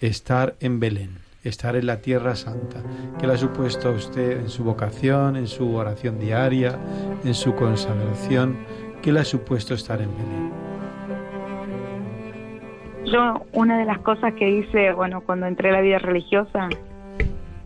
estar 0.00 0.56
en 0.60 0.80
Belén, 0.80 1.18
estar 1.44 1.76
en 1.76 1.86
la 1.86 1.98
Tierra 2.00 2.34
Santa? 2.34 2.82
¿Qué 3.20 3.26
le 3.28 3.34
ha 3.34 3.38
supuesto 3.38 3.90
a 3.90 3.92
usted 3.92 4.40
en 4.40 4.48
su 4.48 4.64
vocación, 4.64 5.36
en 5.36 5.46
su 5.46 5.74
oración 5.76 6.18
diaria, 6.18 6.78
en 7.24 7.34
su 7.34 7.54
consagración? 7.54 8.56
¿Qué 9.02 9.12
le 9.12 9.20
ha 9.20 9.24
supuesto 9.24 9.74
estar 9.74 10.00
en 10.00 10.10
Belén? 10.16 10.52
Yo, 13.04 13.44
una 13.52 13.78
de 13.78 13.84
las 13.84 13.98
cosas 13.98 14.32
que 14.34 14.48
hice, 14.48 14.92
bueno, 14.92 15.20
cuando 15.22 15.46
entré 15.46 15.70
a 15.70 15.72
la 15.72 15.80
vida 15.80 15.98
religiosa, 15.98 16.68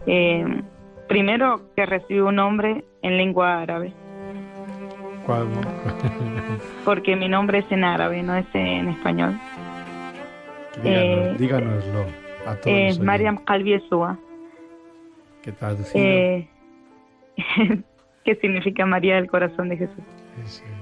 eh, 0.07 0.62
primero 1.09 1.61
que 1.76 1.84
recibí 1.87 2.20
un 2.20 2.37
nombre 2.37 2.84
en 3.03 3.16
lengua 3.18 3.61
árabe, 3.61 3.93
¿Cuál- 5.26 5.47
porque 6.84 7.16
mi 7.16 7.28
nombre 7.28 7.59
es 7.59 7.70
en 7.70 7.84
árabe, 7.84 8.22
no 8.22 8.34
es 8.34 8.47
en 8.55 8.89
español. 8.89 9.39
díganos- 10.82 10.84
Eh, 10.84 11.37
díganoslo 11.39 12.05
a 12.47 12.55
todos. 12.57 12.76
Los 12.89 13.01
Mariam 13.01 13.34
oyentes, 13.34 13.47
Qalbi 13.47 13.72
Esua, 13.74 14.18
que 15.43 15.53
traducido 15.53 16.05
eh, 16.05 16.49
que 18.24 18.34
significa 18.37 18.87
María 18.87 19.16
del 19.16 19.28
Corazón 19.28 19.68
de 19.68 19.76
Jesús. 19.76 20.05
es- 20.45 20.62
es- 20.62 20.75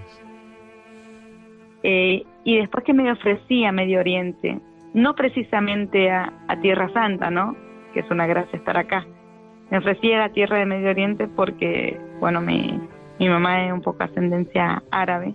Eh, 1.87 2.25
y 2.45 2.57
después 2.57 2.83
que 2.83 2.95
me 2.95 3.13
ofrecí 3.13 3.65
a 3.67 3.71
Medio 3.71 4.01
Oriente, 4.01 4.59
no 4.95 5.15
precisamente 5.15 6.11
a, 6.11 6.33
Tierra 6.63 6.89
Santa, 6.95 7.31
¿no? 7.31 7.55
Que 7.93 8.01
es 8.01 8.11
una 8.11 8.27
gracia 8.27 8.57
estar 8.57 8.77
acá. 8.77 9.07
Me 9.71 9.79
ofrecí 9.79 10.11
a 10.13 10.21
la 10.21 10.29
Tierra 10.31 10.59
de 10.59 10.65
Medio 10.65 10.89
Oriente 10.89 11.29
porque, 11.29 12.01
bueno, 12.21 12.41
mi, 12.41 12.81
mi 13.19 13.29
mamá 13.29 13.67
es 13.67 13.73
un 13.73 13.83
poco 13.83 14.03
ascendencia 14.03 14.83
árabe. 14.91 15.35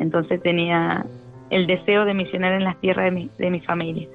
Entonces 0.00 0.42
tenía 0.42 1.06
el 1.50 1.68
deseo 1.68 2.04
de 2.04 2.14
misionar 2.14 2.52
en 2.54 2.64
las 2.64 2.76
tierras 2.80 3.04
de 3.04 3.10
mi, 3.12 3.30
de 3.38 3.50
mi 3.50 3.60
familia. 3.60 4.08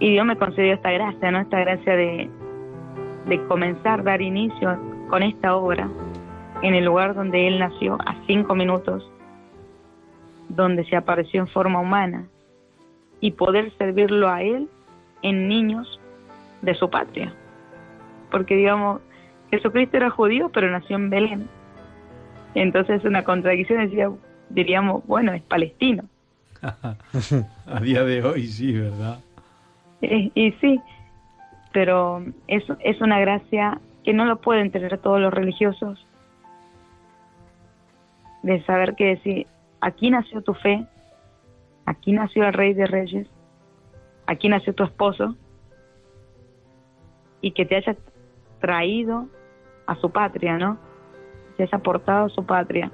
y 0.00 0.12
Dios 0.12 0.24
me 0.24 0.36
concedió 0.36 0.72
esta 0.72 0.90
gracia, 0.92 1.30
¿no? 1.30 1.40
Esta 1.40 1.60
gracia 1.60 1.94
de, 1.94 2.30
de 3.26 3.46
comenzar, 3.48 4.02
dar 4.02 4.22
inicio 4.22 4.78
con 5.10 5.22
esta 5.22 5.56
obra 5.56 5.90
en 6.62 6.74
el 6.74 6.84
lugar 6.84 7.14
donde 7.14 7.48
Él 7.48 7.58
nació, 7.58 7.98
a 8.06 8.16
cinco 8.26 8.54
minutos, 8.54 9.08
donde 10.48 10.84
se 10.84 10.96
apareció 10.96 11.40
en 11.40 11.48
forma 11.48 11.80
humana, 11.80 12.26
y 13.20 13.32
poder 13.32 13.72
servirlo 13.78 14.28
a 14.28 14.42
Él 14.42 14.68
en 15.22 15.48
niños 15.48 16.00
de 16.62 16.74
su 16.74 16.90
patria. 16.90 17.32
Porque, 18.30 18.56
digamos, 18.56 19.00
Jesucristo 19.50 19.96
era 19.96 20.10
judío, 20.10 20.50
pero 20.52 20.70
nació 20.70 20.96
en 20.96 21.10
Belén. 21.10 21.48
Entonces, 22.54 23.04
una 23.04 23.22
contradicción 23.22 23.80
decía, 23.80 24.10
diríamos, 24.50 25.06
bueno, 25.06 25.32
es 25.32 25.42
palestino. 25.42 26.04
a 27.66 27.80
día 27.80 28.02
de 28.04 28.22
hoy 28.22 28.46
sí, 28.46 28.72
¿verdad? 28.72 29.20
y 30.00 30.52
sí, 30.60 30.80
pero 31.72 32.24
es, 32.48 32.64
es 32.80 33.00
una 33.00 33.18
gracia 33.18 33.80
que 34.04 34.12
no 34.12 34.24
lo 34.24 34.40
pueden 34.40 34.70
tener 34.70 34.98
todos 34.98 35.20
los 35.20 35.32
religiosos, 35.32 36.05
de 38.42 38.62
saber 38.64 38.94
que 38.94 39.06
decir, 39.06 39.46
aquí 39.80 40.10
nació 40.10 40.42
tu 40.42 40.54
fe, 40.54 40.86
aquí 41.84 42.12
nació 42.12 42.46
el 42.46 42.52
rey 42.52 42.74
de 42.74 42.86
reyes, 42.86 43.28
aquí 44.26 44.48
nació 44.48 44.74
tu 44.74 44.84
esposo, 44.84 45.36
y 47.40 47.52
que 47.52 47.64
te 47.64 47.76
haya 47.76 47.96
traído 48.60 49.28
a 49.86 49.94
su 49.96 50.10
patria, 50.10 50.58
¿no? 50.58 50.78
Te 51.56 51.64
haya 51.64 51.78
aportado 51.78 52.26
a 52.26 52.30
su 52.30 52.44
patria, 52.44 52.90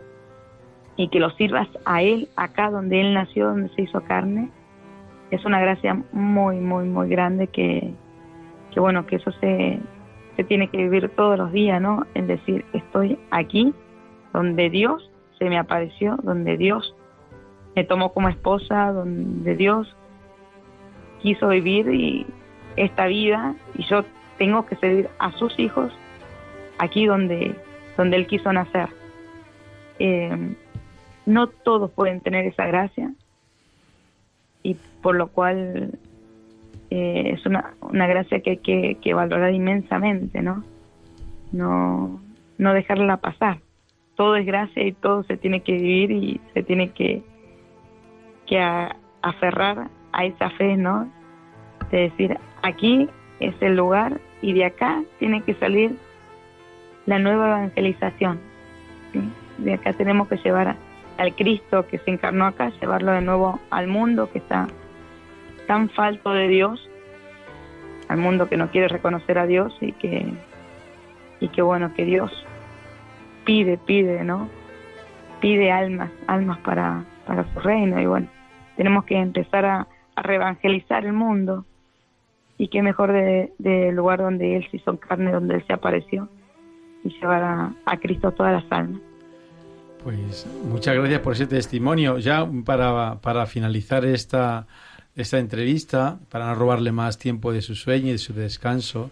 y 0.97 1.09
que 1.09 1.21
lo 1.21 1.31
sirvas 1.31 1.69
a 1.85 2.03
él 2.03 2.29
acá 2.37 2.71
donde 2.71 3.01
él 3.01 3.15
nació, 3.15 3.49
donde 3.49 3.69
se 3.71 3.83
hizo 3.83 4.03
carne, 4.03 4.51
es 5.31 5.45
una 5.47 5.61
gracia 5.61 6.03
muy, 6.13 6.59
muy, 6.61 6.87
muy 6.89 7.09
grande 7.09 7.47
que, 7.47 7.95
que 8.71 8.81
bueno, 8.81 9.07
que 9.07 9.17
eso 9.17 9.33
se, 9.41 9.81
se 10.37 10.45
tiene 10.45 10.69
que 10.69 10.77
vivir 10.77 11.09
todos 11.17 11.39
los 11.39 11.53
días, 11.53 11.81
¿no? 11.81 12.07
En 12.15 12.27
decir, 12.27 12.65
estoy 12.73 13.19
aquí, 13.31 13.73
donde 14.33 14.69
Dios 14.71 15.11
me 15.49 15.59
apareció, 15.59 16.17
donde 16.23 16.57
Dios 16.57 16.95
me 17.75 17.85
tomó 17.85 18.13
como 18.13 18.29
esposa, 18.29 18.93
donde 18.93 19.57
Dios 19.57 19.95
quiso 21.21 21.49
vivir 21.49 21.89
y 21.89 22.27
esta 22.77 23.07
vida 23.07 23.55
y 23.75 23.85
yo 23.85 24.05
tengo 24.39 24.67
que 24.67 24.77
servir 24.77 25.09
a 25.19 25.31
sus 25.33 25.59
hijos 25.59 25.93
aquí 26.79 27.07
donde, 27.07 27.55
donde 27.97 28.17
Él 28.17 28.27
quiso 28.27 28.53
nacer. 28.53 28.89
Eh, 29.99 30.55
no 31.27 31.47
todos 31.47 31.91
pueden 31.93 32.21
tener 32.21 32.47
esa 32.47 32.67
gracia, 32.67 33.13
y 34.63 34.77
por 35.03 35.15
lo 35.17 35.29
cual 35.29 35.99
eh, 36.91 37.35
es 37.35 37.47
una, 37.47 37.75
una 37.81 38.07
gracia 38.07 38.41
que 38.41 38.51
hay 38.51 38.97
que, 38.97 39.15
valorar 39.15 39.53
inmensamente, 39.53 40.43
¿no? 40.43 40.65
¿no? 41.53 42.21
No 42.59 42.75
dejarla 42.75 43.19
pasar. 43.19 43.59
Todo 44.17 44.37
es 44.37 44.47
gracia 44.47 44.85
y 44.85 44.93
todo 44.93 45.23
se 45.25 45.37
tiene 45.37 45.63
que 45.63 45.73
vivir 45.73 46.11
y 46.11 46.41
se 46.55 46.63
tiene 46.63 46.91
que, 46.91 47.23
que 48.47 48.61
aferrar 49.23 49.89
a 50.13 50.25
esa 50.25 50.51
fe, 50.51 50.77
¿no? 50.77 51.11
De 51.91 52.11
decir, 52.11 52.39
aquí 52.63 53.09
es 53.41 53.55
el 53.61 53.77
lugar 53.77 54.21
y 54.41 54.53
de 54.53 54.67
acá 54.67 55.03
tiene 55.19 55.43
que 55.43 55.55
salir 55.55 55.97
la 57.07 57.19
nueva 57.19 57.49
evangelización. 57.49 58.41
De 59.59 59.75
acá 59.75 59.93
tenemos 59.93 60.29
que 60.29 60.37
llevar 60.37 60.77
al 61.19 61.35
Cristo 61.35 61.87
que 61.87 61.99
se 61.99 62.11
encarnó 62.11 62.47
acá, 62.47 62.71
llevarlo 62.81 63.13
de 63.13 63.21
nuevo 63.21 63.61
al 63.71 63.87
mundo 63.87 64.31
que 64.31 64.39
está 64.39 64.69
tan 65.67 65.89
falto 65.91 66.33
de 66.33 66.49
Dios, 66.49 66.89
al 68.09 68.19
mundo 68.19 68.49
que 68.49 68.57
no 68.57 68.71
quiere 68.71 68.89
reconocer 68.89 69.39
a 69.39 69.47
Dios 69.47 69.77
y 69.81 69.93
que, 69.93 70.27
y 71.41 71.49
que 71.49 71.63
bueno, 71.63 71.93
que 71.95 72.05
Dios 72.05 72.31
pide, 73.45 73.79
pide, 73.79 74.25
¿no? 74.25 74.49
Pide 75.41 75.73
almas, 75.73 76.11
almas 76.27 76.59
para, 76.59 77.05
para 77.27 77.53
su 77.53 77.61
reino 77.61 78.01
y 78.01 78.07
bueno, 78.07 78.29
tenemos 78.77 79.05
que 79.05 79.17
empezar 79.17 79.65
a, 79.65 79.87
a 80.15 80.23
reevangelizar 80.23 81.05
el 81.05 81.13
mundo 81.13 81.65
y 82.59 82.69
qué 82.69 82.83
mejor 82.83 83.13
del 83.13 83.51
de 83.59 83.93
lugar 83.93 84.21
donde 84.21 84.57
Él 84.57 84.69
se 84.71 84.77
hizo 84.77 84.97
carne, 84.99 85.33
donde 85.33 85.57
Él 85.57 85.65
se 85.67 85.73
apareció 85.73 86.29
y 87.05 87.11
llevar 87.11 87.43
a, 87.43 87.73
a 87.85 87.97
Cristo 87.97 88.31
todas 88.33 88.63
las 88.63 88.73
almas. 88.73 89.01
Pues 90.03 90.47
muchas 90.65 90.97
gracias 90.97 91.21
por 91.21 91.33
ese 91.35 91.47
testimonio. 91.47 92.19
Ya 92.19 92.49
para, 92.65 93.21
para 93.21 93.47
finalizar 93.47 94.05
esta, 94.05 94.67
esta 95.15 95.39
entrevista, 95.39 96.19
para 96.29 96.47
no 96.47 96.55
robarle 96.55 96.91
más 96.93 97.19
tiempo 97.19 97.53
de 97.53 97.63
su 97.63 97.75
sueño 97.75 98.09
y 98.09 98.13
de 98.13 98.19
su 98.19 98.33
descanso, 98.33 99.11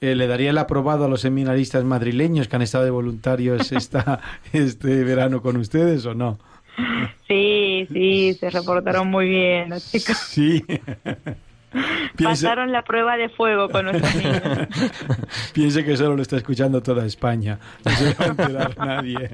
eh, 0.00 0.14
¿le 0.14 0.26
daría 0.26 0.50
el 0.50 0.58
aprobado 0.58 1.04
a 1.04 1.08
los 1.08 1.20
seminaristas 1.22 1.84
madrileños 1.84 2.48
que 2.48 2.56
han 2.56 2.62
estado 2.62 2.84
de 2.84 2.90
voluntarios 2.90 3.72
esta, 3.72 4.20
este 4.52 5.04
verano 5.04 5.42
con 5.42 5.56
ustedes 5.56 6.04
o 6.06 6.14
no? 6.14 6.38
Sí, 7.28 7.86
sí, 7.92 8.34
se 8.34 8.50
reportaron 8.50 9.08
muy 9.08 9.28
bien 9.28 9.70
los 9.70 9.90
chicos. 9.90 10.16
Sí. 10.16 10.64
Pasaron 12.22 12.70
la 12.70 12.82
prueba 12.82 13.16
de 13.16 13.28
fuego 13.28 13.68
con 13.68 13.86
nuestros 13.86 14.14
niños. 14.16 14.42
Piense 15.52 15.84
que 15.84 15.96
solo 15.96 16.16
lo 16.16 16.22
está 16.22 16.36
escuchando 16.36 16.82
toda 16.82 17.04
España. 17.04 17.58
No 17.84 17.90
se 17.90 18.14
va 18.14 18.24
a 18.24 18.28
enterar 18.28 18.78
nadie. 18.78 19.30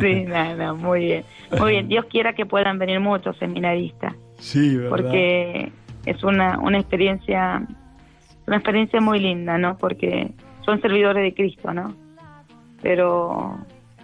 sí, 0.00 0.24
nada, 0.26 0.74
muy 0.74 1.00
bien. 1.00 1.24
Muy 1.58 1.72
bien. 1.72 1.88
Dios 1.88 2.04
quiera 2.10 2.34
que 2.34 2.44
puedan 2.44 2.78
venir 2.78 3.00
muchos 3.00 3.36
seminaristas. 3.38 4.14
Sí, 4.38 4.76
¿verdad? 4.76 4.90
Porque 4.90 5.72
es 6.06 6.22
una, 6.22 6.58
una 6.58 6.78
experiencia 6.78 7.66
una 8.46 8.56
experiencia 8.56 9.00
muy 9.00 9.20
linda, 9.20 9.58
¿no? 9.58 9.78
Porque 9.78 10.32
son 10.64 10.80
servidores 10.80 11.22
de 11.22 11.34
Cristo, 11.34 11.72
¿no? 11.72 11.94
Pero 12.82 13.58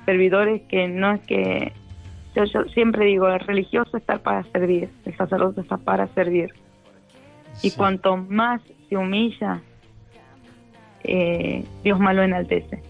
servidores 0.06 0.62
que 0.62 0.88
no 0.88 1.12
es 1.12 1.20
que 1.22 1.72
yo, 2.34 2.64
siempre 2.72 3.04
digo, 3.06 3.28
el 3.28 3.40
religioso 3.40 3.96
está 3.96 4.18
para 4.18 4.44
servir, 4.44 4.88
el 5.04 5.16
sacerdote 5.16 5.60
está 5.60 5.76
para 5.76 6.06
servir. 6.08 6.54
Y 7.62 7.72
cuanto 7.72 8.16
más 8.16 8.62
se 8.88 8.96
humilla, 8.96 9.60
eh, 11.02 11.64
Dios 11.82 11.98
más 11.98 12.14
lo 12.14 12.22
enaltece. 12.22 12.82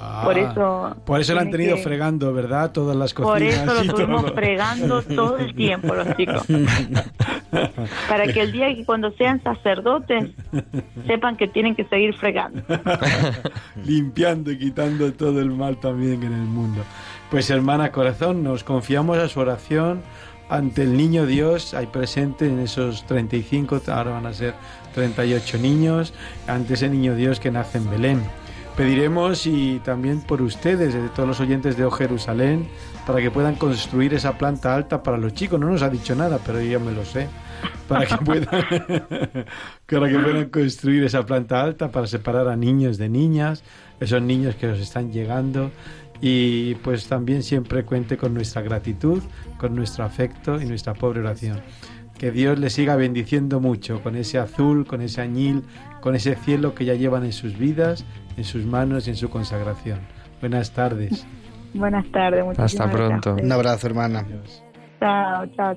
Ah, 0.00 0.22
por 0.24 0.38
eso 0.38 0.96
por 1.04 1.20
eso 1.20 1.34
lo 1.34 1.40
han 1.40 1.50
tenido 1.50 1.76
fregando, 1.76 2.32
¿verdad? 2.32 2.72
Todas 2.72 2.96
las 2.96 3.12
cocinas. 3.12 3.32
Por 3.32 3.42
eso 3.42 3.74
lo 3.74 3.80
estuvimos 3.80 4.32
fregando 4.32 5.02
todo 5.02 5.36
el 5.38 5.54
tiempo 5.54 5.94
los 5.94 6.16
chicos. 6.16 6.46
Para 8.08 8.26
que 8.32 8.40
el 8.40 8.52
día 8.52 8.74
que 8.74 8.84
cuando 8.84 9.10
sean 9.12 9.42
sacerdotes 9.42 10.30
sepan 11.06 11.36
que 11.36 11.48
tienen 11.48 11.74
que 11.74 11.84
seguir 11.84 12.14
fregando. 12.14 12.62
Limpiando 13.84 14.50
y 14.50 14.58
quitando 14.58 15.12
todo 15.12 15.40
el 15.40 15.50
mal 15.50 15.78
también 15.78 16.22
en 16.22 16.32
el 16.32 16.46
mundo. 16.46 16.82
Pues 17.30 17.50
hermana 17.50 17.92
corazón, 17.92 18.42
nos 18.42 18.64
confiamos 18.64 19.18
a 19.18 19.28
su 19.28 19.40
oración 19.40 20.02
ante 20.50 20.82
el 20.82 20.96
niño 20.96 21.26
Dios, 21.26 21.74
hay 21.74 21.86
presente 21.86 22.46
en 22.46 22.58
esos 22.58 23.06
35, 23.06 23.82
ahora 23.86 24.10
van 24.10 24.26
a 24.26 24.32
ser 24.34 24.54
38 24.94 25.58
niños, 25.58 26.12
ante 26.48 26.74
ese 26.74 26.88
niño 26.88 27.14
Dios 27.14 27.38
que 27.38 27.52
nace 27.52 27.78
en 27.78 27.88
Belén. 27.88 28.39
Pediremos 28.76 29.46
y 29.46 29.80
también 29.84 30.20
por 30.20 30.40
ustedes, 30.42 30.94
de 30.94 31.08
todos 31.10 31.28
los 31.28 31.40
oyentes 31.40 31.76
de 31.76 31.84
O 31.84 31.90
Jerusalén, 31.90 32.68
para 33.06 33.20
que 33.20 33.30
puedan 33.30 33.56
construir 33.56 34.14
esa 34.14 34.38
planta 34.38 34.74
alta 34.74 35.02
para 35.02 35.18
los 35.18 35.34
chicos. 35.34 35.60
No 35.60 35.68
nos 35.68 35.82
ha 35.82 35.90
dicho 35.90 36.14
nada, 36.14 36.38
pero 36.44 36.60
yo 36.60 36.70
ya 36.72 36.78
me 36.78 36.92
lo 36.92 37.04
sé. 37.04 37.28
Para 37.88 38.06
que 38.06 38.16
puedan, 38.18 38.46
para 39.86 40.08
que 40.08 40.18
puedan 40.18 40.48
construir 40.48 41.04
esa 41.04 41.26
planta 41.26 41.60
alta 41.62 41.90
para 41.90 42.06
separar 42.06 42.48
a 42.48 42.56
niños 42.56 42.96
de 42.96 43.08
niñas, 43.08 43.62
esos 43.98 44.22
niños 44.22 44.54
que 44.54 44.66
nos 44.66 44.78
están 44.78 45.12
llegando 45.12 45.70
y 46.20 46.74
pues 46.76 47.06
también 47.06 47.42
siempre 47.42 47.84
cuente 47.84 48.16
con 48.16 48.34
nuestra 48.34 48.62
gratitud, 48.62 49.22
con 49.58 49.74
nuestro 49.74 50.04
afecto 50.04 50.60
y 50.60 50.66
nuestra 50.66 50.94
pobre 50.94 51.20
oración. 51.20 51.60
Que 52.18 52.30
Dios 52.30 52.58
les 52.58 52.74
siga 52.74 52.96
bendiciendo 52.96 53.60
mucho 53.60 54.02
con 54.02 54.14
ese 54.14 54.38
azul, 54.38 54.86
con 54.86 55.00
ese 55.00 55.22
añil, 55.22 55.64
con 56.00 56.14
ese 56.14 56.34
cielo 56.36 56.74
que 56.74 56.84
ya 56.84 56.94
llevan 56.94 57.24
en 57.24 57.32
sus 57.32 57.58
vidas, 57.58 58.04
en 58.36 58.44
sus 58.44 58.64
manos 58.64 59.06
y 59.06 59.10
en 59.10 59.16
su 59.16 59.30
consagración. 59.30 60.00
Buenas 60.40 60.72
tardes. 60.72 61.26
Buenas 61.74 62.10
tardes, 62.10 62.44
Hasta 62.58 62.90
pronto. 62.90 63.36
Un 63.40 63.52
abrazo, 63.52 63.86
hermana. 63.86 64.26
Chao, 64.98 65.46
chao. 65.56 65.76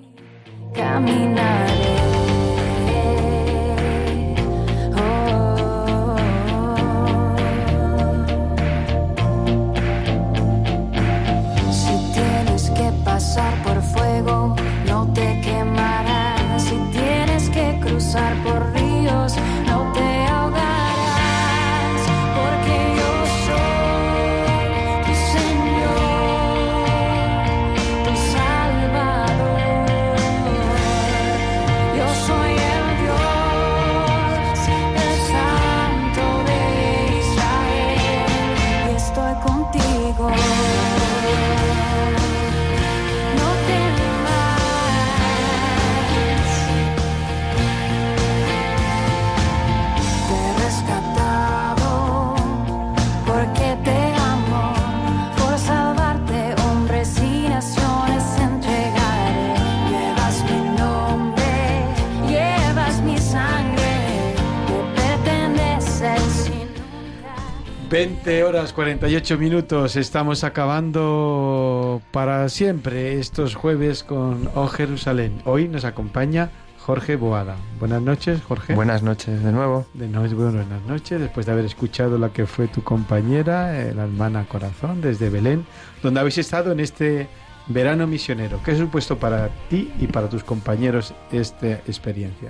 20 67.94 68.44
horas 68.44 68.74
48 68.74 69.38
minutos, 69.38 69.98
estamos 69.98 70.44
acabando 70.44 72.02
para 72.10 72.50
siempre 72.50 73.20
estos 73.20 73.54
jueves 73.54 74.04
con 74.04 74.50
Oh 74.56 74.66
Jerusalén. 74.66 75.44
Hoy 75.46 75.68
nos 75.68 75.86
acompaña 75.86 76.50
Jorge 76.80 77.18
Boada. 77.18 77.56
Buenas 77.80 78.02
noches, 78.02 78.41
Jorge. 78.41 78.74
Buenas 78.74 79.04
noches 79.04 79.44
de 79.44 79.52
nuevo. 79.52 79.86
De 79.94 80.08
nuevo, 80.08 80.36
buenas 80.36 80.82
noches, 80.88 81.20
después 81.20 81.46
de 81.46 81.52
haber 81.52 81.66
escuchado 81.66 82.18
la 82.18 82.30
que 82.30 82.48
fue 82.48 82.68
tu 82.68 82.84
compañera, 82.84 83.80
eh, 83.80 83.94
la 83.94 84.06
hermana 84.06 84.48
Corazón, 84.50 85.00
desde 85.00 85.30
Belén, 85.30 85.64
donde 86.02 86.20
habéis 86.20 86.39
estado 86.39 86.72
en 86.72 86.80
este 86.80 87.28
verano 87.68 88.08
misionero. 88.08 88.60
¿Qué 88.66 88.72
ha 88.72 88.76
supuesto 88.76 89.20
para 89.20 89.50
ti 89.70 89.94
y 90.00 90.08
para 90.08 90.30
tus 90.30 90.44
compañeros 90.44 91.14
esta 91.32 91.74
experiencia? 91.74 92.50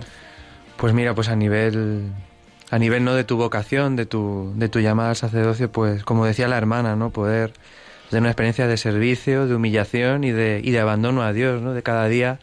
Pues 0.77 0.93
mira, 0.93 1.13
pues 1.13 1.27
a 1.27 1.35
nivel 1.35 2.13
a 2.73 2.79
nivel 2.79 3.03
no 3.03 3.13
de 3.13 3.23
tu 3.23 3.37
vocación, 3.37 3.95
de 3.95 4.07
tu, 4.07 4.51
de 4.55 4.67
tu 4.67 4.79
llamada 4.79 5.11
al 5.11 5.15
sacerdocio, 5.15 5.71
pues 5.71 6.03
como 6.03 6.25
decía 6.25 6.47
la 6.47 6.57
hermana, 6.57 6.95
¿no? 6.95 7.11
Poder 7.11 7.53
tener 8.09 8.21
una 8.21 8.31
experiencia 8.31 8.65
de 8.65 8.77
servicio, 8.77 9.45
de 9.45 9.53
humillación 9.53 10.23
y 10.23 10.31
de, 10.31 10.59
y 10.63 10.71
de 10.71 10.79
abandono 10.79 11.21
a 11.21 11.33
Dios, 11.33 11.61
¿no? 11.61 11.73
De 11.73 11.83
cada 11.83 12.07
día 12.07 12.39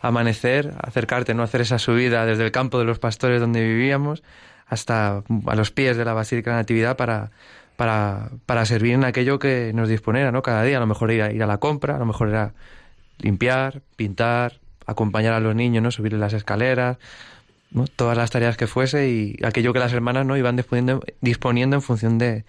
amanecer, 0.00 0.72
acercarte, 0.80 1.34
no 1.34 1.42
hacer 1.42 1.60
esa 1.60 1.78
subida 1.78 2.24
desde 2.24 2.46
el 2.46 2.50
campo 2.50 2.78
de 2.78 2.86
los 2.86 2.98
pastores 2.98 3.42
donde 3.42 3.62
vivíamos 3.62 4.22
hasta 4.66 5.22
a 5.46 5.54
los 5.54 5.70
pies 5.70 5.98
de 5.98 6.06
la 6.06 6.14
Basílica 6.14 6.52
de 6.52 6.54
la 6.54 6.62
Natividad 6.62 6.96
para, 6.96 7.30
para, 7.76 8.30
para 8.46 8.64
servir 8.64 8.94
en 8.94 9.04
aquello 9.04 9.38
que 9.38 9.72
nos 9.74 9.90
disponera, 9.90 10.32
¿no? 10.32 10.40
Cada 10.40 10.62
día, 10.62 10.78
a 10.78 10.80
lo 10.80 10.86
mejor 10.86 11.12
ir 11.12 11.20
a, 11.20 11.30
ir 11.30 11.42
a 11.42 11.46
la 11.46 11.58
compra, 11.58 11.96
a 11.96 11.98
lo 11.98 12.06
mejor 12.06 12.30
era 12.30 12.54
limpiar, 13.18 13.82
pintar, 13.96 14.60
acompañar 14.86 15.34
a 15.34 15.40
los 15.40 15.54
niños, 15.54 15.82
¿no? 15.82 15.90
Subir 15.90 16.14
las 16.14 16.32
escaleras, 16.32 16.96
todas 17.96 18.16
las 18.16 18.30
tareas 18.30 18.56
que 18.56 18.66
fuese 18.66 19.08
y 19.08 19.36
aquello 19.44 19.72
que 19.72 19.78
las 19.78 19.92
hermanas 19.92 20.24
no 20.26 20.36
iban 20.36 20.56
disponiendo, 20.56 21.02
disponiendo 21.20 21.76
en 21.76 21.82
función 21.82 22.18
de, 22.18 22.44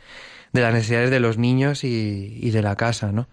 de 0.53 0.61
las 0.61 0.73
necesidades 0.73 1.09
de 1.09 1.19
los 1.19 1.38
niños 1.38 1.84
y, 1.84 2.49
de 2.51 2.61
la 2.61 2.76
casa, 2.76 3.11
¿no? 3.11 3.28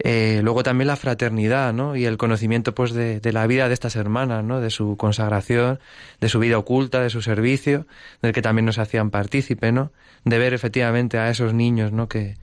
Eh, 0.00 0.40
luego 0.42 0.64
también 0.64 0.88
la 0.88 0.96
fraternidad, 0.96 1.72
¿no? 1.72 1.94
Y 1.94 2.04
el 2.04 2.16
conocimiento, 2.16 2.74
pues, 2.74 2.92
de, 2.92 3.20
de, 3.20 3.32
la 3.32 3.46
vida 3.46 3.68
de 3.68 3.74
estas 3.74 3.94
hermanas, 3.94 4.44
¿no? 4.44 4.60
De 4.60 4.70
su 4.70 4.96
consagración, 4.96 5.78
de 6.20 6.28
su 6.28 6.40
vida 6.40 6.58
oculta, 6.58 7.00
de 7.00 7.10
su 7.10 7.22
servicio, 7.22 7.86
del 8.20 8.32
que 8.32 8.42
también 8.42 8.66
nos 8.66 8.78
hacían 8.78 9.10
partícipe, 9.10 9.70
¿no? 9.70 9.92
De 10.24 10.38
ver 10.38 10.52
efectivamente 10.52 11.18
a 11.18 11.30
esos 11.30 11.54
niños, 11.54 11.92
¿no? 11.92 12.08
Que, 12.08 12.36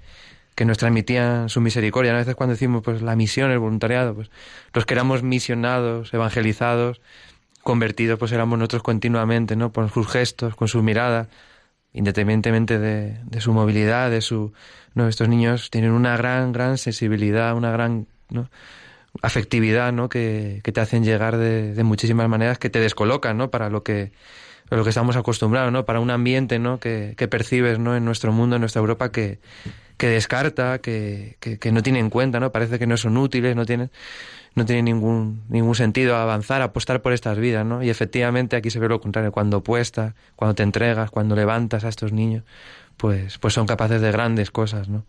que 0.56 0.66
nos 0.66 0.78
transmitían 0.78 1.50
su 1.50 1.62
misericordia. 1.62 2.14
A 2.14 2.18
veces 2.18 2.36
cuando 2.36 2.54
decimos, 2.54 2.84
pues, 2.84 3.02
la 3.02 3.16
misión, 3.16 3.52
el 3.52 3.60
voluntariado, 3.60 4.16
pues, 4.16 4.32
los 4.74 4.86
que 4.86 4.94
éramos 4.94 5.24
misionados, 5.24 6.14
evangelizados, 6.14 7.02
convertidos 7.64 8.20
pues 8.20 8.32
éramos 8.32 8.58
nosotros 8.60 8.84
continuamente, 8.84 9.56
¿no? 9.56 9.72
Por 9.72 9.90
sus 9.92 10.08
gestos, 10.08 10.56
con 10.56 10.68
sus 10.68 10.84
miradas, 10.84 11.28
independientemente 11.94 12.80
de, 12.80 13.20
de 13.24 13.42
su 13.42 13.54
movilidad, 13.54 14.10
de 14.10 14.22
su... 14.22 14.54
No, 14.94 15.08
estos 15.08 15.30
niños 15.30 15.70
tienen 15.70 15.92
una 15.92 16.18
gran, 16.18 16.52
gran 16.52 16.78
sensibilidad, 16.78 17.56
una 17.56 17.72
gran 17.72 18.08
afectividad, 19.22 19.94
¿no? 19.94 20.10
Que, 20.10 20.62
que 20.64 20.72
te 20.72 20.82
hacen 20.82 21.04
llegar 21.04 21.38
de, 21.38 21.74
de, 21.74 21.84
muchísimas 21.84 22.28
maneras, 22.30 22.58
que 22.58 22.70
te 22.70 22.80
descolocan, 22.80 23.38
¿no? 23.38 23.52
Para 23.52 23.70
lo 23.70 23.84
que, 23.84 24.12
lo 24.70 24.84
que 24.84 24.90
estamos 24.90 25.16
acostumbrados, 25.16 25.72
¿no? 25.72 25.86
Para 25.86 26.00
un 26.00 26.12
ambiente, 26.12 26.60
¿no? 26.60 26.80
Que, 26.80 27.14
que 27.18 27.28
percibes, 27.28 27.80
¿no? 27.80 27.96
En 27.96 28.06
nuestro 28.06 28.32
mundo, 28.32 28.56
en 28.56 28.62
nuestra 28.62 28.80
Europa, 28.80 29.12
que, 29.12 29.40
que 30.02 30.08
descarta, 30.08 30.80
que, 30.80 31.38
que, 31.40 31.72
no 31.72 31.84
tiene 31.84 32.00
en 32.00 32.10
cuenta, 32.10 32.40
¿no? 32.40 32.52
Parece 32.52 32.80
que 32.80 32.88
no 32.88 32.98
son 32.98 33.18
útiles, 33.18 33.56
no 33.56 33.68
tienen 33.68 33.92
no 34.56 34.66
tiene 34.66 34.82
ningún, 34.82 35.44
ningún 35.48 35.76
sentido 35.76 36.16
avanzar, 36.16 36.64
apostar 36.64 37.04
por 37.04 37.14
estas 37.14 37.38
vidas, 37.38 37.68
¿no? 37.68 37.84
Y 37.84 37.92
efectivamente 37.92 38.56
aquí 38.56 38.72
se 38.72 38.80
ve 38.80 38.90
lo 38.90 39.00
contrario, 39.00 39.32
cuando 39.32 39.58
apuestas, 39.58 40.16
cuando 40.36 40.56
te 40.56 40.64
entregas, 40.64 41.12
cuando 41.12 41.36
levantas 41.36 41.84
a 41.84 41.90
estos 41.90 42.14
niños, 42.14 42.44
pues, 42.98 43.38
pues 43.38 43.54
son 43.54 43.68
capaces 43.68 44.02
de 44.02 44.12
grandes 44.12 44.50
cosas, 44.50 44.90
¿no? 44.90 45.06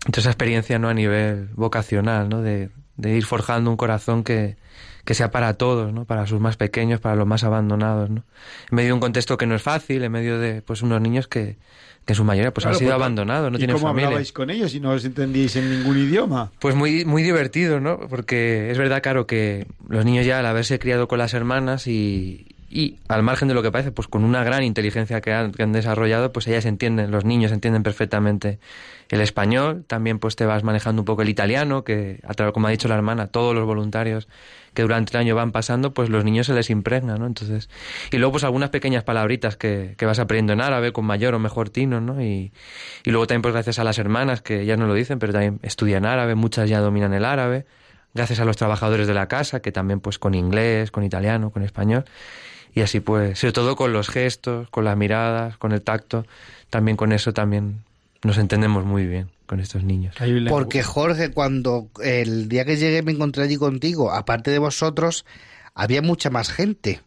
Entonces 0.00 0.24
esa 0.24 0.30
experiencia, 0.30 0.80
¿no? 0.80 0.88
A 0.88 0.94
nivel 0.94 1.50
vocacional, 1.54 2.28
¿no? 2.28 2.42
De, 2.42 2.70
de 2.96 3.16
ir 3.16 3.24
forjando 3.24 3.70
un 3.70 3.76
corazón 3.76 4.24
que, 4.24 4.56
que 5.04 5.14
sea 5.14 5.30
para 5.30 5.54
todos, 5.54 5.92
¿no? 5.92 6.04
Para 6.04 6.26
sus 6.26 6.40
más 6.40 6.56
pequeños, 6.56 7.00
para 7.00 7.14
los 7.16 7.26
más 7.26 7.44
abandonados, 7.44 8.10
¿no? 8.10 8.24
En 8.70 8.76
medio 8.76 8.88
de 8.88 8.92
un 8.94 9.00
contexto 9.00 9.36
que 9.36 9.46
no 9.46 9.54
es 9.54 9.62
fácil, 9.62 10.02
en 10.02 10.12
medio 10.12 10.38
de, 10.38 10.62
pues, 10.62 10.82
unos 10.82 11.00
niños 11.00 11.28
que, 11.28 11.56
que 12.04 12.12
en 12.12 12.16
su 12.16 12.24
mayoría 12.24 12.52
pues 12.52 12.64
claro, 12.64 12.76
han 12.76 12.78
sido 12.78 12.90
pues, 12.90 13.00
abandonados, 13.00 13.50
no 13.50 13.56
¿y 13.56 13.60
tienen 13.60 13.76
cómo 13.76 13.88
familia. 13.88 14.06
hablabais 14.08 14.32
con 14.32 14.50
ellos 14.50 14.72
si 14.72 14.80
no 14.80 14.90
os 14.90 15.04
entendíais 15.04 15.56
en 15.56 15.70
ningún 15.70 15.98
idioma? 15.98 16.52
Pues 16.58 16.74
muy, 16.74 17.04
muy 17.04 17.22
divertido, 17.22 17.80
¿no? 17.80 17.98
Porque 18.08 18.70
es 18.70 18.78
verdad, 18.78 19.02
claro, 19.02 19.26
que 19.26 19.66
los 19.88 20.04
niños 20.04 20.26
ya 20.26 20.38
al 20.38 20.46
haberse 20.46 20.78
criado 20.78 21.08
con 21.08 21.18
las 21.18 21.34
hermanas 21.34 21.86
y, 21.86 22.53
y 22.74 22.98
al 23.06 23.22
margen 23.22 23.46
de 23.46 23.54
lo 23.54 23.62
que 23.62 23.70
parece, 23.70 23.92
pues 23.92 24.08
con 24.08 24.24
una 24.24 24.42
gran 24.42 24.64
inteligencia 24.64 25.20
que 25.20 25.32
han, 25.32 25.52
que 25.52 25.62
han, 25.62 25.72
desarrollado, 25.72 26.32
pues 26.32 26.48
ellas 26.48 26.64
entienden, 26.66 27.12
los 27.12 27.24
niños 27.24 27.52
entienden 27.52 27.84
perfectamente 27.84 28.58
el 29.10 29.20
español, 29.20 29.84
también 29.86 30.18
pues 30.18 30.34
te 30.34 30.44
vas 30.44 30.64
manejando 30.64 31.02
un 31.02 31.06
poco 31.06 31.22
el 31.22 31.28
italiano, 31.28 31.84
que 31.84 32.20
como 32.52 32.66
ha 32.66 32.70
dicho 32.70 32.88
la 32.88 32.96
hermana, 32.96 33.28
todos 33.28 33.54
los 33.54 33.64
voluntarios 33.64 34.26
que 34.74 34.82
durante 34.82 35.16
el 35.16 35.20
año 35.20 35.36
van 35.36 35.52
pasando, 35.52 35.94
pues 35.94 36.10
los 36.10 36.24
niños 36.24 36.48
se 36.48 36.52
les 36.52 36.68
impregna, 36.68 37.16
¿no? 37.16 37.26
Entonces, 37.26 37.70
y 38.10 38.16
luego 38.16 38.32
pues 38.32 38.42
algunas 38.42 38.70
pequeñas 38.70 39.04
palabritas 39.04 39.56
que, 39.56 39.94
que 39.96 40.04
vas 40.04 40.18
aprendiendo 40.18 40.54
en 40.54 40.60
árabe 40.60 40.92
con 40.92 41.04
mayor 41.04 41.32
o 41.34 41.38
mejor 41.38 41.70
tino, 41.70 42.00
¿no? 42.00 42.20
Y, 42.20 42.52
y 43.04 43.10
luego 43.12 43.28
también 43.28 43.42
pues 43.42 43.54
gracias 43.54 43.78
a 43.78 43.84
las 43.84 44.00
hermanas, 44.00 44.42
que 44.42 44.66
ya 44.66 44.76
no 44.76 44.88
lo 44.88 44.94
dicen, 44.94 45.20
pero 45.20 45.32
también 45.32 45.60
estudian 45.62 46.04
árabe, 46.04 46.34
muchas 46.34 46.68
ya 46.68 46.80
dominan 46.80 47.14
el 47.14 47.24
árabe, 47.24 47.66
gracias 48.14 48.40
a 48.40 48.44
los 48.44 48.56
trabajadores 48.56 49.06
de 49.06 49.14
la 49.14 49.28
casa, 49.28 49.60
que 49.60 49.70
también 49.70 50.00
pues 50.00 50.18
con 50.18 50.34
inglés, 50.34 50.90
con 50.90 51.04
italiano, 51.04 51.50
con 51.50 51.62
español, 51.62 52.04
y 52.74 52.80
así 52.80 53.00
pues, 53.00 53.38
sobre 53.38 53.52
todo 53.52 53.76
con 53.76 53.92
los 53.92 54.08
gestos, 54.08 54.68
con 54.70 54.84
las 54.84 54.96
miradas, 54.96 55.56
con 55.56 55.72
el 55.72 55.82
tacto, 55.82 56.26
también 56.70 56.96
con 56.96 57.12
eso 57.12 57.32
también 57.32 57.84
nos 58.22 58.38
entendemos 58.38 58.84
muy 58.84 59.06
bien 59.06 59.30
con 59.46 59.60
estos 59.60 59.84
niños. 59.84 60.16
Porque 60.48 60.82
Jorge, 60.82 61.30
cuando 61.30 61.88
el 62.02 62.48
día 62.48 62.64
que 62.64 62.76
llegué 62.76 63.02
me 63.02 63.12
encontré 63.12 63.44
allí 63.44 63.56
contigo, 63.56 64.10
aparte 64.12 64.50
de 64.50 64.58
vosotros, 64.58 65.24
había 65.74 66.02
mucha 66.02 66.30
más 66.30 66.50
gente. 66.50 67.00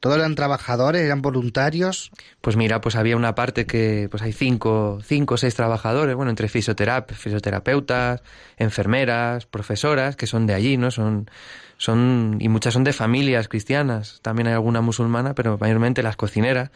¿Todos 0.00 0.18
eran 0.18 0.34
trabajadores, 0.34 1.02
eran 1.02 1.22
voluntarios? 1.22 2.10
Pues 2.40 2.56
mira, 2.56 2.80
pues 2.80 2.96
había 2.96 3.16
una 3.16 3.34
parte 3.34 3.66
que 3.66 4.08
pues 4.10 4.22
hay 4.22 4.32
cinco, 4.32 5.00
cinco 5.02 5.34
o 5.34 5.36
seis 5.36 5.54
trabajadores, 5.54 6.14
bueno, 6.14 6.30
entre 6.30 6.48
fisioterap 6.48 7.10
fisioterapeutas, 7.12 8.22
enfermeras, 8.56 9.46
profesoras, 9.46 10.16
que 10.16 10.26
son 10.26 10.46
de 10.46 10.54
allí, 10.54 10.76
¿no? 10.76 10.90
Son, 10.90 11.30
son, 11.76 12.36
y 12.40 12.48
muchas 12.48 12.74
son 12.74 12.84
de 12.84 12.92
familias 12.92 13.48
cristianas, 13.48 14.20
también 14.22 14.48
hay 14.48 14.54
alguna 14.54 14.80
musulmana, 14.80 15.34
pero 15.34 15.58
mayormente 15.58 16.02
las 16.02 16.16
cocineras 16.16 16.70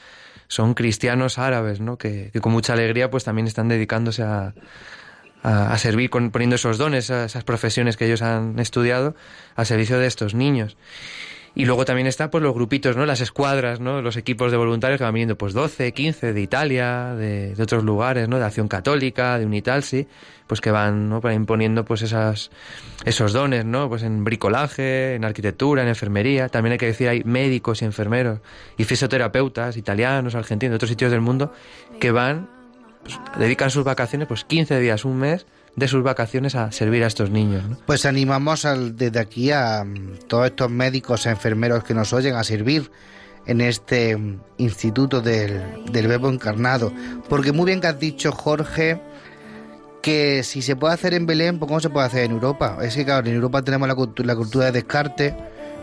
son 0.48 0.74
cristianos 0.74 1.38
árabes, 1.38 1.80
¿no? 1.80 1.96
Que, 1.96 2.30
que 2.32 2.40
con 2.40 2.53
mucha 2.53 2.72
alegría 2.72 3.11
pues 3.11 3.24
también 3.24 3.46
están 3.46 3.68
dedicándose 3.68 4.22
a, 4.22 4.53
a, 5.42 5.78
servir 5.78 6.11
con, 6.11 6.30
poniendo 6.30 6.57
esos 6.57 6.78
dones, 6.78 7.11
esas 7.11 7.44
profesiones 7.44 7.96
que 7.96 8.07
ellos 8.07 8.22
han 8.22 8.59
estudiado 8.59 9.14
al 9.57 9.66
servicio 9.66 9.98
de 9.98 10.07
estos 10.07 10.34
niños. 10.34 10.76
Y 11.55 11.64
luego 11.64 11.84
también 11.84 12.07
está 12.07 12.30
pues 12.30 12.42
los 12.42 12.55
grupitos, 12.55 12.96
¿no? 12.96 13.05
Las 13.07 13.20
escuadras, 13.20 13.80
¿no? 13.80 14.03
Los 14.03 14.16
equipos 14.16 14.53
de 14.53 14.57
voluntarios 14.57 14.98
que 14.98 15.05
van 15.05 15.14
viniendo 15.14 15.36
pues 15.36 15.53
12, 15.53 15.92
15 15.92 16.32
de 16.32 16.40
Italia, 16.40 17.14
de, 17.14 17.55
de 17.55 17.62
otros 17.62 17.82
lugares, 17.82 18.28
¿no? 18.28 18.38
De 18.38 18.44
Acción 18.44 18.68
Católica, 18.68 19.38
de 19.38 19.46
Unitalsi, 19.46 20.07
pues 20.46 20.61
que 20.61 20.70
van, 20.70 21.09
¿no? 21.09 21.20
Imponiendo 21.32 21.84
pues 21.84 22.03
esas 22.03 22.51
esos 23.05 23.32
dones, 23.32 23.64
¿no? 23.64 23.88
Pues 23.88 24.03
en 24.03 24.22
bricolaje, 24.22 25.14
en 25.14 25.24
arquitectura, 25.24 25.82
en 25.82 25.88
enfermería, 25.88 26.48
también 26.48 26.72
hay 26.72 26.78
que 26.78 26.86
decir 26.86 27.09
hay 27.09 27.24
médicos 27.24 27.82
y 27.82 27.84
enfermeros 27.84 28.40
y 28.76 28.84
fisioterapeutas 28.84 29.76
italianos, 29.76 30.34
argentinos, 30.34 30.72
de 30.72 30.76
otros 30.76 30.90
sitios 30.90 31.11
del 31.11 31.20
mundo 31.20 31.53
que 31.98 32.12
van 32.12 32.48
pues, 33.03 33.18
dedican 33.38 33.70
sus 33.70 33.84
vacaciones 33.84 34.28
pues 34.28 34.44
15 34.44 34.78
días, 34.78 35.05
un 35.05 35.18
mes 35.18 35.46
de 35.77 35.89
sus 35.89 36.03
vacaciones 36.03 36.55
a 36.55 36.73
servir 36.73 37.05
a 37.05 37.07
estos 37.07 37.31
niños. 37.31 37.64
Pues 37.87 38.05
animamos 38.07 38.64
al, 38.64 38.97
desde 38.97 39.21
aquí 39.21 39.51
a 39.51 39.83
um, 39.83 40.16
todos 40.29 40.47
estos 40.47 40.71
médicos 40.71 41.27
e 41.27 41.31
enfermeros 41.31 41.85
que 41.85 41.95
nos 41.95 42.12
oyen 42.12 42.35
a 42.35 42.45
servir 42.45 42.91
en 43.47 43.61
este 43.61 44.14
um, 44.14 44.39
instituto 44.59 45.21
del, 45.21 45.62
del 45.91 46.09
Verbo 46.09 46.29
Encarnado. 46.29 46.93
Porque 47.29 47.53
muy 47.53 47.66
bien 47.66 47.81
que 47.81 47.87
has 47.87 47.99
dicho, 47.99 48.33
Jorge, 48.33 49.01
que 50.03 50.43
si 50.43 50.62
se 50.62 50.77
puede 50.77 50.95
hacer 50.95 51.14
en 51.14 51.27
Belén, 51.27 51.59
pues 51.59 51.68
¿cómo 51.68 51.81
se 51.81 51.91
puede 51.91 52.07
hacer 52.07 52.25
en 52.25 52.33
Europa? 52.33 52.79
Es 52.83 52.95
que, 52.95 53.05
claro, 53.05 53.27
en 53.27 53.35
Europa 53.35 53.62
tenemos 53.62 53.89
la, 53.89 53.97
la 54.25 54.37
cultura 54.37 54.66
de 54.66 54.73
descarte, 54.73 55.37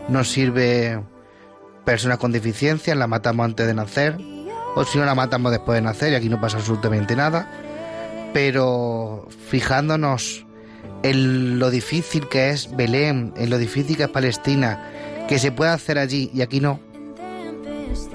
nos 0.09 0.29
sirve 0.29 1.01
personas 1.85 2.17
con 2.17 2.31
deficiencias, 2.31 2.97
la 2.97 3.07
matamos 3.07 3.45
antes 3.45 3.65
de 3.65 3.73
nacer, 3.73 4.17
o 4.75 4.83
si 4.83 4.97
no 4.97 5.05
la 5.05 5.15
matamos 5.15 5.51
después 5.51 5.77
de 5.77 5.81
nacer 5.81 6.11
y 6.11 6.15
aquí 6.15 6.29
no 6.29 6.39
pasa 6.41 6.57
absolutamente 6.57 7.15
nada 7.15 7.49
pero 8.37 9.27
fijándonos 9.49 10.45
en 11.01 11.57
lo 11.57 11.71
difícil 11.71 12.27
que 12.29 12.51
es 12.51 12.69
Belén, 12.77 13.33
en 13.35 13.49
lo 13.49 13.57
difícil 13.57 13.97
que 13.97 14.03
es 14.03 14.09
Palestina, 14.09 14.91
que 15.27 15.39
se 15.39 15.51
puede 15.51 15.71
hacer 15.71 15.97
allí 15.97 16.29
y 16.35 16.43
aquí 16.43 16.59
no. 16.59 16.79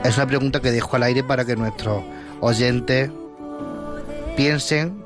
Es 0.05 0.17
una 0.19 0.29
pregunta 0.29 0.61
que 0.61 0.71
dejo 0.71 0.95
al 0.95 1.03
aire 1.03 1.25
para 1.25 1.45
que 1.45 1.57
nuestros 1.57 2.05
oyentes 2.41 3.11
piensen 4.37 5.02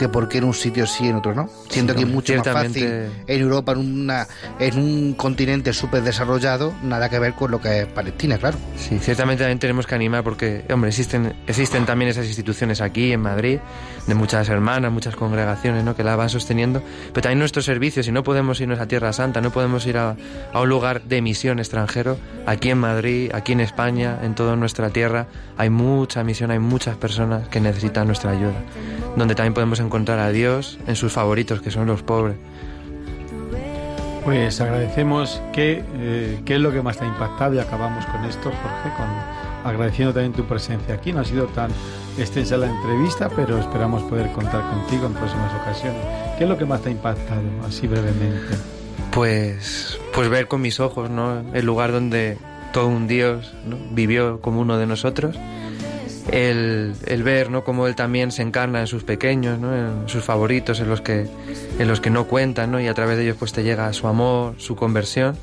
que 0.00 0.08
por 0.08 0.30
qué 0.30 0.38
en 0.38 0.44
un 0.44 0.54
sitio 0.54 0.86
sí 0.86 1.04
y 1.04 1.08
en 1.08 1.16
otro 1.16 1.34
no. 1.34 1.46
Siento 1.68 1.94
que 1.94 2.00
es 2.00 2.08
mucho 2.08 2.34
más 2.34 2.48
fácil 2.48 2.84
en 2.84 3.40
Europa, 3.40 3.72
en, 3.72 3.78
una, 3.78 4.26
en 4.58 4.78
un 4.78 5.12
continente 5.12 5.74
súper 5.74 6.02
desarrollado, 6.02 6.72
nada 6.82 7.10
que 7.10 7.18
ver 7.18 7.34
con 7.34 7.50
lo 7.50 7.60
que 7.60 7.80
es 7.80 7.86
Palestina, 7.86 8.38
claro. 8.38 8.56
Sí, 8.78 8.98
ciertamente 8.98 9.42
también 9.42 9.58
tenemos 9.58 9.86
que 9.86 9.94
animar 9.94 10.24
porque, 10.24 10.64
hombre, 10.72 10.88
existen, 10.88 11.34
existen 11.46 11.84
también 11.84 12.10
esas 12.10 12.24
instituciones 12.26 12.80
aquí 12.80 13.12
en 13.12 13.20
Madrid, 13.20 13.58
de 14.06 14.14
muchas 14.14 14.48
hermanas, 14.48 14.90
muchas 14.90 15.16
congregaciones 15.16 15.84
¿no? 15.84 15.94
que 15.94 16.02
la 16.02 16.16
van 16.16 16.30
sosteniendo, 16.30 16.82
pero 17.12 17.20
también 17.20 17.38
nuestros 17.40 17.66
servicios, 17.66 18.06
si 18.06 18.12
no 18.12 18.22
podemos 18.22 18.58
irnos 18.58 18.80
a 18.80 18.86
Tierra 18.86 19.12
Santa, 19.12 19.42
no 19.42 19.50
podemos 19.50 19.86
ir 19.86 19.98
a, 19.98 20.16
a 20.54 20.60
un 20.62 20.68
lugar 20.70 21.02
de 21.02 21.20
misión 21.20 21.58
extranjero, 21.58 22.16
aquí 22.46 22.70
en 22.70 22.78
Madrid, 22.78 23.30
aquí 23.34 23.52
en 23.52 23.60
España, 23.60 24.18
en 24.22 24.34
toda 24.34 24.56
nuestra 24.56 24.88
tierra, 24.88 25.26
hay 25.58 25.68
mucha 25.68 26.24
misión, 26.24 26.50
hay 26.50 26.58
muchas 26.58 26.96
personas 26.96 27.48
que 27.48 27.60
necesitan 27.60 28.06
nuestra 28.06 28.30
ayuda, 28.30 28.64
donde 29.16 29.34
también 29.34 29.54
podemos 29.54 29.80
encontrar 29.80 30.18
a 30.18 30.30
Dios 30.30 30.78
en 30.86 30.96
sus 30.96 31.12
favoritos, 31.12 31.60
que 31.60 31.70
son 31.70 31.86
los 31.86 32.02
pobres. 32.02 32.36
Pues 34.24 34.60
agradecemos 34.60 35.40
que, 35.52 35.82
eh, 35.94 36.40
qué 36.44 36.56
es 36.56 36.60
lo 36.60 36.72
que 36.72 36.82
más 36.82 36.98
te 36.98 37.04
ha 37.04 37.08
impactado 37.08 37.54
y 37.54 37.58
acabamos 37.58 38.04
con 38.06 38.24
esto, 38.24 38.50
Jorge, 38.50 38.96
con, 38.96 39.08
agradeciendo 39.64 40.12
también 40.12 40.32
tu 40.32 40.44
presencia 40.44 40.94
aquí. 40.94 41.12
No 41.12 41.20
ha 41.20 41.24
sido 41.24 41.46
tan 41.46 41.70
extensa 42.18 42.56
la 42.56 42.66
entrevista, 42.66 43.30
pero 43.34 43.58
esperamos 43.58 44.02
poder 44.02 44.30
contar 44.32 44.62
contigo 44.68 45.06
en 45.06 45.14
próximas 45.14 45.52
ocasiones. 45.62 46.02
¿Qué 46.36 46.44
es 46.44 46.50
lo 46.50 46.58
que 46.58 46.66
más 46.66 46.82
te 46.82 46.90
ha 46.90 46.92
impactado, 46.92 47.42
así 47.66 47.86
brevemente? 47.86 48.56
Pues, 49.10 49.98
pues 50.14 50.28
ver 50.28 50.48
con 50.48 50.60
mis 50.60 50.80
ojos, 50.80 51.08
¿no? 51.08 51.42
El 51.54 51.64
lugar 51.64 51.90
donde 51.90 52.36
todo 52.72 52.88
un 52.88 53.08
Dios 53.08 53.52
vivió 53.90 54.40
como 54.40 54.60
uno 54.60 54.78
de 54.78 54.86
nosotros 54.86 55.36
el, 56.32 56.94
el, 57.06 57.22
ver 57.22 57.50
¿no? 57.50 57.64
cómo 57.64 57.86
él 57.86 57.94
también 57.94 58.30
se 58.32 58.42
encarna 58.42 58.80
en 58.80 58.86
sus 58.86 59.04
pequeños, 59.04 59.58
¿no? 59.58 59.74
en 59.74 60.08
sus 60.08 60.24
favoritos, 60.24 60.80
en 60.80 60.88
los 60.88 61.00
que, 61.00 61.28
en 61.78 61.88
los 61.88 62.00
que 62.00 62.10
no 62.10 62.26
cuentan, 62.26 62.70
¿no? 62.70 62.80
y 62.80 62.88
a 62.88 62.94
través 62.94 63.16
de 63.16 63.24
ellos 63.24 63.36
pues 63.38 63.52
te 63.52 63.62
llega 63.62 63.92
su 63.92 64.06
amor, 64.06 64.54
su 64.58 64.76
conversión, 64.76 65.36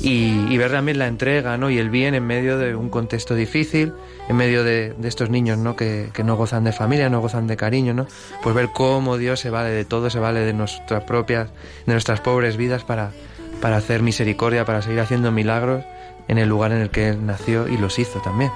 y, 0.00 0.46
y, 0.48 0.56
ver 0.56 0.72
también 0.72 0.98
la 0.98 1.06
entrega 1.06 1.58
¿no? 1.58 1.70
y 1.70 1.78
el 1.78 1.90
bien 1.90 2.14
en 2.14 2.26
medio 2.26 2.58
de 2.58 2.74
un 2.74 2.88
contexto 2.88 3.34
difícil, 3.34 3.92
en 4.28 4.36
medio 4.36 4.64
de, 4.64 4.94
de 4.94 5.08
estos 5.08 5.28
niños 5.28 5.58
¿no? 5.58 5.76
Que, 5.76 6.08
que, 6.12 6.24
no 6.24 6.34
gozan 6.34 6.64
de 6.64 6.72
familia, 6.72 7.10
no 7.10 7.20
gozan 7.20 7.46
de 7.46 7.56
cariño, 7.56 7.92
¿no? 7.92 8.06
pues 8.42 8.54
ver 8.54 8.70
cómo 8.72 9.18
Dios 9.18 9.40
se 9.40 9.50
vale 9.50 9.70
de 9.70 9.84
todo, 9.84 10.08
se 10.10 10.18
vale 10.18 10.40
de 10.40 10.54
nuestras 10.54 11.04
propias, 11.04 11.50
de 11.86 11.92
nuestras 11.92 12.20
pobres 12.20 12.56
vidas 12.56 12.84
para, 12.84 13.12
para 13.60 13.76
hacer 13.76 14.02
misericordia, 14.02 14.64
para 14.64 14.82
seguir 14.82 15.00
haciendo 15.00 15.30
milagros 15.30 15.84
en 16.28 16.38
el 16.38 16.48
lugar 16.48 16.72
en 16.72 16.78
el 16.78 16.90
que 16.90 17.08
Él 17.10 17.26
nació 17.26 17.68
y 17.68 17.76
los 17.76 17.98
hizo 17.98 18.20
también. 18.20 18.50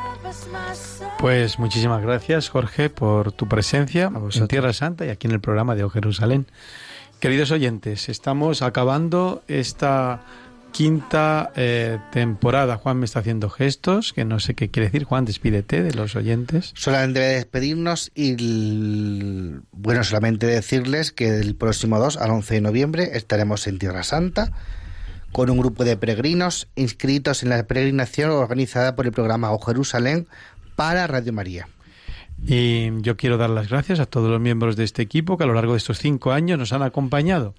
Pues 1.19 1.59
muchísimas 1.59 2.03
gracias, 2.03 2.51
Jorge, 2.51 2.91
por 2.91 3.33
tu 3.33 3.49
presencia 3.49 4.11
en 4.35 4.49
Tierra 4.49 4.73
Santa 4.75 5.07
y 5.07 5.09
aquí 5.09 5.27
en 5.27 5.33
el 5.33 5.41
programa 5.41 5.75
de 5.75 5.83
O 5.83 5.91
Jerusalén. 5.91 6.47
Queridos 7.21 7.51
oyentes, 7.51 8.11
estamos 8.11 8.61
acabando 8.61 9.43
esta 9.49 10.21
quinta 10.73 11.53
eh, 11.57 11.99
temporada. 12.13 12.77
Juan 12.77 12.99
me 12.99 13.07
está 13.07 13.21
haciendo 13.21 13.49
gestos, 13.49 14.13
que 14.13 14.27
no 14.27 14.41
sé 14.41 14.55
qué 14.55 14.71
quiere 14.71 14.89
decir. 14.89 15.05
Juan, 15.05 15.25
despídete 15.25 15.83
de 15.83 15.95
los 15.95 16.17
oyentes. 16.17 16.73
Solamente 16.77 17.21
despedirnos 17.21 18.13
y, 18.15 19.55
bueno, 19.73 20.05
solamente 20.05 20.47
decirles 20.47 21.13
que 21.13 21.41
el 21.41 21.57
próximo 21.57 21.99
2 21.99 22.19
al 22.19 22.31
11 22.31 22.55
de 22.57 22.61
noviembre 22.61 23.11
estaremos 23.15 23.67
en 23.67 23.79
Tierra 23.79 24.03
Santa 24.03 24.53
con 25.33 25.49
un 25.49 25.59
grupo 25.59 25.85
de 25.85 25.97
peregrinos 25.97 26.69
inscritos 26.77 27.43
en 27.43 27.49
la 27.49 27.67
peregrinación 27.67 28.31
organizada 28.31 28.97
por 28.97 29.07
el 29.07 29.13
programa 29.13 29.53
O 29.53 29.59
Jerusalén 29.59 30.29
para 30.77 31.07
Radio 31.07 31.33
María. 31.33 31.69
Y 32.47 33.01
yo 33.01 33.17
quiero 33.17 33.39
dar 33.39 33.51
las 33.51 33.69
gracias 33.69 33.99
a 33.99 34.07
todos 34.07 34.31
los 34.31 34.41
miembros 34.41 34.77
de 34.77 34.85
este 34.85 35.03
equipo 35.03 35.37
que 35.37 35.45
a 35.45 35.47
lo 35.47 35.55
largo 35.55 35.73
de 35.73 35.79
estos 35.79 35.99
cinco 35.99 36.33
años 36.33 36.59
nos 36.59 36.73
han 36.73 36.83
acompañado 36.83 37.55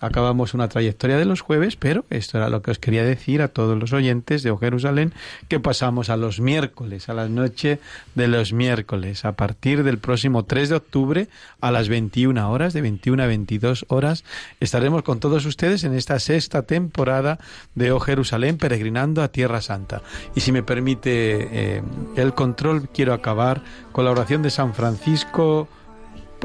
acabamos 0.00 0.54
una 0.54 0.68
trayectoria 0.68 1.16
de 1.16 1.24
los 1.24 1.40
jueves, 1.40 1.76
pero 1.76 2.04
esto 2.10 2.38
era 2.38 2.48
lo 2.48 2.62
que 2.62 2.70
os 2.70 2.78
quería 2.78 3.04
decir 3.04 3.42
a 3.42 3.48
todos 3.48 3.78
los 3.78 3.92
oyentes 3.92 4.42
de 4.42 4.56
Jerusalén, 4.56 5.12
que 5.48 5.60
pasamos 5.60 6.10
a 6.10 6.16
los 6.16 6.40
miércoles, 6.40 7.08
a 7.08 7.14
la 7.14 7.28
noche 7.28 7.80
de 8.14 8.28
los 8.28 8.52
miércoles, 8.52 9.24
a 9.24 9.32
partir 9.32 9.82
del 9.82 9.98
próximo 9.98 10.44
3 10.44 10.68
de 10.68 10.74
octubre 10.76 11.28
a 11.60 11.70
las 11.70 11.88
21 11.88 12.50
horas, 12.50 12.72
de 12.72 12.82
21 12.82 13.22
a 13.22 13.26
22 13.26 13.86
horas, 13.88 14.24
estaremos 14.60 15.02
con 15.02 15.20
todos 15.20 15.44
ustedes 15.46 15.84
en 15.84 15.94
esta 15.94 16.18
sexta 16.18 16.62
temporada 16.62 17.38
de 17.74 17.92
O 17.92 18.00
Jerusalén, 18.00 18.58
peregrinando 18.58 19.22
a 19.22 19.28
Tierra 19.28 19.60
Santa. 19.60 20.02
Y 20.34 20.40
si 20.40 20.52
me 20.52 20.62
permite 20.62 21.78
eh, 21.78 21.82
el 22.16 22.34
control, 22.34 22.88
quiero 22.88 23.12
acabar 23.12 23.62
con 23.92 24.04
la 24.04 24.10
oración 24.10 24.42
de 24.42 24.50
San 24.50 24.74
Francisco, 24.74 25.68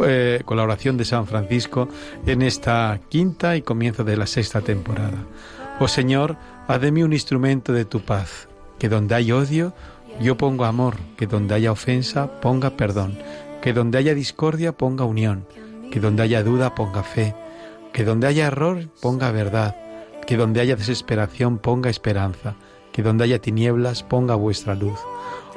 eh, 0.05 0.41
colaboración 0.45 0.97
de 0.97 1.05
San 1.05 1.27
Francisco 1.27 1.87
en 2.25 2.41
esta 2.41 2.99
quinta 3.09 3.55
y 3.55 3.61
comienzo 3.61 4.03
de 4.03 4.17
la 4.17 4.27
sexta 4.27 4.61
temporada. 4.61 5.25
Oh 5.79 5.87
Señor, 5.87 6.37
haz 6.67 6.81
de 6.81 6.91
mí 6.91 7.03
un 7.03 7.13
instrumento 7.13 7.73
de 7.73 7.85
tu 7.85 8.01
paz, 8.01 8.47
que 8.79 8.89
donde 8.89 9.15
hay 9.15 9.31
odio, 9.31 9.73
yo 10.21 10.37
pongo 10.37 10.65
amor, 10.65 10.97
que 11.17 11.27
donde 11.27 11.55
haya 11.55 11.71
ofensa, 11.71 12.39
ponga 12.41 12.71
perdón, 12.71 13.17
que 13.61 13.73
donde 13.73 13.97
haya 13.97 14.13
discordia, 14.13 14.73
ponga 14.73 15.05
unión, 15.05 15.45
que 15.91 15.99
donde 15.99 16.23
haya 16.23 16.43
duda, 16.43 16.75
ponga 16.75 17.03
fe, 17.03 17.35
que 17.93 18.03
donde 18.03 18.27
haya 18.27 18.47
error, 18.47 18.87
ponga 19.01 19.31
verdad, 19.31 19.75
que 20.27 20.37
donde 20.37 20.61
haya 20.61 20.75
desesperación, 20.75 21.59
ponga 21.59 21.89
esperanza, 21.89 22.55
que 22.91 23.03
donde 23.03 23.23
haya 23.23 23.39
tinieblas, 23.39 24.03
ponga 24.03 24.35
vuestra 24.35 24.75
luz. 24.75 24.99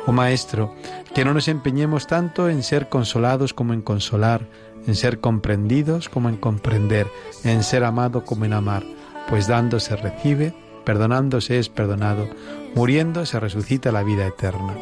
Oh 0.07 0.13
Maestro, 0.13 0.73
que 1.15 1.25
no 1.25 1.35
nos 1.35 1.49
empeñemos 1.49 2.07
tanto 2.07 2.49
en 2.49 2.63
ser 2.63 2.89
consolados 2.89 3.53
como 3.53 3.73
en 3.73 3.83
consolar, 3.83 4.47
en 4.87 4.95
ser 4.95 5.21
comprendidos 5.21 6.09
como 6.09 6.29
en 6.29 6.37
comprender, 6.37 7.09
en 7.43 7.65
ser 7.65 7.83
amado 7.83 8.25
como 8.25 8.45
en 8.45 8.53
amar, 8.53 8.85
pues 9.29 9.49
dando 9.49 9.81
se 9.81 9.97
recibe, 9.97 10.55
perdonándose 10.85 11.59
es 11.59 11.69
perdonado, 11.69 12.29
muriendo 12.77 13.27
se 13.27 13.41
resucita 13.41 13.91
la 13.91 14.05
vida 14.05 14.27
eterna. 14.27 14.75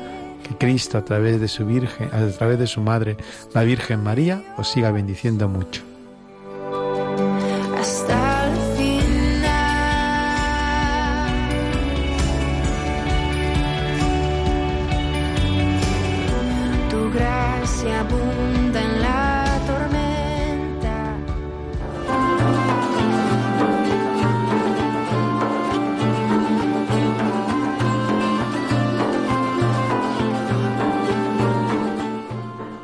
Que 0.47 0.59
Cristo 0.59 0.99
a 0.99 1.05
través 1.07 1.41
de 1.41 1.49
su 1.49 1.65
Virgen, 1.65 2.11
a 2.13 2.27
través 2.37 2.59
de 2.59 2.67
su 2.67 2.83
Madre, 2.83 3.17
la 3.55 3.63
Virgen 3.63 4.03
María, 4.03 4.45
os 4.59 4.69
siga 4.69 4.91
bendiciendo 4.91 5.49
mucho. 5.49 5.83